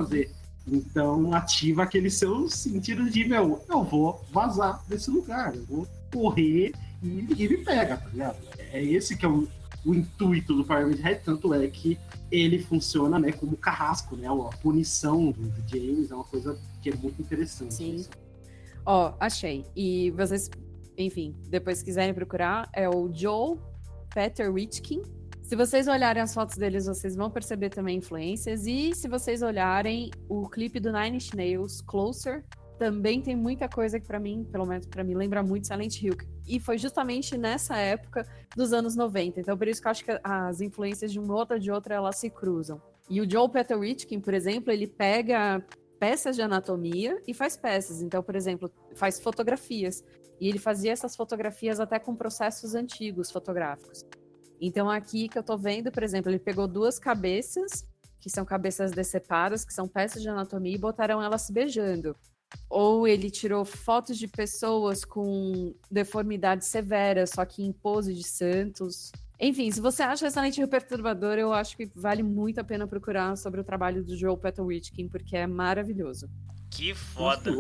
[0.68, 6.74] Então ativa aquele seu sentido de, meu, eu vou vazar desse lugar, eu vou correr
[7.04, 8.38] e, e me pega, tá ligado?
[8.58, 9.48] É esse que é o,
[9.86, 12.00] o intuito do Pyramid Head, tanto é que
[12.32, 14.28] ele funciona né, como carrasco, né?
[14.28, 17.74] A punição do James é uma coisa que é muito interessante.
[17.76, 18.06] Sim.
[18.86, 19.66] Ó, oh, achei.
[19.76, 20.50] E vocês,
[20.98, 23.58] enfim, depois quiserem procurar, é o Joe
[24.14, 25.02] Peter Richkin.
[25.46, 28.66] Se vocês olharem as fotos deles, vocês vão perceber também influências.
[28.66, 32.44] E se vocês olharem o clipe do Nine Inch Nails, Closer,
[32.80, 36.18] também tem muita coisa que para mim, pelo menos para mim, lembra muito Silent Hill.
[36.48, 39.40] E foi justamente nessa época dos anos 90.
[39.40, 42.18] Então por isso que eu acho que as influências de uma outra de outra elas
[42.18, 42.82] se cruzam.
[43.08, 45.64] E o Joe Peter Richkin, por exemplo, ele pega
[46.00, 48.02] peças de anatomia e faz peças.
[48.02, 50.04] Então, por exemplo, faz fotografias.
[50.42, 54.04] E ele fazia essas fotografias até com processos antigos fotográficos.
[54.60, 57.86] Então aqui que eu tô vendo, por exemplo, ele pegou duas cabeças,
[58.20, 62.16] que são cabeças decepadas, que são peças de anatomia, e botaram elas se beijando
[62.70, 69.12] ou ele tirou fotos de pessoas com deformidades severas, só que em pose de santos.
[69.40, 73.36] Enfim, se você acha excelente e perturbador, eu acho que vale muito a pena procurar
[73.38, 76.30] sobre o trabalho do Joel Petowitkin, porque é maravilhoso.
[76.72, 77.52] Que foda!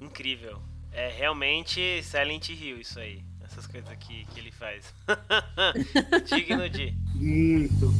[0.00, 0.60] Incrível.
[0.92, 3.24] É realmente Silent Hill isso aí.
[3.52, 4.94] Essas coisas que, que ele faz.
[6.24, 6.94] Digno de.
[7.14, 7.92] Muito.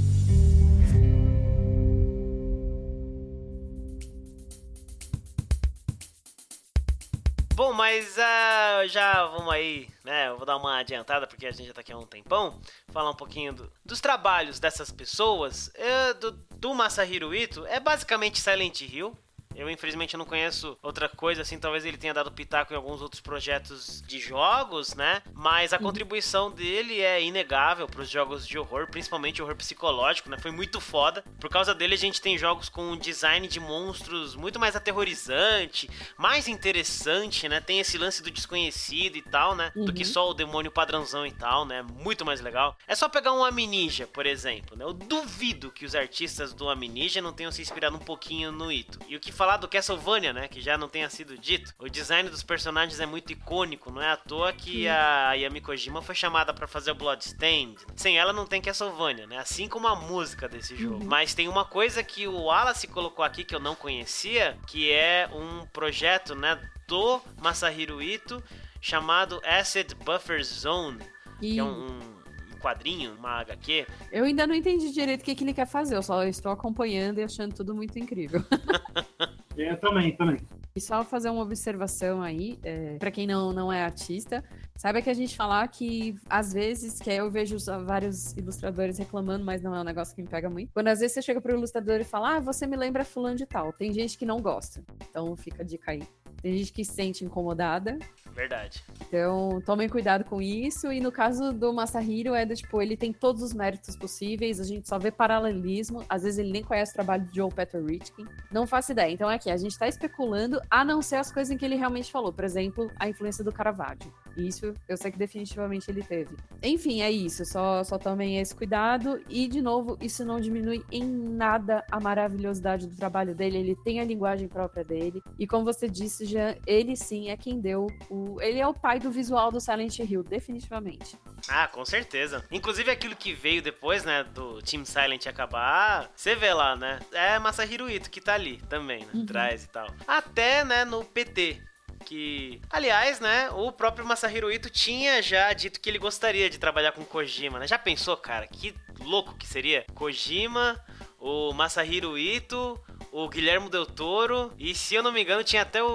[7.55, 10.29] Bom, mas uh, já vamos aí, né?
[10.29, 12.59] Eu vou dar uma adiantada porque a gente já tá aqui há um tempão.
[12.89, 15.69] Falar um pouquinho do, dos trabalhos dessas pessoas.
[15.69, 17.67] Uh, do, do Masahiro Ito.
[17.67, 19.15] É basicamente Silent Hill.
[19.55, 23.21] Eu, infelizmente, não conheço outra coisa, assim, talvez ele tenha dado pitaco em alguns outros
[23.21, 25.23] projetos de jogos, né?
[25.33, 25.83] Mas a uhum.
[25.83, 30.39] contribuição dele é inegável para os jogos de horror, principalmente horror psicológico, né?
[30.39, 31.23] Foi muito foda.
[31.41, 35.89] Por causa dele, a gente tem jogos com um design de monstros muito mais aterrorizante,
[36.17, 37.61] mais interessante, né?
[37.61, 39.73] Tem esse lance do desconhecido e tal, né?
[39.77, 39.85] Uhum.
[39.85, 40.09] Do que uhum.
[40.09, 41.83] só o demônio padrãozão e tal, né?
[41.83, 42.77] Muito mais legal.
[42.87, 44.85] É só pegar um Amnesia, por exemplo, né?
[44.85, 48.99] Eu duvido que os artistas do Amnesia não tenham se inspirado um pouquinho no Ito.
[49.09, 50.47] E o que falar do Castlevania, né?
[50.47, 51.75] Que já não tenha sido dito.
[51.81, 56.01] O design dos personagens é muito icônico, não é à toa que a Yami Kojima
[56.01, 57.77] foi chamada para fazer o Bloodstained.
[57.97, 59.39] Sem ela não tem Castlevania, né?
[59.39, 61.03] Assim como a música desse jogo.
[61.03, 61.07] Uhum.
[61.07, 65.29] Mas tem uma coisa que o Wallace colocou aqui que eu não conhecia, que é
[65.33, 68.41] um projeto, né, do Masahiro Ito
[68.81, 71.03] chamado Acid Buffer Zone,
[71.41, 71.55] e...
[71.55, 73.87] que é um, um quadrinho, uma HQ.
[74.13, 77.19] Eu ainda não entendi direito o que, que ele quer fazer, eu só estou acompanhando
[77.19, 78.45] e achando tudo muito incrível.
[79.57, 80.39] eu também, também.
[80.75, 84.43] E só fazer uma observação aí, é, para quem não, não é artista,
[84.75, 89.63] saiba que a gente falar que às vezes, que eu vejo vários ilustradores reclamando, mas
[89.63, 90.73] não é um negócio que me pega muito.
[90.73, 93.45] Quando às vezes você chega pro ilustrador e fala, ah, você me lembra fulano de
[93.45, 93.73] tal.
[93.73, 94.83] Tem gente que não gosta.
[95.11, 96.03] Então fica a dica aí.
[96.43, 97.99] Tem gente que se sente incomodada.
[98.35, 98.83] Verdade.
[99.07, 100.91] Então, tomem cuidado com isso.
[100.91, 104.65] E no caso do Masahiro, é do tipo, ele tem todos os méritos possíveis, a
[104.65, 106.05] gente só vê paralelismo.
[106.09, 108.25] Às vezes ele nem conhece o trabalho de Joe Peter Richkin.
[108.51, 109.13] Não faço ideia.
[109.13, 111.77] Então, é aqui, a gente tá especulando, a não ser as coisas em que ele
[111.77, 112.33] realmente falou.
[112.33, 114.13] Por exemplo, a influência do Caravaggio.
[114.37, 116.35] Isso eu sei que definitivamente ele teve.
[116.63, 117.45] Enfim, é isso.
[117.45, 119.21] Só, só tomem esse cuidado.
[119.29, 123.59] E, de novo, isso não diminui em nada a maravilhosidade do trabalho dele.
[123.59, 125.23] Ele tem a linguagem própria dele.
[125.39, 126.25] E como você disse,
[126.67, 128.41] Ele sim é quem deu o.
[128.41, 131.17] Ele é o pai do visual do Silent Hill, definitivamente.
[131.49, 132.45] Ah, com certeza.
[132.51, 136.99] Inclusive aquilo que veio depois, né, do Team Silent acabar, você vê lá, né?
[137.13, 139.11] É Masahiro Ito que tá ali também, né?
[139.15, 139.27] Uhum.
[139.27, 139.87] Traz e tal.
[140.07, 141.61] Até, né, no PT
[142.03, 146.93] que, aliás, né, o próprio Masahiro Ito tinha já dito que ele gostaria de trabalhar
[146.93, 147.67] com Kojima, né?
[147.67, 148.47] Já pensou, cara?
[148.47, 149.85] Que louco que seria?
[149.95, 150.85] Kojima,
[151.19, 152.79] o Masahiro Ito,
[153.13, 155.91] o Guilherme Del Toro e, se eu não me engano, tinha até o,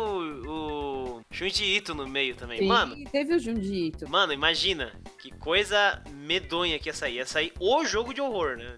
[0.47, 2.59] o Junji Ito no meio também.
[2.59, 4.07] Sim, mano, teve o Junji Ito.
[4.07, 7.15] Mano, imagina que coisa medonha que ia sair.
[7.15, 8.77] Ia sair o jogo de horror, né?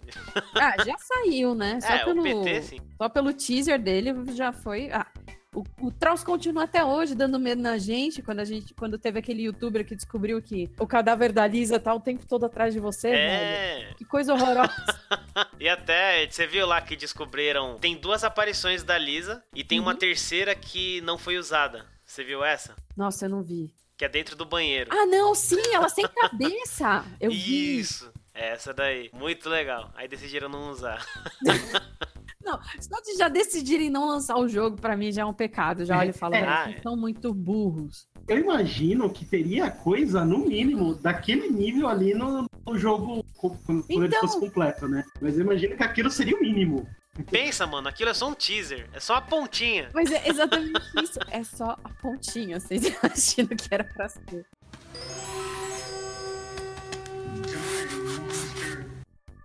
[0.56, 1.80] Ah, já saiu, né?
[1.82, 2.80] Só é, pelo, o PT, sim.
[2.98, 4.90] Só pelo teaser dele já foi...
[4.90, 5.08] Ah,
[5.54, 9.20] o, o Traus continua até hoje dando medo na gente quando a gente quando teve
[9.20, 12.80] aquele youtuber que descobriu que o cadáver da Lisa tá o tempo todo atrás de
[12.80, 13.14] você, é...
[13.14, 13.96] velho.
[13.96, 14.74] Que coisa horrorosa.
[15.60, 19.86] e até, você viu lá que descobriram, tem duas aparições da Lisa e tem uhum.
[19.86, 21.86] uma terceira que não foi usada.
[22.06, 22.76] Você viu essa?
[22.96, 23.74] Nossa, eu não vi.
[23.98, 24.90] Que é dentro do banheiro.
[24.94, 27.06] Ah, não, sim, ela sem cabeça.
[27.20, 27.80] Eu vi.
[27.80, 28.12] Isso.
[28.34, 29.10] Essa daí.
[29.14, 29.92] Muito legal.
[29.94, 31.06] Aí decidiram não usar.
[32.44, 35.86] Não, só de já decidirem não lançar o jogo, para mim já é um pecado.
[35.86, 36.82] Já olha e fala, é, ah, é.
[36.82, 38.08] são muito burros.
[38.28, 44.04] Eu imagino que teria coisa, no mínimo, daquele nível ali no, no jogo quando então...
[44.04, 45.04] ele fosse completo, né?
[45.22, 46.88] Mas eu imagino que aquilo seria o mínimo.
[47.30, 49.90] Pensa, mano, aquilo é só um teaser, é só a pontinha.
[49.94, 52.60] Mas é exatamente isso, é só a pontinha.
[52.60, 54.46] Vocês imaginam que era pra ser.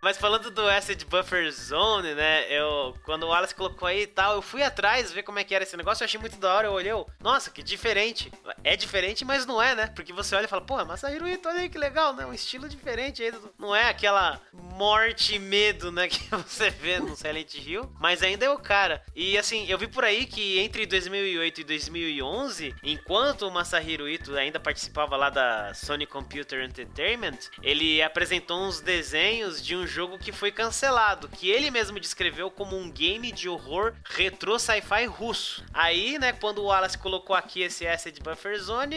[0.04, 2.44] Mas falando do Acid Buffer Zone, né?
[2.52, 5.54] Eu, quando o Wallace colocou aí e tal, eu fui atrás ver como é que
[5.54, 6.02] era esse negócio.
[6.02, 6.66] Eu achei muito da hora.
[6.66, 8.30] Eu olhei, nossa, que diferente.
[8.62, 9.86] É diferente, mas não é, né?
[9.86, 12.26] Porque você olha e fala, pô, Masahiro Ito, olha aí que legal, né?
[12.26, 13.32] Um estilo diferente aí.
[13.58, 14.38] Não é aquela
[14.74, 16.08] morte e medo, né?
[16.14, 17.90] Que você vê no Silent Hill.
[17.98, 19.02] Mas ainda é o cara.
[19.14, 24.36] E assim, eu vi por aí que entre 2008 e 2011, enquanto o Masahiro Ito
[24.36, 30.32] ainda participava lá da Sony Computer Entertainment, ele apresentou uns desenhos de um jogo que
[30.32, 35.64] foi cancelado, que ele mesmo descreveu como um game de horror retrô sci-fi russo.
[35.72, 38.96] Aí, né, quando o Wallace colocou aqui esse Acid Buffer Zone,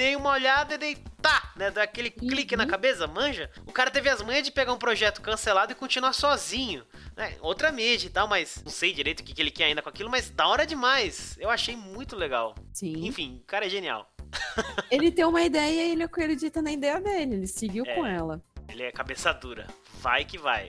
[0.00, 2.28] dei uma olhada e dei tá, né, daquele uhum.
[2.28, 3.50] clique na cabeça, manja.
[3.66, 7.36] O cara teve as manhas de pegar um projeto cancelado e continuar sozinho, né?
[7.42, 9.90] Outra mídia e tal, mas não sei direito o que, que ele quer ainda com
[9.90, 11.36] aquilo, mas da hora demais.
[11.38, 12.54] Eu achei muito legal.
[12.72, 13.06] Sim.
[13.06, 14.10] Enfim, o cara é genial.
[14.90, 18.40] ele tem uma ideia e ele acredita na ideia dele, ele seguiu é, com ela.
[18.70, 19.66] Ele é cabeça dura
[20.00, 20.68] vai que vai.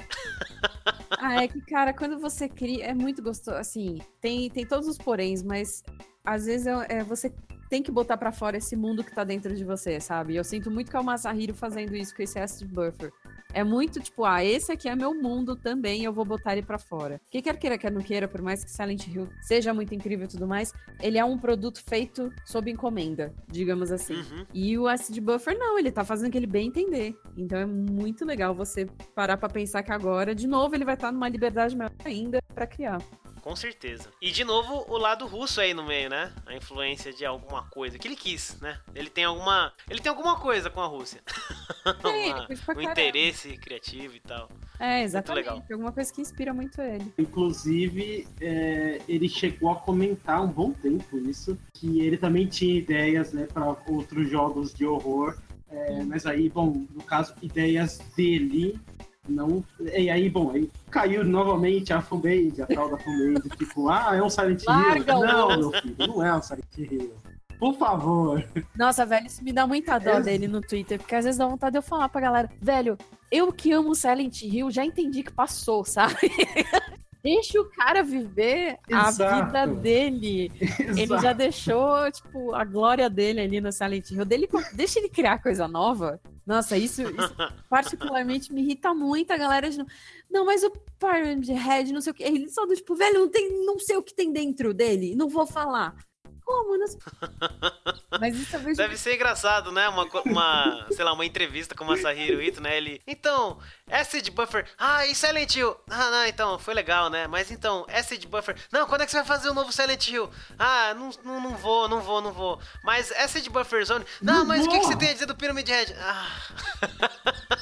[1.17, 3.55] ah, é que, cara, quando você cria, é muito gostoso.
[3.55, 5.81] Assim, tem, tem todos os poréns, mas
[6.25, 7.33] às vezes é, é você
[7.71, 10.35] tem que botar para fora esse mundo que tá dentro de você, sabe?
[10.35, 13.13] Eu sinto muito que é o Masahiro fazendo isso com esse Acid Buffer.
[13.53, 16.77] É muito tipo, ah, esse aqui é meu mundo também, eu vou botar ele para
[16.77, 17.21] fora.
[17.29, 20.27] Que quer queira, quer não queira, por mais que Silent Hill seja muito incrível e
[20.27, 24.15] tudo mais, ele é um produto feito sob encomenda, digamos assim.
[24.15, 24.45] Uhum.
[24.53, 27.15] E o Acid Buffer não, ele tá fazendo aquele bem entender.
[27.37, 28.85] Então é muito legal você
[29.15, 32.41] parar para pensar que agora, de novo, ele vai estar tá numa liberdade maior ainda
[32.53, 33.01] para criar.
[33.41, 34.09] Com certeza.
[34.21, 36.31] E de novo, o lado russo aí no meio, né?
[36.45, 38.79] A influência de alguma coisa que ele quis, né?
[38.93, 39.73] Ele tem alguma.
[39.89, 41.21] Ele tem alguma coisa com a Rússia.
[42.03, 42.47] Tem, Uma-
[42.77, 44.47] um interesse criativo e tal.
[44.79, 45.45] É, exatamente.
[45.45, 45.63] legal.
[45.71, 47.11] Alguma coisa que inspira muito ele.
[47.17, 52.77] Inclusive, é, ele chegou a comentar há um bom tempo isso, que ele também tinha
[52.77, 55.37] ideias né, para outros jogos de horror.
[55.69, 58.79] é, mas aí, bom, no caso, ideias dele
[59.27, 59.63] não.
[59.79, 64.21] E aí, bom, aí caiu novamente a fanbase, a tal da fanbase, tipo, ah, é
[64.21, 65.05] um Silent Hill.
[65.05, 67.13] Não, meu filho, não é um Silent Hill.
[67.59, 68.43] Por favor.
[68.75, 71.47] Nossa, velho, isso me dá muita dó Ex- dele no Twitter, porque às vezes dá
[71.47, 72.97] vontade de eu falar pra galera, velho,
[73.31, 76.15] eu que amo Silent Hill, já entendi que passou, sabe?
[77.23, 79.45] Deixa o cara viver a Exato.
[79.45, 80.51] vida dele.
[80.79, 81.21] Ele Exato.
[81.21, 84.25] já deixou, tipo, a glória dele ali no Silent Hill.
[84.25, 86.19] Dele, deixa ele criar coisa nova.
[86.47, 87.35] Nossa, isso, isso
[87.69, 89.85] particularmente me irrita muito a galera de.
[90.29, 92.23] Não, mas o Pyramid Head, não sei o que.
[92.23, 95.29] Ele só do tipo, velho, não, tem, não sei o que tem dentro dele, não
[95.29, 95.95] vou falar.
[96.43, 96.77] Como?
[96.77, 96.99] Não sei-
[98.19, 98.75] Mas isso eu vejo.
[98.77, 99.87] Deve ser engraçado, né?
[99.87, 102.75] Uma, uma sei lá, uma entrevista com o Masahiro Ito, né?
[102.75, 103.57] Ele, então,
[103.91, 105.75] Acid Buffer, ah, e Silent Hill?
[105.89, 107.27] Ah, não, então, foi legal, né?
[107.27, 110.29] Mas então, Acid Buffer, não, quando é que você vai fazer o novo Silent Hill?
[110.57, 112.59] Ah, não, não, não vou, não vou, não vou.
[112.83, 115.35] Mas Acid Buffer Zone, não, Não mas o que, que você tem a dizer do
[115.35, 115.93] Pyramid Head?
[115.99, 116.27] Ah,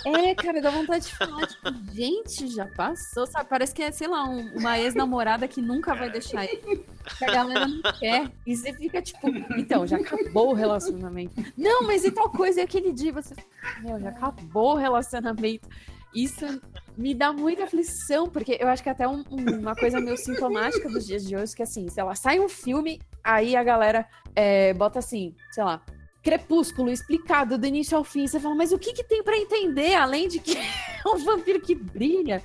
[0.05, 3.49] É, cara, dá vontade de falar, tipo, gente, já passou, sabe?
[3.49, 6.85] Parece que é, sei lá, um- uma ex-namorada que nunca vai deixar ele.
[7.17, 8.31] Que a galera não quer.
[8.45, 9.27] E você fica, tipo,
[9.57, 11.33] então, já acabou o relacionamento.
[11.57, 13.35] Não, mas e tal coisa, e aquele dia você.
[13.81, 15.67] Meu, já acabou o relacionamento.
[16.13, 16.45] Isso
[16.97, 20.17] me dá muita aflição, porque eu acho que é até um- um- uma coisa meio
[20.17, 24.07] sintomática dos dias de hoje, que assim, sei lá, sai um filme, aí a galera
[24.35, 25.81] é, bota assim, sei lá,
[26.21, 28.27] Crepúsculo explicado do início ao fim.
[28.27, 31.61] Você fala, mas o que, que tem pra entender além de que é um vampiro
[31.61, 32.43] que brilha?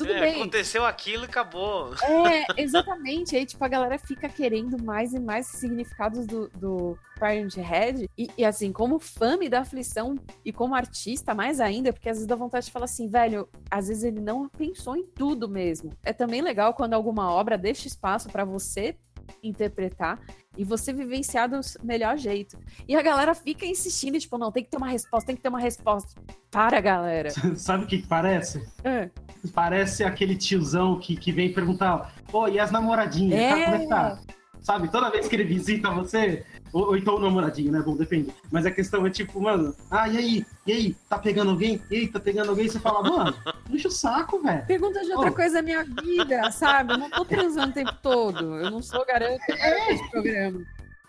[0.00, 0.36] Tudo é, bem.
[0.36, 1.94] aconteceu aquilo e acabou.
[2.02, 3.36] É, exatamente.
[3.36, 8.08] Aí, tipo, a galera fica querendo mais e mais significados do, do Parent Head.
[8.16, 12.16] E, e, assim, como fã me dá aflição e como artista, mais ainda, porque às
[12.16, 15.92] vezes dá vontade de falar assim, velho, às vezes ele não pensou em tudo mesmo.
[16.02, 18.96] É também legal quando alguma obra deixa espaço pra você
[19.42, 20.20] interpretar
[20.56, 22.58] e você vivenciar do melhor jeito.
[22.88, 25.48] E a galera fica insistindo, tipo, não, tem que ter uma resposta, tem que ter
[25.48, 26.20] uma resposta.
[26.50, 27.30] Para, galera.
[27.56, 28.66] Sabe o que parece?
[28.82, 29.10] É.
[29.54, 33.40] Parece aquele tiozão que, que vem perguntar: Pô, e as namoradinhas?
[33.40, 33.48] É.
[33.48, 34.18] Tá, como é que tá?
[34.62, 37.80] Sabe, toda vez que ele visita você, ou, ou então o namoradinho, né?
[37.84, 38.32] Bom, depende.
[38.50, 40.46] Mas a questão é tipo, mano, ah, e aí?
[40.66, 40.96] E aí?
[41.08, 41.80] Tá pegando alguém?
[41.90, 42.68] E aí, tá pegando alguém?
[42.68, 43.34] Você fala, mano,
[43.68, 44.64] deixa o saco, velho.
[44.66, 45.34] Pergunta de outra Oh.
[45.34, 46.92] coisa da minha vida, sabe?
[46.94, 48.56] Eu não tô transando o tempo todo.
[48.56, 50.60] Eu não sou garota de programa.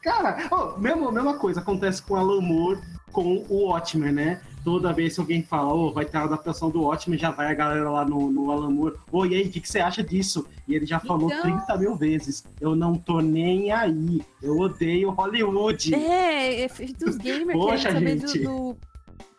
[0.04, 2.80] Cara, ó, mesmo, mesma coisa acontece com Alan Moore
[3.12, 4.42] com o Watchmen, né?
[4.64, 7.54] Toda vez que alguém fala, ô, vai ter a adaptação do Watchmen, já vai a
[7.54, 10.46] galera lá no, no Alan Moore, ô, e aí, o que, que você acha disso?
[10.68, 15.10] E ele já falou Então- 30 mil vezes, eu não tô nem aí, eu odeio
[15.10, 15.96] Hollywood.
[15.96, 16.68] É, é
[17.00, 18.40] dos gamers Poxa, saber gente.
[18.40, 18.78] do, do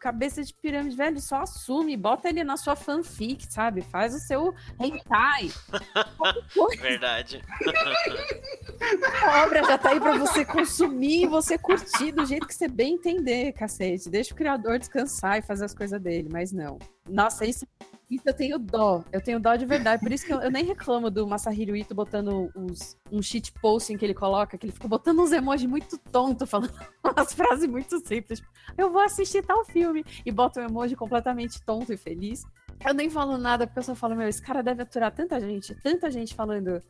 [0.02, 3.82] cabeça de pirâmide, velho, só assume, bota ele na sua fanfic, sabe?
[3.82, 5.48] Faz o seu hentai.
[6.80, 7.40] Verdade.
[9.22, 12.66] a obra já tá aí pra você consumir e você curtir do jeito que você
[12.66, 14.10] bem entender, cacete.
[14.10, 16.80] Deixa o criador descansar e fazer as coisas dele, mas não.
[17.08, 17.66] Nossa, isso,
[18.10, 19.04] isso eu tenho dó.
[19.12, 20.02] Eu tenho dó de verdade.
[20.02, 23.96] Por isso que eu, eu nem reclamo do Masahiro Ito botando uns, um shit posting
[23.96, 26.72] que ele coloca, que ele fica botando uns emojis muito tonto, falando
[27.04, 28.40] umas frases muito simples.
[28.40, 32.42] Tipo, eu vou assistir tal filme e bota um emoji completamente tonto e feliz.
[32.84, 35.74] Eu nem falo nada, porque eu só falo, meu, esse cara deve aturar tanta gente,
[35.82, 36.82] tanta gente falando.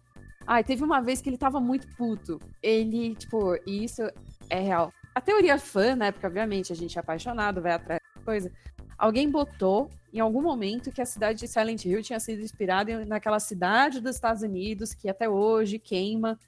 [0.47, 2.41] Ai, teve uma vez que ele tava muito puto.
[2.63, 4.03] Ele, tipo, e isso
[4.49, 4.93] é real.
[5.15, 6.11] A teoria fã, né?
[6.11, 8.51] Porque obviamente a gente é apaixonado, vai atrás da coisa.
[9.03, 13.41] Alguém botou em algum momento que a cidade de Silent Hill tinha sido inspirada naquela
[13.41, 16.39] cidade dos Estados Unidos que até hoje queima,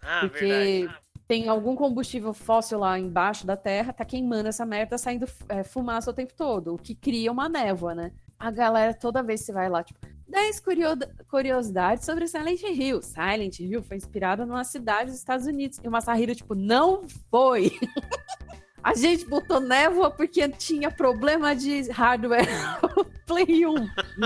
[0.00, 0.98] Ah, porque verdade.
[1.26, 6.08] tem algum combustível fóssil lá embaixo da terra, tá queimando essa merda, saindo é, fumaça
[6.12, 8.12] o tempo todo, o que cria uma névoa, né?
[8.38, 10.96] A galera, toda vez você vai lá, tipo, 10 curio-
[11.28, 13.02] curiosidades sobre Silent Hill.
[13.02, 15.78] Silent Hill foi inspirada numa cidade dos Estados Unidos.
[15.82, 17.72] E o Masahiro, tipo, não foi.
[18.84, 22.46] A gente botou névoa porque tinha problema de hardware
[23.26, 23.74] Play 1.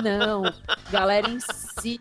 [0.02, 0.42] Não,
[0.90, 2.00] galera em si.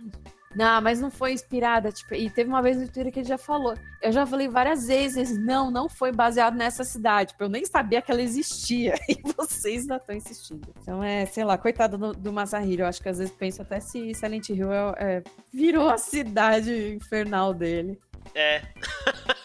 [0.56, 1.92] Não, mas não foi inspirada.
[1.92, 3.76] Tipo, e teve uma vez no Twitter que ele já falou.
[4.02, 7.34] Eu já falei várias vezes, não, não foi baseado nessa cidade.
[7.34, 8.96] Tipo, eu nem sabia que ela existia.
[9.08, 10.74] E vocês ainda estão insistindo.
[10.82, 12.82] Então é, sei lá, coitado do, do Masahiro.
[12.82, 15.24] Eu acho que às vezes penso até se Silent Hill é- é,
[15.54, 18.00] virou a cidade infernal dele.
[18.34, 18.62] É.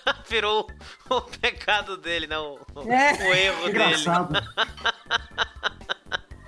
[0.28, 0.68] Virou
[1.08, 2.58] o pecado dele, não.
[2.74, 3.12] O, É.
[3.14, 3.70] o erro dele.
[3.70, 4.34] Engraçado.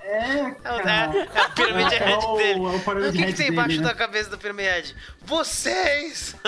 [0.07, 1.11] É, cara.
[1.13, 2.59] É, é a pirâmide É head o- dele.
[2.59, 3.87] é o o Pyramid que, que Head tem embaixo dele, né?
[3.87, 4.95] da cabeça do pirâmide head?
[5.25, 6.35] Vocês!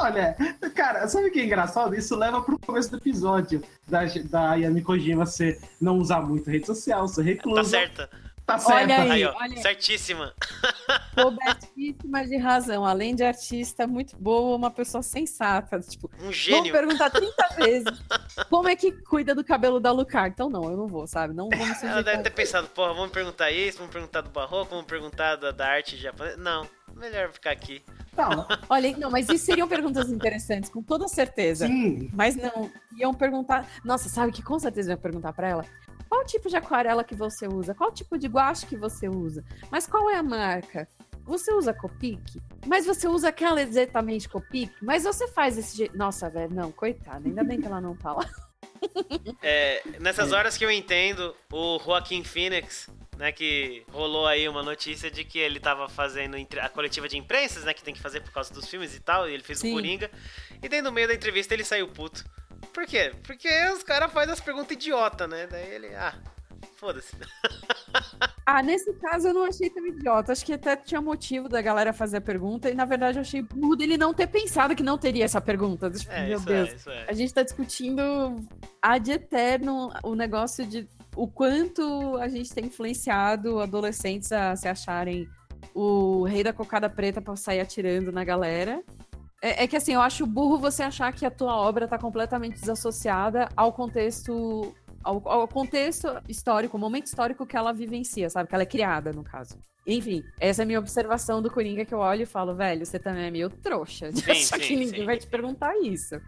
[0.00, 0.36] Olha,
[0.74, 1.94] cara, sabe o que é engraçado?
[1.94, 6.66] Isso leva pro começo do episódio da, da Yami Kojima você não usar muito rede
[6.66, 7.56] social, ser recluso.
[7.56, 8.10] Tá certa.
[8.46, 8.82] Tá certo.
[8.82, 9.10] Olha aí.
[9.10, 9.34] Aí, ó.
[9.36, 9.62] olha aí.
[9.62, 10.34] Certíssima.
[11.14, 12.84] Cobertíssima de razão.
[12.84, 15.80] Além de artista muito boa, uma pessoa sensata.
[15.80, 16.72] Tipo, Um vamos gênio.
[16.72, 18.02] perguntar 30 vezes
[18.50, 20.28] como é que cuida do cabelo da Lucar.
[20.28, 21.32] Então não, eu não vou, sabe?
[21.34, 24.70] Não vou me Ela deve ter pensado, porra, vamos perguntar isso, vamos perguntar do barroco,
[24.70, 26.36] vamos perguntar da, da arte japonesa.
[26.36, 27.82] Não, melhor ficar aqui.
[28.16, 31.66] Não, Olha, não, mas isso seriam perguntas interessantes, com toda certeza.
[31.66, 32.10] sim.
[32.12, 33.66] Mas não, iam perguntar.
[33.84, 35.64] Nossa, sabe que com certeza iam perguntar pra ela?
[36.14, 37.74] Qual tipo de aquarela que você usa?
[37.74, 39.44] Qual tipo de guache que você usa?
[39.68, 40.86] Mas qual é a marca?
[41.24, 42.20] Você usa Copic?
[42.68, 44.70] Mas você usa aquela exatamente Copic?
[44.80, 45.98] Mas você faz esse jeito.
[45.98, 47.26] Nossa, velho, não, coitada.
[47.26, 48.30] Ainda bem que ela não tá lá.
[49.42, 50.36] É, nessas É.
[50.36, 55.38] horas que eu entendo, o Joaquim Phoenix, né, que rolou aí uma notícia de que
[55.38, 58.52] ele tava fazendo entre- a coletiva de imprensas, né, que tem que fazer por causa
[58.52, 59.70] dos filmes e tal, e ele fez Sim.
[59.70, 60.10] o Coringa,
[60.62, 62.24] e daí no meio da entrevista ele saiu puto.
[62.74, 63.12] Por quê?
[63.22, 65.46] Porque os caras fazem as perguntas idiota, né?
[65.46, 66.14] Daí ele, ah,
[66.76, 67.14] foda-se.
[68.46, 70.32] Ah, nesse caso eu não achei tão idiota.
[70.32, 72.68] Acho que até tinha motivo da galera fazer a pergunta.
[72.68, 75.90] E na verdade eu achei burro dele não ter pensado que não teria essa pergunta.
[75.90, 76.86] Tipo, É, meu Deus.
[76.86, 77.04] é, é.
[77.08, 78.02] A gente tá discutindo
[78.82, 80.86] ad eterno o negócio de
[81.16, 85.26] o quanto a gente tem influenciado adolescentes a se acharem
[85.72, 88.82] o rei da cocada preta pra sair atirando na galera.
[89.44, 92.58] É, é que assim, eu acho burro você achar que a tua obra tá completamente
[92.58, 94.74] desassociada ao contexto.
[95.02, 98.48] Ao, ao contexto histórico, o momento histórico que ela vivencia, sabe?
[98.48, 99.58] Que ela é criada, no caso.
[99.86, 102.98] Enfim, essa é a minha observação do Coringa que eu olho e falo, velho, você
[102.98, 105.04] também é meio trouxa de Sim, achar sim, que ninguém sim.
[105.04, 106.18] vai te perguntar isso.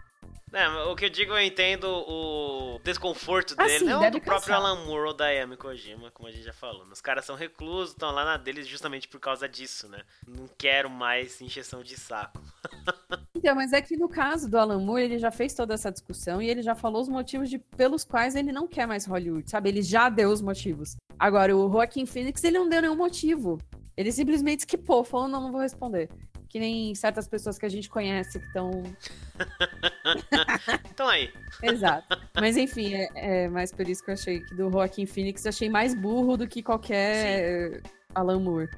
[0.56, 4.24] É, o que eu digo, eu entendo o desconforto Ah, dele, sim, não do próprio
[4.24, 4.56] cansar.
[4.56, 6.82] Alan Moore ou da Yami Kojima, como a gente já falou.
[6.90, 10.00] Os caras são reclusos, estão lá na deles justamente por causa disso, né?
[10.26, 12.40] Não quero mais injeção de saco.
[13.36, 16.40] Então, mas é que no caso do Alan Moore, ele já fez toda essa discussão
[16.40, 19.68] e ele já falou os motivos de, pelos quais ele não quer mais Hollywood, sabe?
[19.68, 20.96] Ele já deu os motivos.
[21.18, 23.58] Agora, o Joaquim Phoenix, ele não deu nenhum motivo.
[23.94, 26.08] Ele simplesmente esquipou, falou, não, não vou responder.
[26.48, 28.70] Que nem certas pessoas que a gente conhece que estão...
[30.90, 31.32] Então aí,
[31.62, 32.18] Exato.
[32.34, 35.50] Mas enfim, é, é mais por isso que eu achei que do Joaquim Phoenix, eu
[35.50, 37.82] achei mais burro do que qualquer
[38.16, 38.68] Alan Moore.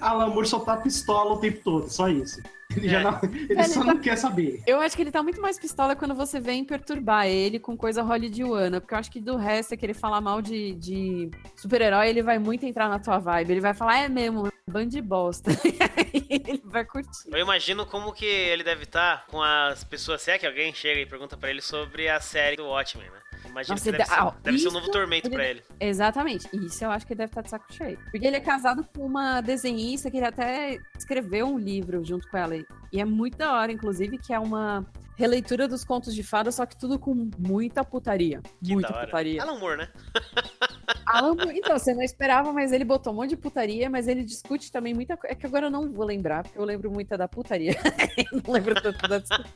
[0.00, 2.40] Alan Moore só tá pistola o tempo todo, só isso.
[2.76, 3.02] Ele, já É.
[3.04, 4.62] não, ele Ele só tá- não quer saber.
[4.66, 8.02] Eu acho que ele tá muito mais pistola quando você vem perturbar ele com coisa
[8.02, 12.08] hollywoodiana, porque eu acho que do resto é que ele falar mal de, de super-herói,
[12.08, 13.52] ele vai muito entrar na tua vibe.
[13.52, 15.50] Ele vai falar, é mesmo, bando de bosta.
[15.64, 17.28] E aí ele vai curtir.
[17.32, 21.00] eu imagino como que ele deve estar com as pessoas, se é que alguém chega
[21.00, 23.18] e pergunta pra ele sobre a série do Watchmen, né?
[23.48, 25.62] Imagino Nossa, deve, ser, ah, deve ser um novo tormento ele- pra ele.
[25.80, 26.48] Exatamente.
[26.52, 27.98] Isso eu acho que ele deve estar de saco cheio.
[28.10, 32.36] Porque ele é casado com uma desenhista que ele até escreveu um livro junto com
[32.36, 32.54] ela.
[32.92, 34.84] E é muito da hora, inclusive, que é uma
[35.16, 38.42] releitura dos contos de fada, só que tudo com muita putaria.
[38.62, 39.42] Que muita putaria.
[39.42, 39.88] Alan Moore, né?
[41.06, 44.22] Alan Moore- então, você não esperava, mas ele botou um monte de putaria, mas ele
[44.24, 45.32] discute também muita coisa.
[45.32, 47.72] É que agora eu não vou lembrar, porque eu lembro muito da putaria.
[48.46, 49.46] não lembro tanto da discussão,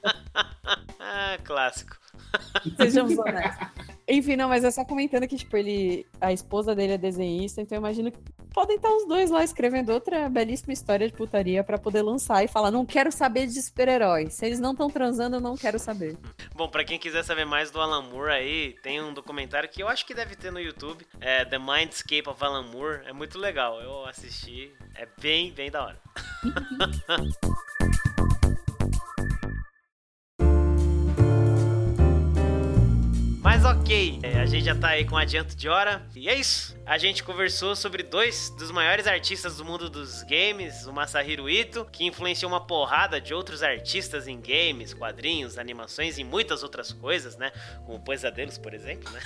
[0.98, 1.96] Ah, clássico.
[2.76, 3.68] sejamos honestos.
[4.10, 6.04] Enfim, não, mas é só comentando que, tipo, ele.
[6.20, 8.18] A esposa dele é desenhista, então eu imagino que
[8.52, 12.48] podem estar os dois lá escrevendo outra belíssima história de putaria pra poder lançar e
[12.48, 14.28] falar: não quero saber de super-herói.
[14.28, 16.18] Se eles não estão transando, eu não quero saber.
[16.56, 19.88] Bom, pra quem quiser saber mais do Alan Moore aí, tem um documentário que eu
[19.88, 23.80] acho que deve ter no YouTube, é The Mindscape of Alan Moore, é muito legal,
[23.80, 26.00] eu assisti, é bem, bem da hora.
[33.62, 36.00] Mas ok, é, a gente já tá aí com adianto de hora.
[36.16, 36.74] E é isso.
[36.90, 41.84] A gente conversou sobre dois dos maiores artistas do mundo dos games, o Masahiro Ito,
[41.84, 47.36] que influenciou uma porrada de outros artistas em games, quadrinhos, animações e muitas outras coisas,
[47.36, 47.52] né?
[47.86, 49.20] Como Pesadelos, por exemplo, né?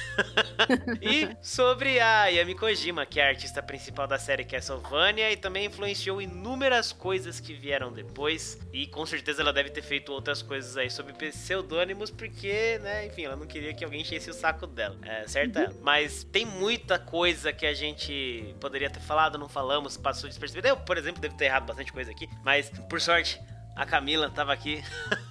[1.01, 5.65] e sobre a Yami Kojima, que é a artista principal da série Castlevania e também
[5.65, 8.59] influenciou inúmeras coisas que vieram depois.
[8.75, 13.25] E com certeza ela deve ter feito outras coisas aí sob pseudônimos, porque, né, enfim,
[13.25, 14.99] ela não queria que alguém enchesse o saco dela.
[15.03, 15.61] É, certo?
[15.61, 15.71] é.
[15.81, 20.69] Mas tem muita coisa que a gente poderia ter falado, não falamos, passou despercebido.
[20.69, 23.41] Eu, por exemplo, devo ter errado bastante coisa aqui, mas por sorte.
[23.77, 24.85] A Camila tava aqui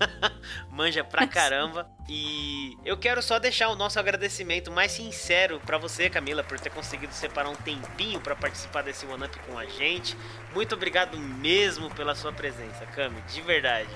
[0.69, 1.89] manja pra caramba.
[2.09, 6.69] E eu quero só deixar o nosso agradecimento mais sincero para você, Camila, por ter
[6.69, 10.17] conseguido separar um tempinho para participar desse One Up com a gente.
[10.53, 13.89] Muito obrigado mesmo pela sua presença, Cami, de verdade.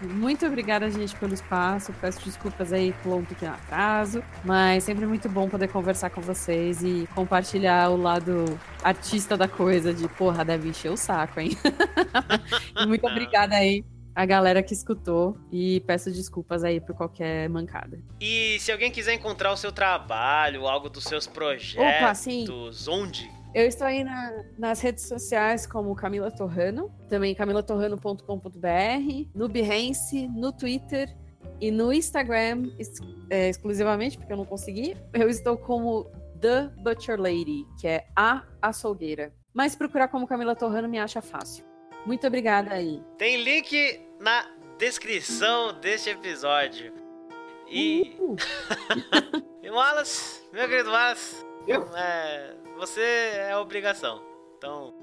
[0.00, 1.92] Muito obrigada, gente, pelo espaço.
[2.00, 6.82] Peço desculpas aí por um pequeno atraso, mas sempre muito bom poder conversar com vocês
[6.82, 8.44] e compartilhar o lado
[8.82, 11.50] artista da coisa, de porra, deve encher o saco, hein?
[12.76, 17.98] e muito obrigada aí a galera que escutou e peço desculpas aí por qualquer mancada.
[18.20, 22.44] E se alguém quiser encontrar o seu trabalho, algo dos seus projetos, Opa, sim.
[22.88, 23.41] onde?
[23.54, 30.52] Eu estou aí na, nas redes sociais como Camila Torrano, também camilatorrano.com.br, no Behance, no
[30.52, 31.14] Twitter
[31.60, 32.70] e no Instagram,
[33.28, 34.96] é, exclusivamente, porque eu não consegui.
[35.12, 36.10] Eu estou como
[36.40, 39.34] The Butcher Lady, que é a açougueira.
[39.52, 41.62] Mas procurar como Camila Torrano me acha fácil.
[42.06, 43.02] Muito obrigada aí.
[43.18, 44.46] Tem link na
[44.78, 46.94] descrição deste episódio.
[47.68, 48.16] E.
[48.18, 48.36] Uh.
[49.62, 51.51] e Wallace, meu querido Wallace.
[51.66, 51.86] Eu?
[51.94, 53.00] É, você
[53.48, 54.22] é obrigação.
[54.58, 54.94] Então.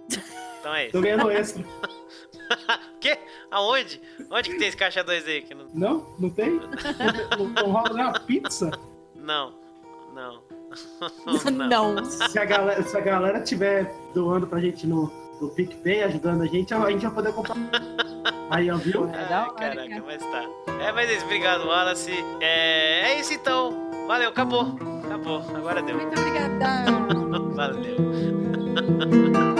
[0.60, 0.91] Então é isso.
[0.94, 1.64] Tô ganhando extra.
[2.99, 3.18] que?
[3.52, 4.02] Aonde?
[4.30, 5.41] Onde que tem esse caixa 2 aí?
[5.41, 5.68] Que não...
[5.73, 6.60] não, não tem?
[7.38, 8.72] não, não rola nem uma pizza?
[9.15, 9.53] Não,
[10.14, 10.44] não.
[11.68, 11.95] não.
[11.95, 12.06] não.
[12.06, 16.45] Se a galera, se a galera tiver doando pra gente no, do PicPay ajudando a
[16.45, 17.57] gente, a gente vai poder comprar.
[18.49, 19.07] Aí, ó, viu?
[19.10, 20.44] É, caraca, mas tá.
[20.81, 21.26] É, mas é isso.
[21.26, 22.14] Obrigado, Wallace.
[22.41, 23.89] É, é isso então.
[24.10, 24.76] Valeu, acabou.
[25.06, 25.44] Acabou.
[25.56, 25.95] Agora deu.
[25.95, 26.84] Muito obrigada.
[27.53, 27.95] Valeu.